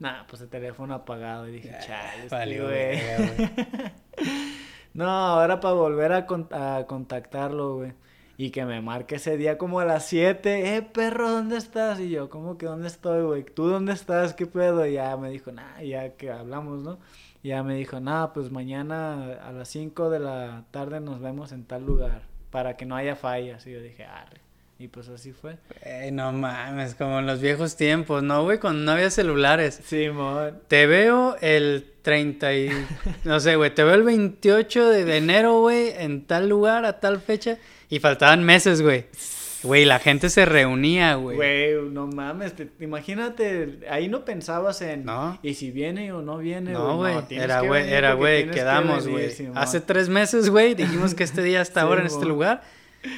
[0.01, 2.75] Nah, pues el teléfono apagado y dije, chale, este valió güey".
[2.75, 4.31] verga, güey.
[4.93, 7.93] No, ahora para volver a, con- a contactarlo, güey.
[8.41, 10.75] Y que me marque ese día como a las 7.
[10.75, 12.01] Eh, perro, ¿dónde estás?
[12.01, 13.45] Y yo, ¿cómo que dónde estoy, güey?
[13.45, 14.33] ¿Tú dónde estás?
[14.33, 14.87] ¿Qué pedo?
[14.87, 16.99] Y ya me dijo, nah, ya que hablamos, ¿no?
[17.43, 21.53] Y ya me dijo, nah, pues mañana a las 5 de la tarde nos vemos
[21.53, 22.23] en tal lugar.
[22.51, 23.67] Para que no haya fallas.
[23.67, 24.41] Y yo dije, arre.
[24.79, 25.59] Y pues así fue.
[25.85, 28.59] Güey, no mames, como en los viejos tiempos, ¿no, güey?
[28.59, 29.83] Cuando no había celulares.
[29.85, 30.63] Simón.
[30.67, 32.71] Te veo el 30 y...
[33.25, 37.21] No sé, güey, te veo el 28 de enero, güey, en tal lugar, a tal
[37.21, 37.59] fecha.
[37.91, 39.05] Y faltaban meses, güey.
[39.63, 41.37] Güey, la gente se reunía, güey.
[41.37, 45.39] Güey, no mames, te- imagínate, ahí no pensabas en, No.
[45.43, 49.29] y si viene o no viene, No, güey, tienes era, güey, era, güey, quedamos, güey.
[49.55, 52.63] Hace tres meses, güey, dijimos que este día hasta ahora en este lugar.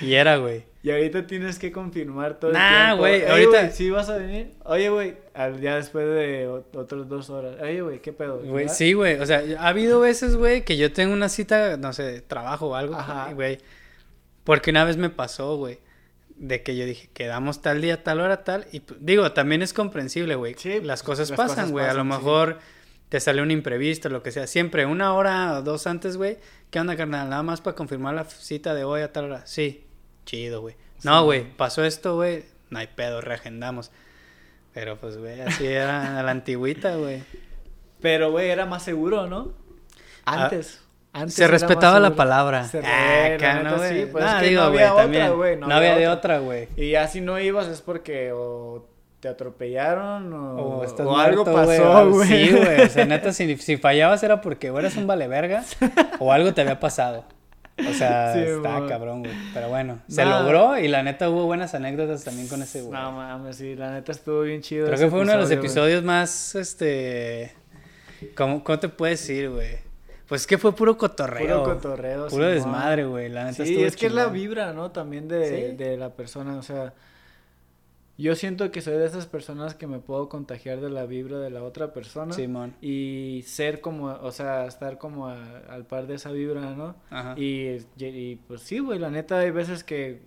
[0.01, 0.65] Y era, güey.
[0.85, 2.97] Y ahorita tienes que confirmar todo el Nah, tiempo.
[2.99, 4.51] güey, ahorita- ¿sí vas a venir?
[4.65, 5.15] Oye, güey,
[5.61, 7.57] ya después de otras dos horas.
[7.63, 8.39] Oye, güey, ¿qué pedo?
[8.41, 9.19] Güey, sí, güey.
[9.21, 12.75] O sea, ha habido veces, güey, que yo tengo una cita, no sé, trabajo o
[12.75, 13.33] algo, Ajá.
[13.33, 13.59] güey.
[14.45, 15.79] Porque una vez me pasó, güey,
[16.37, 18.67] de que yo dije, quedamos tal día, tal hora, tal.
[18.73, 20.55] Y digo, también es comprensible, güey.
[20.59, 21.87] Sí, las pues, cosas las pasan, güey.
[21.87, 22.09] A lo sí.
[22.09, 22.59] mejor
[23.09, 24.47] te sale un imprevisto, lo que sea.
[24.47, 26.39] Siempre, una hora o dos antes, güey.
[26.71, 27.29] ¿Qué onda, carnal?
[27.29, 29.47] Nada más para confirmar la cita de hoy a tal hora.
[29.47, 29.85] Sí,
[30.25, 30.75] chido, güey.
[31.05, 32.45] No, güey, pasó esto, güey.
[32.71, 33.91] No hay pedo, reagendamos.
[34.73, 37.23] Pero pues, güey, así era a la antigüita, güey.
[38.01, 39.53] Pero, güey, era más seguro, ¿no?
[40.25, 40.81] Antes.
[41.13, 42.65] Antes Se respetaba la palabra.
[42.65, 45.03] Se- Ah, acá, neta, no, sí, pues, No, es que digo, no güey, había otra,
[45.05, 45.37] también.
[45.37, 46.69] güey, No había de otra, güey.
[46.77, 48.89] Y ya si no ibas es porque o
[49.21, 52.29] te atropellaron o, O, estás o algo pasó, güey.
[52.29, 52.81] Sí, güey.
[52.83, 55.63] O sea, neta, si, si fallabas era porque o eras un vale verga
[56.19, 57.25] o algo te había pasado.
[57.89, 59.33] O sea, Sí, está cabrón, güey.
[59.55, 62.93] Pero bueno, se logró y la neta hubo buenas anécdotas también con ese güey.
[62.93, 64.87] No mames, sí, la neta estuvo bien chido.
[64.87, 67.53] Creo que fue uno de los episodios más, este...
[68.37, 69.79] ¿Cómo, cómo te puedes decir, güey?
[70.33, 71.63] Pues es que fue puro cotorreo.
[71.63, 72.27] Puro cotorreo.
[72.29, 73.29] Puro desmadre, güey.
[73.29, 74.91] La neta Sí, es que es la vibra, ¿no?
[74.91, 75.77] También de, Sí.
[75.77, 76.95] de la persona, o sea,
[78.17, 81.51] yo siento que soy de esas personas que me puedo contagiar de la vibra de
[81.51, 82.75] la otra persona Simón.
[82.81, 86.95] y ser como, o sea, estar como a- al par de esa vibra, ¿no?
[87.11, 87.35] Ajá.
[87.37, 90.23] Y, y- y, pues sí, güey, la neta hay veces que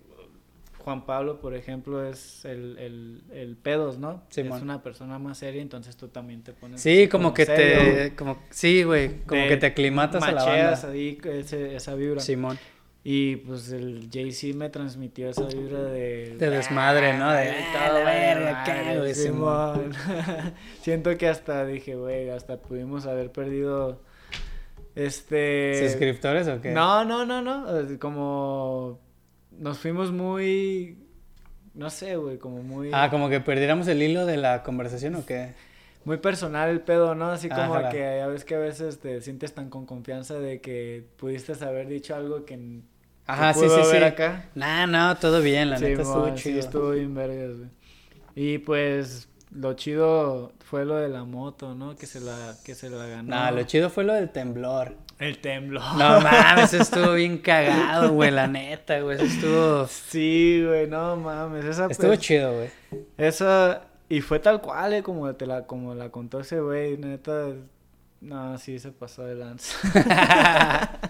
[0.86, 4.22] Juan Pablo, por ejemplo, es el, el, el pedos, ¿no?
[4.30, 4.58] Simón.
[4.58, 8.14] Es una persona más seria, entonces tú también te pones Sí, como que serio, te...
[8.14, 9.16] Como, sí, güey.
[9.26, 10.88] Como de- que te aclimatas a la banda.
[10.92, 12.20] ahí ese- esa vibra.
[12.20, 12.56] Simón.
[13.02, 16.36] Y pues el Jay-Z me transmitió esa vibra de...
[16.38, 17.32] De desmadre, ¿no?
[17.32, 19.92] De, Ay, "Ah, la verga, ¿qué madre, hago?" Simón.
[20.82, 24.00] Siento que hasta dije, güey, hasta pudimos haber perdido...
[24.94, 25.88] Este...
[25.88, 26.70] ¿Suscriptores o qué?
[26.70, 27.66] No, no, no, no.
[27.98, 29.04] Como...
[29.58, 30.98] Nos fuimos muy...
[31.74, 32.90] No sé, güey, como muy...
[32.92, 35.54] Ah, como que perdiéramos el hilo de la conversación o qué.
[36.04, 37.30] muy personal el pedo, ¿no?
[37.30, 37.88] Así como Ajá.
[37.90, 41.88] que ya ves que a veces te sientes tan con confianza de que pudiste haber
[41.88, 42.82] dicho algo que,
[43.26, 43.96] Ajá, sí, sí, sí.
[43.96, 44.50] acá.
[44.54, 46.60] Nah, no, todo bien, la Sí, neta estuvo sí, chido.
[46.60, 47.70] estuvo bien vergas, güey.
[48.34, 51.96] Y pues lo chido fue lo de la moto, ¿no?
[51.96, 53.34] Que se la, que se la ganó.
[53.36, 54.96] No, lo chido fue lo del temblor.
[55.18, 55.82] El temblor.
[55.96, 59.16] No mames, eso estuvo bien cagado, güey, la neta, güey.
[59.16, 59.86] Eso estuvo.
[59.86, 61.64] Sí, güey, no mames.
[61.64, 62.70] Esa, Estuvo pues, chido, güey.
[63.16, 67.48] esa, y fue tal cual, eh, como, te la, como la contó ese güey, neta.
[68.20, 69.78] No, sí, se pasó de lanza.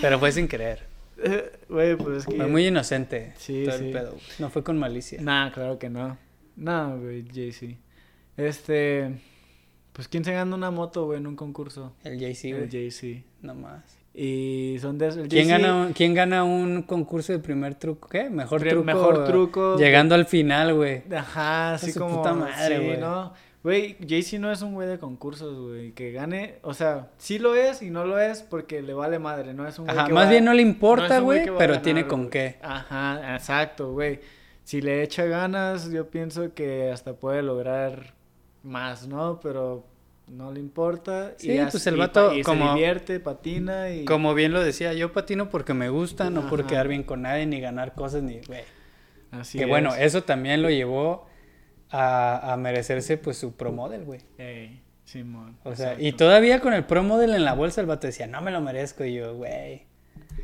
[0.00, 0.86] Pero fue sin querer.
[1.68, 2.36] Güey, pues es que.
[2.36, 3.32] Fue muy inocente.
[3.36, 3.86] Sí, todo sí.
[3.86, 4.16] el pedo.
[4.38, 5.20] No fue con malicia.
[5.20, 6.16] Nah, claro que no.
[6.56, 7.76] No, güey, JC.
[8.36, 9.18] Este.
[9.98, 11.92] Pues, ¿quién se gana una moto, güey, en un concurso?
[12.04, 12.88] El JC, el güey.
[12.88, 13.24] JC.
[13.42, 13.82] No más.
[14.14, 18.08] Y son de el ¿Quién gana, ¿Quién gana un concurso de primer truco?
[18.08, 18.30] ¿Qué?
[18.30, 18.84] Mejor Pre- truco.
[18.84, 19.76] mejor truco.
[19.76, 21.02] Llegando al final, güey.
[21.12, 22.18] Ajá, así como.
[22.18, 22.98] puta madre, sí, güey.
[23.00, 23.32] ¿no?
[23.64, 25.90] Güey, JC no es un güey de concursos, güey.
[25.90, 26.60] Que gane.
[26.62, 29.66] O sea, sí lo es y no lo es porque le vale madre, ¿no?
[29.66, 32.06] Es un güey Ajá, que más va- bien no le importa, güey, pero ganar, tiene
[32.06, 32.56] con qué.
[32.62, 34.20] Ajá, exacto, güey.
[34.62, 38.14] Si le echa ganas, yo pienso que hasta puede lograr
[38.68, 39.40] más, ¿no?
[39.40, 39.84] Pero
[40.28, 41.32] no le importa.
[41.38, 44.04] Sí, y pues el vato pa- y como- se divierte, patina y...
[44.04, 47.46] Como bien lo decía, yo patino porque me gusta, no por quedar bien con nadie,
[47.46, 48.62] ni ganar cosas, ni, güey.
[49.30, 49.70] Así que es.
[49.70, 51.26] bueno, eso también lo llevó
[51.90, 54.20] a, a merecerse, pues, su pro model, güey.
[54.38, 55.56] Ey, Simón.
[55.64, 58.40] O sea, y todavía con el pro model en la bolsa, el vato decía, no
[58.42, 59.04] me lo merezco.
[59.04, 59.86] Y yo, güey,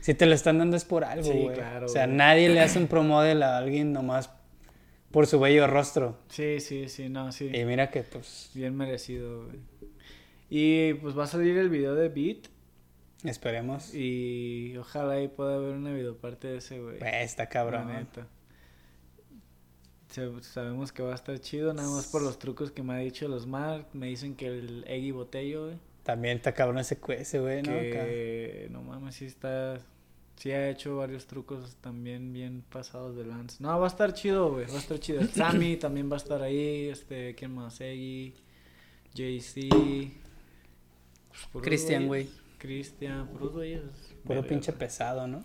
[0.01, 1.55] si te lo están dando es por algo, Sí, güey.
[1.55, 4.31] claro, o sea, nadie le hace un pro model a alguien nomás
[5.15, 6.19] por su bello rostro.
[6.28, 7.51] Sí, sí, sí, no, sí.
[7.55, 9.59] Y mira que, pues, Bien merecido, güey.
[10.51, 12.49] Y pues va a salir el video de Beat
[13.24, 13.95] esperemos.
[13.95, 16.99] y ojalá ahí pueda haber una videoparte de ese, güey.
[16.99, 17.95] Güey, está La cabrón, ¿eh?
[17.95, 18.27] neta.
[20.11, 22.99] Se- Sabemos que va a estar chido, nada más por los trucos que me ha
[22.99, 23.86] dicho los Mark.
[23.95, 25.78] Me dicen que el Eggy Botello, güey.
[26.05, 27.73] También está cabrón ese cuece, güey, ¿no?
[27.73, 29.81] Que no mames, sí está.
[30.36, 33.56] Sí ha hecho varios trucos también bien pasados de lance.
[33.62, 34.66] No, va a estar chido, güey.
[34.66, 35.20] Va a estar chido.
[35.20, 36.89] El Sammy también va a estar ahí.
[36.89, 37.81] Este, ¿quién más?
[37.81, 38.35] Eggy,
[39.15, 39.69] JC.
[41.52, 42.28] pues, Cristian, güey.
[42.59, 43.82] Cristian, puros güeyes.
[44.24, 45.44] Puro pinche pesado, ¿no?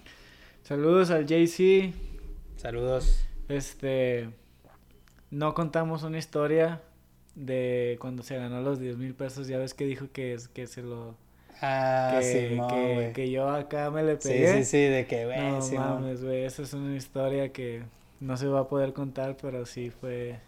[0.63, 1.93] Saludos al JC.
[2.57, 3.25] Saludos.
[3.47, 4.29] Este.
[5.31, 6.81] No contamos una historia
[7.35, 9.47] de cuando se ganó los 10 mil pesos.
[9.47, 11.15] Ya ves que dijo que, es- que se lo.
[11.61, 14.57] Ah, que, que, yo acá me le Sí, pegué.
[14.59, 16.45] sí, sí, de que, güey, no mames, güey.
[16.45, 17.83] Esa es una historia que
[18.21, 20.39] no se va a poder contar, pero sí fue.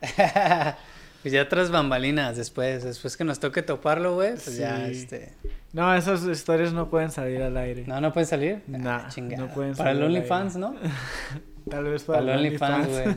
[1.22, 4.92] pues ya tras bambalinas después, después que nos toque toparlo, güey, pues ya, Sí.
[4.92, 5.32] este...
[5.72, 7.84] No, esas historias no pueden salir al aire.
[7.86, 8.62] No, no pueden salir.
[8.68, 10.56] Nah, Ah, no pueden Para el salir OnlyFans.
[10.56, 10.74] ¿no?
[11.70, 12.88] Tal vez para, Para el OnlyFans.
[12.88, 13.16] güey.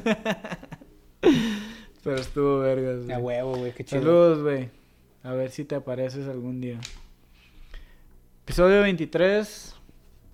[2.04, 3.12] pero estuvo vergas, güey.
[3.16, 4.02] A huevo, güey, qué chido.
[4.02, 4.70] Saludos, güey.
[5.24, 6.80] A ver si te apareces algún día.
[8.48, 9.76] Episodio 23.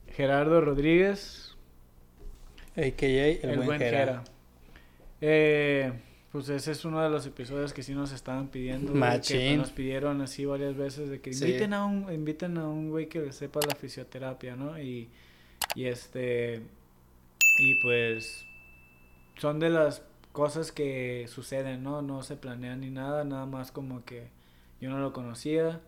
[0.10, 1.56] Gerardo Rodríguez.
[2.76, 4.22] AKA el, El, buen, buen.
[5.19, 5.91] Eh,
[6.31, 8.94] pues ese es uno de los episodios que sí nos estaban pidiendo.
[9.27, 11.44] Que nos pidieron así varias veces de que Sí.
[11.45, 14.80] inviten a un inviten a un güey que le sepa la fisioterapia, ¿no?
[14.80, 15.10] Y,
[15.73, 16.61] y este
[17.57, 18.45] y pues
[19.38, 20.03] son de las
[20.34, 22.03] cosas que suceden, ¿no?
[22.03, 24.27] No se planean ni nada, nada más como que
[24.80, 25.81] yo no lo conocía.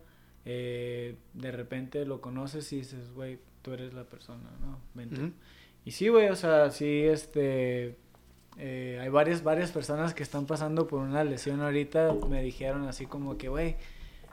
[0.46, 4.80] Eh, de repente lo conoces y dices, güey, tú eres la persona, ¿no?
[4.94, 5.32] Vente.
[5.84, 7.96] Y sí, güey, o sea, sí, este...
[8.56, 12.14] eh, hay varias, varias personas que están pasando por una lesión ahorita.
[12.30, 13.76] Me dijeron así como que, güey,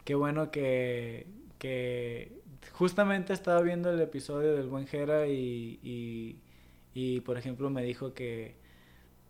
[0.06, 1.27] qué bueno que...
[1.60, 2.41] que
[2.72, 6.38] justamente estaba viendo el episodio del buen Jera y, y,
[6.94, 8.61] y, por ejemplo, me dijo que...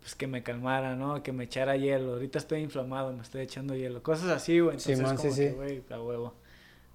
[0.01, 1.23] Pues que me calmara, ¿no?
[1.23, 2.15] Que me echara hielo.
[2.15, 4.03] Ahorita estoy inflamado, me estoy echando hielo.
[4.03, 4.75] Cosas así, güey.
[4.75, 5.41] Entonces, sí, como sí.
[5.41, 6.35] que, güey, a huevo.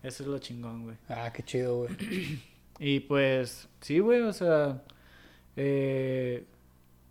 [0.03, 0.97] Eso es lo chingón, güey.
[1.09, 1.91] Ah, qué chido, güey.
[2.81, 4.81] Y pues, sí, güey, o sea,
[5.57, 6.45] eh,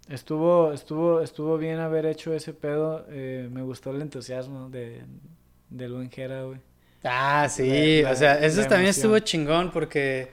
[0.08, 3.06] estuvo, estuvo, estuvo bien haber hecho ese pedo.
[3.10, 5.02] eh, me gustó el entusiasmo de,
[5.70, 6.60] del buen Jera, güey.
[7.04, 8.90] Ah, sí, La- o sea, eso también emoción.
[8.92, 10.30] estuvo chingón porque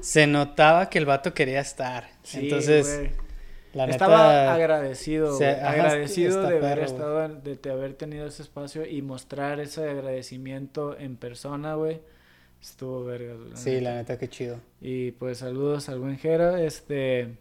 [0.00, 2.08] se notaba que el vato quería estar.
[2.22, 3.27] Sí, Entonces, güey.
[3.74, 3.96] La neta...
[3.96, 8.26] Estaba agradecido, se- güey, ajá, agradecido de haber perro, estado, en- de, de haber tenido
[8.26, 12.00] ese espacio y mostrar ese agradecimiento en persona, güey.
[12.60, 13.34] Estuvo verga.
[13.54, 13.82] Sí, neta.
[13.82, 14.60] la neta, qué chido.
[14.80, 16.60] Y pues saludos al buen Jera.
[16.62, 17.36] Este,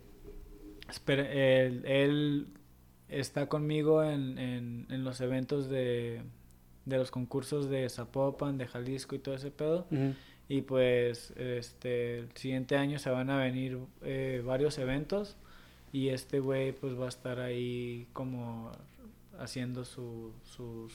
[0.90, 2.48] espera- él, él
[3.10, 6.22] está conmigo en, en, en los eventos de,
[6.86, 9.88] de los concursos de Zapopan, de Jalisco y todo ese pedo.
[10.50, 15.36] Y pues este, el siguiente año se van a venir eh, varios eventos
[15.92, 18.72] y este güey pues va a estar ahí como
[19.40, 20.92] haciendo su, sus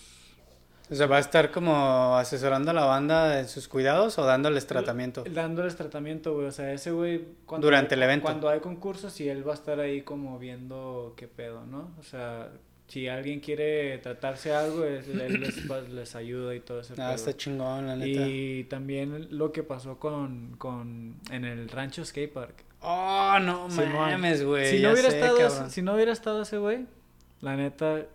[0.90, 4.66] O sea, va a estar como asesorando a la banda en sus cuidados o dándoles
[4.66, 5.24] tratamiento.
[5.24, 6.47] Dándoles tratamiento, güey.
[6.48, 7.24] O sea, ese güey.
[7.47, 8.24] cuando Durante hay- el evento.
[8.24, 11.90] Cuando hay concursos, y él va a estar ahí como viendo qué pedo, ¿no?
[11.98, 12.51] O sea,
[12.89, 15.02] si alguien quiere tratarse algo, él
[15.40, 17.14] les, va- les ayuda y todo ese Ah, pedo.
[17.14, 18.28] está chingón, la neta.
[18.28, 22.64] Y también lo que pasó con, con en el rancho skate park.
[22.82, 23.92] Oh, no Simón.
[23.92, 24.76] mames, güey.
[24.76, 26.86] si, no hubiera sé, estado ese, si no hubiera estado ese güey,
[27.40, 28.06] la neta,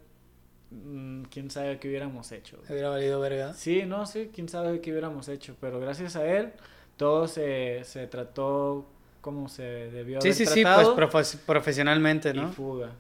[0.71, 2.57] mm, quién sabe qué hubiéramos hecho.
[2.57, 2.71] güey.
[2.71, 3.53] Hubiera valido verga.
[3.53, 6.51] Sí, no, sí, quién sabe qué hubiéramos hecho, pero gracias a él
[6.97, 8.85] todo se, se trató
[9.21, 12.51] como se debió Sí, haber sí, sí, pues tratado profe- profesionalmente, y ¿no?
[12.51, 12.91] fuga.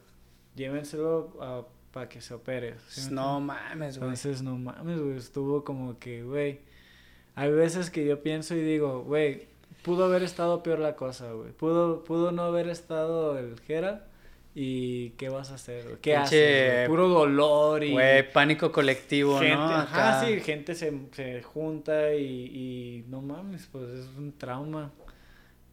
[0.55, 2.75] Llévenselo para que se opere.
[2.87, 4.09] ¿sí No mames, güey.
[4.09, 6.59] Entonces, no mames, güey, estuvo como que, güey,
[7.35, 9.47] hay veces que yo pienso y digo, güey,
[9.87, 11.51] pudo haber estado peor la cosa, güey.
[11.51, 14.05] Pudo, pudo no haber estado el Jera
[14.53, 15.83] y ¿qué vas a hacer?
[15.85, 15.95] güey?
[16.01, 16.75] ¿Qué haces?
[16.75, 16.87] güey?
[16.87, 19.63] Puro dolor y Güey, pánico colectivo, gente, ¿no?
[19.75, 24.91] ajá, sí, gente se, se junta y, y no mames, pues es un trauma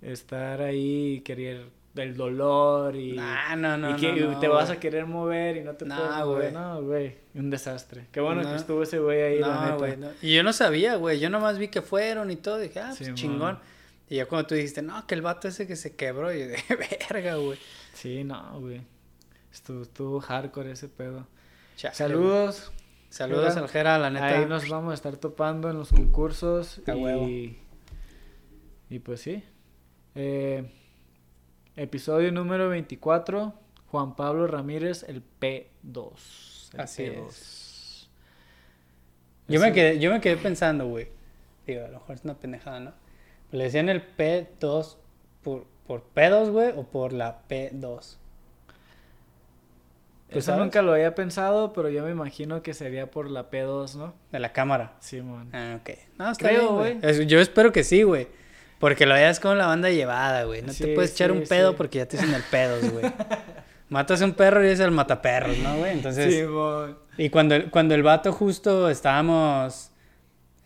[0.03, 1.66] estar ahí y querer
[1.97, 5.57] el dolor y, Ah, no, no, y que no, no, te vas a querer mover
[5.57, 6.53] y no te puedes mover.
[6.53, 8.07] No, güey, un desastre.
[8.11, 8.51] Qué bueno No.
[8.51, 10.12] que estuvo ese güey ahí, la neta.
[10.20, 11.20] Y yo no sabía, güey.
[11.20, 12.59] Yo nomás vi que fueron y todo.
[12.59, 13.39] Dije, ah, pues Sí, chingón.
[13.39, 13.59] man.
[14.15, 16.32] Y ya cuando tú dijiste, no, que el vato ese que se quebró.
[16.32, 16.62] Y yo de
[17.11, 17.59] verga, güey.
[17.95, 18.81] Sí, no, güey.
[19.53, 21.27] Estuvo, estuvo hardcore ese pedo.
[21.74, 22.66] Chale, Saludos.
[22.69, 22.85] güey.
[23.09, 23.61] Saludos Jera.
[23.61, 24.27] al Jera, la neta.
[24.27, 26.81] Ahí nos vamos a estar topando en los concursos.
[26.86, 27.27] A y, huevo.
[28.89, 29.43] y pues sí.
[30.15, 30.70] Eh,
[31.74, 33.53] episodio número 24.
[33.89, 36.70] Juan Pablo Ramírez, el P2.
[36.74, 38.07] El Así P2.
[39.49, 41.09] Yo me, quedé, yo me quedé pensando, güey.
[41.66, 43.03] Digo, a lo mejor es una pendejada, ¿no?
[43.55, 44.97] ¿Le decían el P2
[45.43, 46.72] por, por pedos, güey?
[46.76, 48.16] ¿O por la P2?
[50.31, 50.60] ¿Tú Eso sabes?
[50.62, 54.14] nunca lo había pensado, pero yo me imagino que sería por la P2, ¿no?
[54.32, 54.94] De la cámara.
[55.01, 55.51] Simón.
[55.52, 55.90] Ah, ok.
[56.18, 57.26] No, está Creo, güey.
[57.26, 58.26] Yo espero que sí, güey.
[58.81, 60.62] Porque lo veas con la banda llevada, güey.
[60.62, 61.74] No te Sí, puedes echar sí, un pedo sí.
[61.76, 63.05] porque ya te dicen el pedos, güey.
[63.89, 65.93] Matas a un perro y es el mataperros, ¿no, güey?
[65.93, 66.35] Entonces...
[66.35, 66.98] Simón.
[67.16, 69.93] Y cuando, el- cuando el vato justo estábamos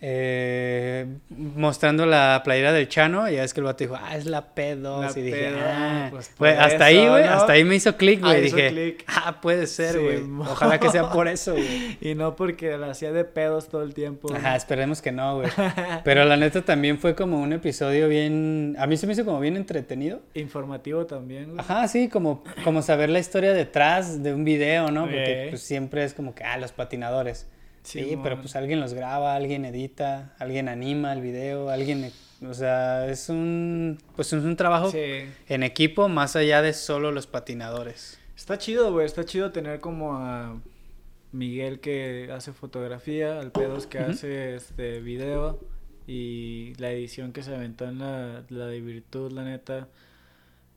[0.00, 4.54] eh, mostrando la playera del Chano, ya es que el vato dijo, ah, es la
[4.54, 5.00] P2.
[5.00, 7.30] La y dije, P2, ah, pues, hasta ahí, güey, ¿no?
[7.32, 8.46] hasta ahí me hizo clic, Ah, güey.
[8.46, 9.04] hizo dije, clic.
[9.08, 10.22] ah, puede ser, güey.
[10.40, 11.98] Ojalá que sea por eso, güey.
[12.00, 14.32] Y no porque la hacía de pedos todo el tiempo.
[14.32, 15.50] Ajá, esperemos que no, güey.
[16.04, 18.76] Pero la neta también fue como un episodio bien.
[18.78, 20.20] A mí se me hizo como bien entretenido.
[20.34, 21.58] Informativo también, güey.
[21.58, 25.02] Ajá, sí, como, como saber la historia detrás de un video, ¿no?
[25.06, 27.46] Porque pues siempre es como que, ah, los patinadores.
[27.88, 32.10] Sí, pero pues alguien los graba, alguien edita, alguien anima el video, alguien,
[32.46, 35.24] o sea, es un, pues es un trabajo Sí.
[35.48, 38.18] en equipo más allá de solo los patinadores.
[38.36, 39.06] Está chido, güey.
[39.06, 40.60] Está chido tener como a
[41.32, 45.58] Miguel que hace fotografía, al Pedos que hace este video
[46.06, 49.88] y la edición que se aventó en la, la de Virtud, la neta.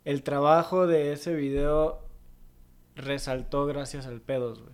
[0.03, 2.03] El trabajo de ese video
[2.95, 4.70] resaltó gracias al Pedos, güey.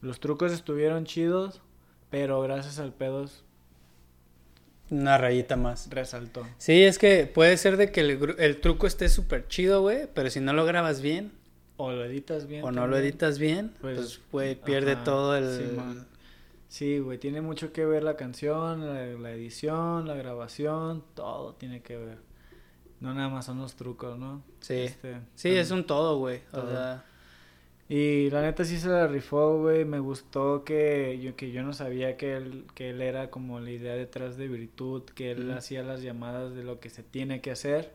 [0.00, 1.60] Los trucos estuvieron chidos,
[2.10, 3.44] pero gracias al Pedos
[4.90, 5.88] Una rayita más.
[5.90, 6.46] resaltó.
[6.58, 10.08] Sí, es que puede ser de que el, gru- el truco esté súper chido, güey,
[10.14, 11.32] pero si no lo grabas bien
[11.76, 12.64] O lo editas bien.
[12.64, 16.04] o no lo editas bien, Pues, pues, güey, pierde ajá, todo el...
[16.68, 21.80] Sí, güey, tiene mucho que ver la canción, la, la edición, la grabación, todo tiene
[21.80, 22.18] que ver.
[23.00, 24.42] No nada más son los trucos, ¿no?
[24.60, 24.74] Sí.
[24.74, 26.40] Este, Sí, es un todo, güey.
[26.52, 27.04] O sea,
[27.88, 29.84] Y la neta sí se la rifó, güey.
[29.84, 33.70] Me gustó que yo, que yo no sabía que él, que él era como la
[33.70, 37.52] idea detrás de Virtud, que él hacía las llamadas de lo que se tiene que
[37.52, 37.92] hacer.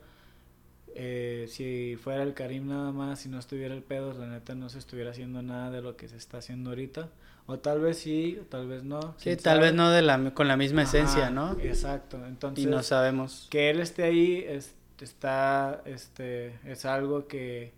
[0.93, 4.69] Eh, si fuera el Karim nada más, si no estuviera el pedo, la neta no
[4.69, 7.09] se estuviera haciendo nada de lo que se está haciendo ahorita.
[7.47, 9.15] O tal vez sí, o tal vez no.
[9.17, 11.57] sí, tal vez no de la, con la misma esencia, Ajá, ¿no?
[11.59, 12.25] Exacto.
[12.25, 13.47] Entonces, Y no sabemos.
[13.49, 17.73] que él esté ahí es, está, este, es algo que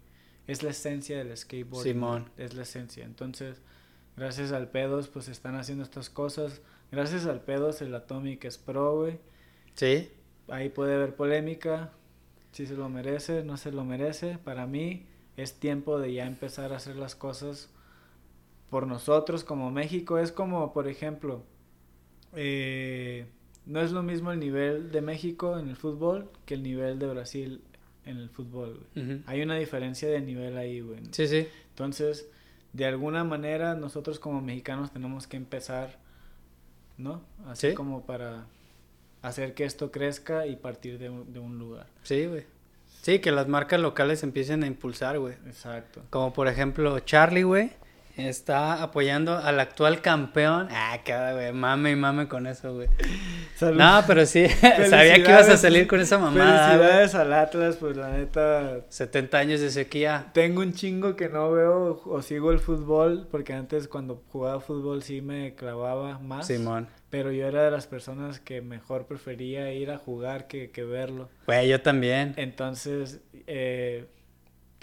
[0.47, 1.83] es la esencia del skateboard.
[1.83, 2.29] Simón.
[2.37, 3.05] Es la esencia.
[3.05, 3.61] Entonces,
[4.17, 6.61] gracias al Pedos, pues están haciendo estas cosas.
[6.91, 9.19] Gracias al Pedos, el Atomic es pro, güey.
[9.75, 10.11] Sí,
[10.49, 11.91] Ahí puede haber polémica.
[12.51, 14.37] Si se lo merece, no se lo merece.
[14.37, 15.05] Para mí
[15.37, 17.69] es tiempo de ya empezar a hacer las cosas
[18.69, 20.17] por nosotros como México.
[20.17, 21.43] Es como, por ejemplo,
[22.33, 23.25] eh,
[23.65, 27.07] no es lo mismo el nivel de México en el fútbol que el nivel de
[27.07, 27.63] Brasil
[28.05, 28.85] en el fútbol.
[28.95, 29.21] güey.
[29.27, 30.99] Hay una diferencia de nivel ahí, güey.
[31.11, 31.47] sí, sí.
[31.69, 32.27] Entonces,
[32.73, 35.97] de alguna manera nosotros como mexicanos tenemos que empezar,
[36.97, 37.21] ¿no?
[37.47, 37.73] Así Sí.
[37.75, 38.45] como para
[39.21, 41.87] hacer que esto crezca y partir de un, de un lugar.
[42.03, 42.45] Sí, güey.
[43.01, 45.33] Sí, que las marcas locales empiecen a impulsar, güey.
[45.45, 46.01] Exacto.
[46.09, 47.71] Como por ejemplo Charlie, güey,
[48.17, 50.67] está apoyando al actual campeón.
[50.71, 52.87] Ah, cada güey, mame y mame con eso, güey.
[53.55, 53.77] Salud.
[53.77, 54.47] No, pero sí,
[54.89, 56.67] sabía que ibas a salir con esa mamada.
[56.67, 56.79] güey.
[56.79, 58.81] Felicidades al Atlas, pues la neta.
[58.89, 60.27] 70 años de sequía.
[60.33, 65.03] Tengo un chingo que no veo o sigo el fútbol, porque antes cuando jugaba fútbol
[65.03, 66.47] sí me clavaba más.
[66.47, 66.87] Simón.
[67.09, 71.29] Pero yo era de las personas que mejor prefería ir a jugar que, que verlo.
[71.45, 72.33] Güey, yo también.
[72.37, 74.07] Entonces, eh,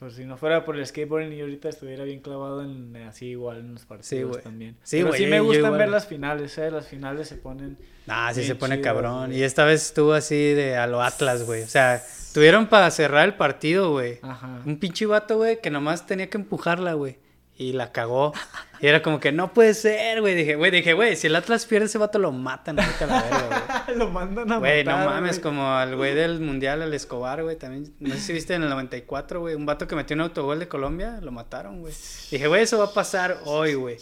[0.01, 3.59] pues si no fuera por el skateboarding, yo ahorita estuviera bien clavado en así igual
[3.59, 4.75] en los partidos también.
[4.83, 6.71] Sí, Pero güey, sí me gustan ver las finales, ¿eh?
[6.71, 7.77] Las finales se ponen...
[8.09, 9.35] Ah, sí se pone chidas, cabrón.
[9.35, 11.63] Y esta vez estuvo así de a lo Atlas, güey.
[11.63, 12.03] O sea,
[12.33, 14.21] tuvieron para cerrar el partido, güey.
[14.23, 14.63] Ajá.
[14.65, 17.19] Un pinche vato, güey, que nomás tenía que empujarla, güey.
[17.61, 18.33] Y la cagó.
[18.81, 20.35] Y era como que no puede ser, güey.
[20.35, 23.47] Dije, güey, dije, güey, si el Atlas pierde ese vato lo matan ahorita la verga,
[23.87, 23.99] güey.
[23.99, 27.93] Lo mandan a Güey, no mames, como al güey del mundial, al Escobar, güey, también.
[28.01, 30.69] No sé si viste en el 94, güey, un vato que metió un autogol de
[30.69, 31.93] Colombia, lo mataron, güey.
[32.31, 33.99] Dije, güey, eso va a pasar hoy, güey.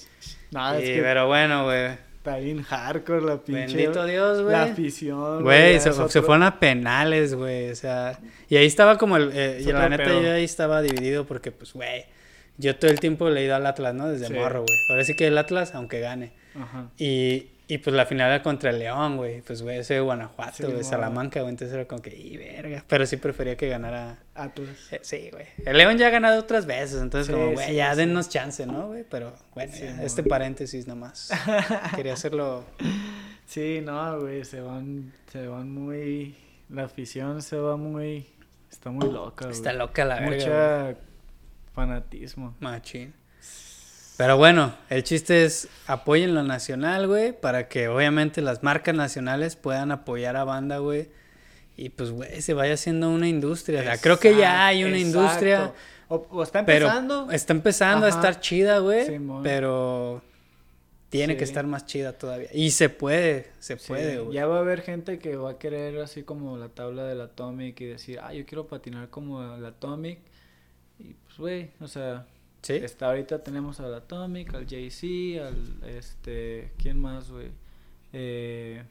[0.52, 1.86] No, es que Pero bueno, güey.
[2.18, 3.76] está bien hardcore la pinche...
[3.76, 4.52] Bendito Dios, güey.
[4.52, 5.42] La afición.
[5.42, 9.58] Güey, se, se fueron a penales, güey, o sea, y ahí estaba como el, eh,
[9.62, 10.22] y la neta pedo.
[10.22, 12.06] yo ahí estaba dividido porque, pues, güey,
[12.58, 14.08] yo todo el tiempo le he ido al Atlas, ¿no?
[14.08, 14.34] Desde Sí.
[14.34, 16.90] morro, güey, ahora sí que el Atlas, aunque gane, Ajá.
[16.98, 20.64] y, y pues la final era contra el León, güey, pues, güey, ese de Guanajuato,
[20.64, 20.82] güey, mo.
[20.82, 24.68] Salamanca, güey, entonces era como que, y verga, pero sí prefería que ganara, Atlas.
[24.90, 27.94] eh, sí, güey, el León ya ha ganado otras veces, entonces Sí, como, güey, ya
[27.94, 29.04] dennos chance, ¿no, güey?
[29.08, 31.30] Pero, bueno, Sí, ya, este paréntesis nomás,
[31.96, 32.64] quería hacerlo,
[33.46, 36.36] Sí, no, güey, se van, se van muy...
[36.68, 38.26] La afición se va muy...
[38.70, 39.56] Está muy loca, güey.
[39.56, 40.96] está loca la verga, güey.
[41.78, 42.56] Fanatismo.
[42.60, 43.14] Machín.
[44.16, 49.54] Pero bueno, el chiste es apoyen lo nacional, güey, para que obviamente las marcas nacionales
[49.54, 51.08] puedan apoyar a banda, güey.
[51.76, 53.78] Y pues, güey, se vaya haciendo una industria.
[53.80, 55.72] O sea, creo que ya hay una Exacto, industria.
[56.08, 57.30] O, o está pero empezando.
[57.30, 60.20] está empezando a estar chida, güey, pero
[61.10, 62.48] tiene que estar más chida todavía.
[62.52, 64.34] Y se puede, se Sí, puede, güey.
[64.34, 67.80] ya va a haber gente que va a querer así como la tabla del Atomic
[67.82, 70.18] y decir, ah, yo quiero patinar como el Atomic.
[71.38, 72.26] Güey, o sea,
[72.62, 72.74] Sí.
[72.74, 77.50] está ahorita tenemos al Atomic, al JC, al este, ¿quién más, güey?
[78.12, 78.82] Eh,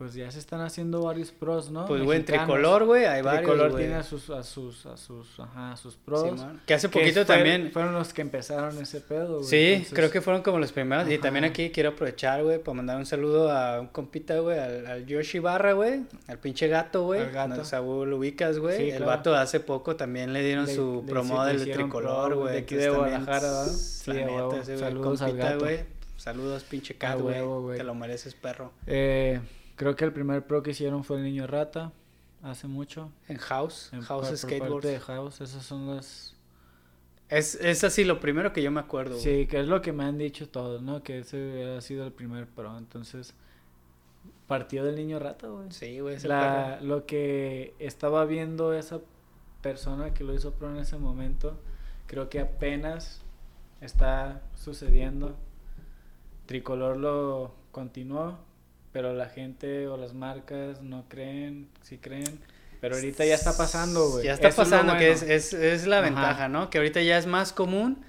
[0.00, 1.84] pues ya se están haciendo varios pros, ¿no?
[1.84, 5.72] Pues, güey, tricolor, güey, hay varios, Tricolor tiene a sus, a sus, a sus, ajá,
[5.72, 6.40] a sus pros.
[6.64, 7.70] Que hace que poquito fue- también...
[7.70, 9.44] Fueron los que empezaron ese pedo, güey.
[9.44, 11.06] Sí, entonces- creo que fueron como los primeros.
[11.10, 14.86] Y también aquí quiero aprovechar, güey, para mandar un saludo a un compita, güey, al,
[14.86, 17.20] al Yoshi Barra, güey, al pinche gato, güey.
[17.20, 17.62] Al gato.
[17.82, 18.78] No, lo ubicas, güey.
[18.78, 19.06] Sí, el claro.
[19.06, 22.54] vato hace poco también le dieron Le- su promo del tricolor, güey.
[22.54, 25.58] de aquí de Guadalajara, la Sí, Saludos al compita, gato.
[25.60, 25.80] güey.
[26.16, 27.36] Saludos, pinche cat, güey.
[27.76, 28.72] Te lo mereces, perro.
[28.86, 29.40] Eh,
[29.80, 31.90] creo que el primer pro que hicieron fue el niño rata,
[32.42, 33.10] hace mucho.
[33.28, 34.72] En House, En- House por- por Skateboards.
[34.74, 36.36] parte de House, esas son las...
[37.30, 39.22] Es, es así lo primero que yo me acuerdo, güey.
[39.24, 41.02] Sí, que es lo que me han dicho todos, ¿no?
[41.02, 43.34] Que ese ha sido el primer pro, entonces...
[44.46, 45.70] Partió del niño rata, güey.
[45.70, 46.86] Sí, güey, La, perro.
[46.86, 49.00] lo que estaba viendo esa
[49.62, 51.58] persona que lo hizo pro en ese momento,
[52.06, 53.22] creo que apenas
[53.80, 55.36] está sucediendo.
[56.46, 58.38] Tricolor lo continuó,
[58.92, 62.40] pero la gente o las marcas no creen, sí creen.
[62.80, 64.24] Pero ahorita ya está pasando, güey.
[64.24, 66.04] Ya está Eso es lo pasando, que es, es, es la Ajá.
[66.06, 66.70] ventaja, ¿no?
[66.70, 68.04] Que ahorita ya es más común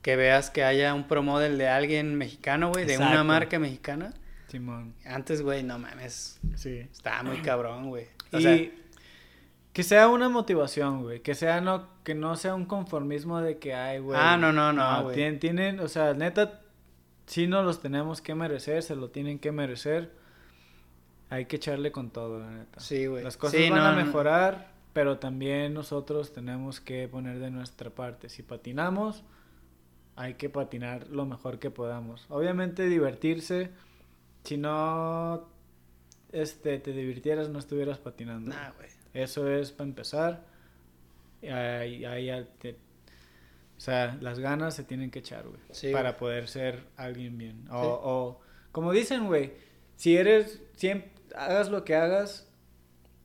[0.00, 4.12] que veas que haya un promodel de alguien mexicano, güey, de una marca mexicana.
[4.48, 6.86] Simón, Antes, güey, no mames, sí.
[6.92, 8.06] estaba muy cabrón, güey.
[8.30, 8.70] O y sea,
[9.72, 11.20] que sea una motivación, güey.
[11.20, 14.18] Que sea no, que no sea un conformismo de que hay, güey.
[14.20, 15.10] Ah, no, no, no.
[15.10, 16.60] Tienen, tienen, o sea, neta,
[17.26, 20.12] sí nos los tenemos que merecer, se lo tienen que merecer.
[21.34, 22.80] Hay que echarle con todo, la neta.
[22.80, 23.24] sí, güey.
[23.24, 24.04] Las cosas Sí, van no, a no.
[24.04, 28.28] mejorar, pero también nosotros tenemos que poner de nuestra parte.
[28.28, 29.24] Si patinamos,
[30.16, 32.26] hay que patinar lo mejor que podamos.
[32.28, 33.70] Obviamente divertirse.
[34.44, 35.48] Si no
[36.32, 38.50] este, te divirtieras, no estuvieras patinando.
[38.50, 38.88] Nah, güey.
[39.12, 40.44] Eso es para empezar.
[41.42, 42.76] Ahí- ahí te-
[43.76, 45.60] o sea, las ganas se tienen que echar, güey.
[45.72, 46.18] Sí, para güey.
[46.20, 47.66] poder ser alguien bien.
[47.70, 47.88] O, Sí.
[48.04, 48.40] o
[48.72, 49.52] como dicen, güey,
[49.96, 52.46] si eres, siempre, hagas lo que hagas,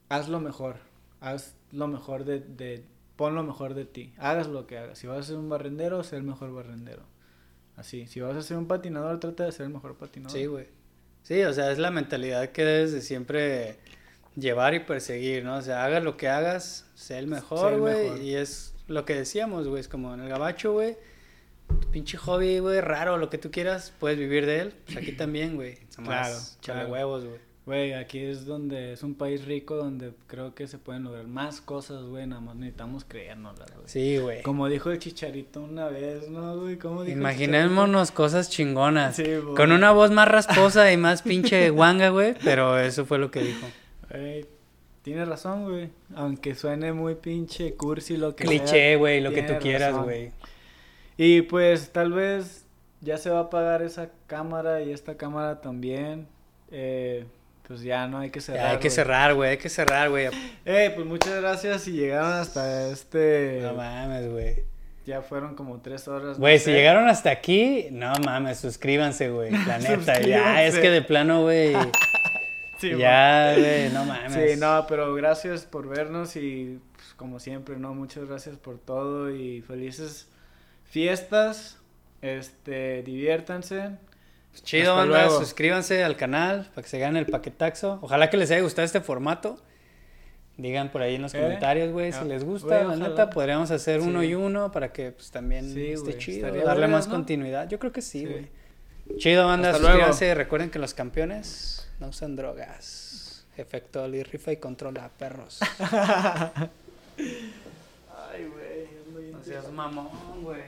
[0.10, 0.78] haz lo mejor.
[1.22, 2.84] Haz lo mejor de, de,
[3.16, 4.14] pon lo mejor de ti.
[4.18, 4.98] Hagas lo que hagas.
[4.98, 7.04] Si vas a ser un barrendero, sé el mejor barrendero.
[7.76, 8.08] Así.
[8.08, 10.38] Si vas a ser un patinador, trata de ser el mejor patinador.
[10.38, 10.68] Sí, güey.
[11.24, 13.78] Sí, o sea, es la mentalidad que debes de siempre
[14.36, 15.58] llevar y perseguir, ¿no?
[15.58, 18.04] O sea, hagas lo que hagas, sé el mejor, güey.
[18.04, 18.22] mejor.
[18.22, 19.82] Y es lo que decíamos, güey.
[19.82, 20.98] Es como en el gabacho, güey.
[21.68, 24.74] tu Pinche hobby, güey, raro, lo que tú quieras, puedes vivir de él.
[24.86, 25.78] Pues aquí también, güey.
[26.04, 26.90] Claro, échale claro.
[26.90, 27.49] huevos, güey.
[27.70, 31.62] Güey, aquí es donde es un país rico donde creo que se pueden lograr más
[31.62, 33.84] cosas, güey, nada más necesitamos creérnoslas, güey.
[33.86, 34.42] Sí, güey.
[34.42, 36.80] Como dijo el Chicharito una vez, ¿no, güey?
[36.80, 39.18] ¿Cómo dijo Imaginémonos cosas chingonas.
[39.18, 39.54] Sí, güey.
[39.54, 42.34] con una voz más rasposa y más pinche guanga, güey.
[42.44, 43.68] Pero eso fue lo que dijo.
[44.10, 44.48] Güey,
[45.04, 45.92] tiene razón, güey.
[46.16, 50.06] Aunque suene muy pinche cursi lo que Cliché, güey, lo que tú quieras, razón.
[50.06, 50.32] güey.
[51.18, 52.66] Y pues tal vez
[53.02, 56.28] ya se va a apagar esa cámara y esta cámara también.
[56.72, 57.28] Eh,
[57.70, 58.62] pues ya no hay que cerrar.
[58.64, 58.96] Ya hay que güey.
[58.96, 59.50] cerrar, güey.
[59.52, 60.28] Hay que cerrar, güey.
[60.66, 63.60] Eh, pues muchas gracias si llegaron hasta este.
[63.62, 64.64] No mames, güey.
[65.06, 66.38] ya fueron como tres horas.
[66.38, 66.74] no Güey, si sé.
[66.74, 69.52] llegaron hasta aquí, no mames, suscríbanse, güey.
[69.52, 70.64] La neta, ya.
[70.66, 71.74] Es que de plano, güey.
[72.80, 74.34] Sí, ya, güey, no mames.
[74.54, 77.94] Sí, no, pero gracias por vernos y pues, como siempre, ¿no?
[77.94, 80.30] Muchas gracias por todo y felices
[80.86, 81.78] fiestas.
[82.22, 83.98] Este, diviértanse.
[84.52, 85.26] Pues chido, Hasta banda.
[85.26, 85.40] luego.
[85.40, 88.00] Suscríbanse al canal para que se ganen el paquetaxo.
[88.02, 89.60] Ojalá que les haya gustado este formato.
[90.58, 91.40] Digan por ahí en los ¿Eh?
[91.40, 92.68] comentarios, güey, si Ah, les gusta.
[92.68, 93.08] güey, la ojalá.
[93.10, 96.52] neta, podríamos hacer uno y uno para que pues también Sí, esté chido.
[96.54, 97.14] Darle más ¿no?
[97.14, 97.70] continuidad.
[97.70, 98.26] Yo creo que sí, Sí.
[98.26, 98.48] güey.
[99.18, 99.70] Chido, banda.
[99.70, 99.96] Hasta luego.
[100.08, 100.36] suscríbanse.
[100.36, 103.46] Recuerden que los campeones no usan drogas.
[103.56, 105.60] Efecto Oli rifa y controla perros.
[107.18, 110.62] Ay, güey, no seas mamón, güey.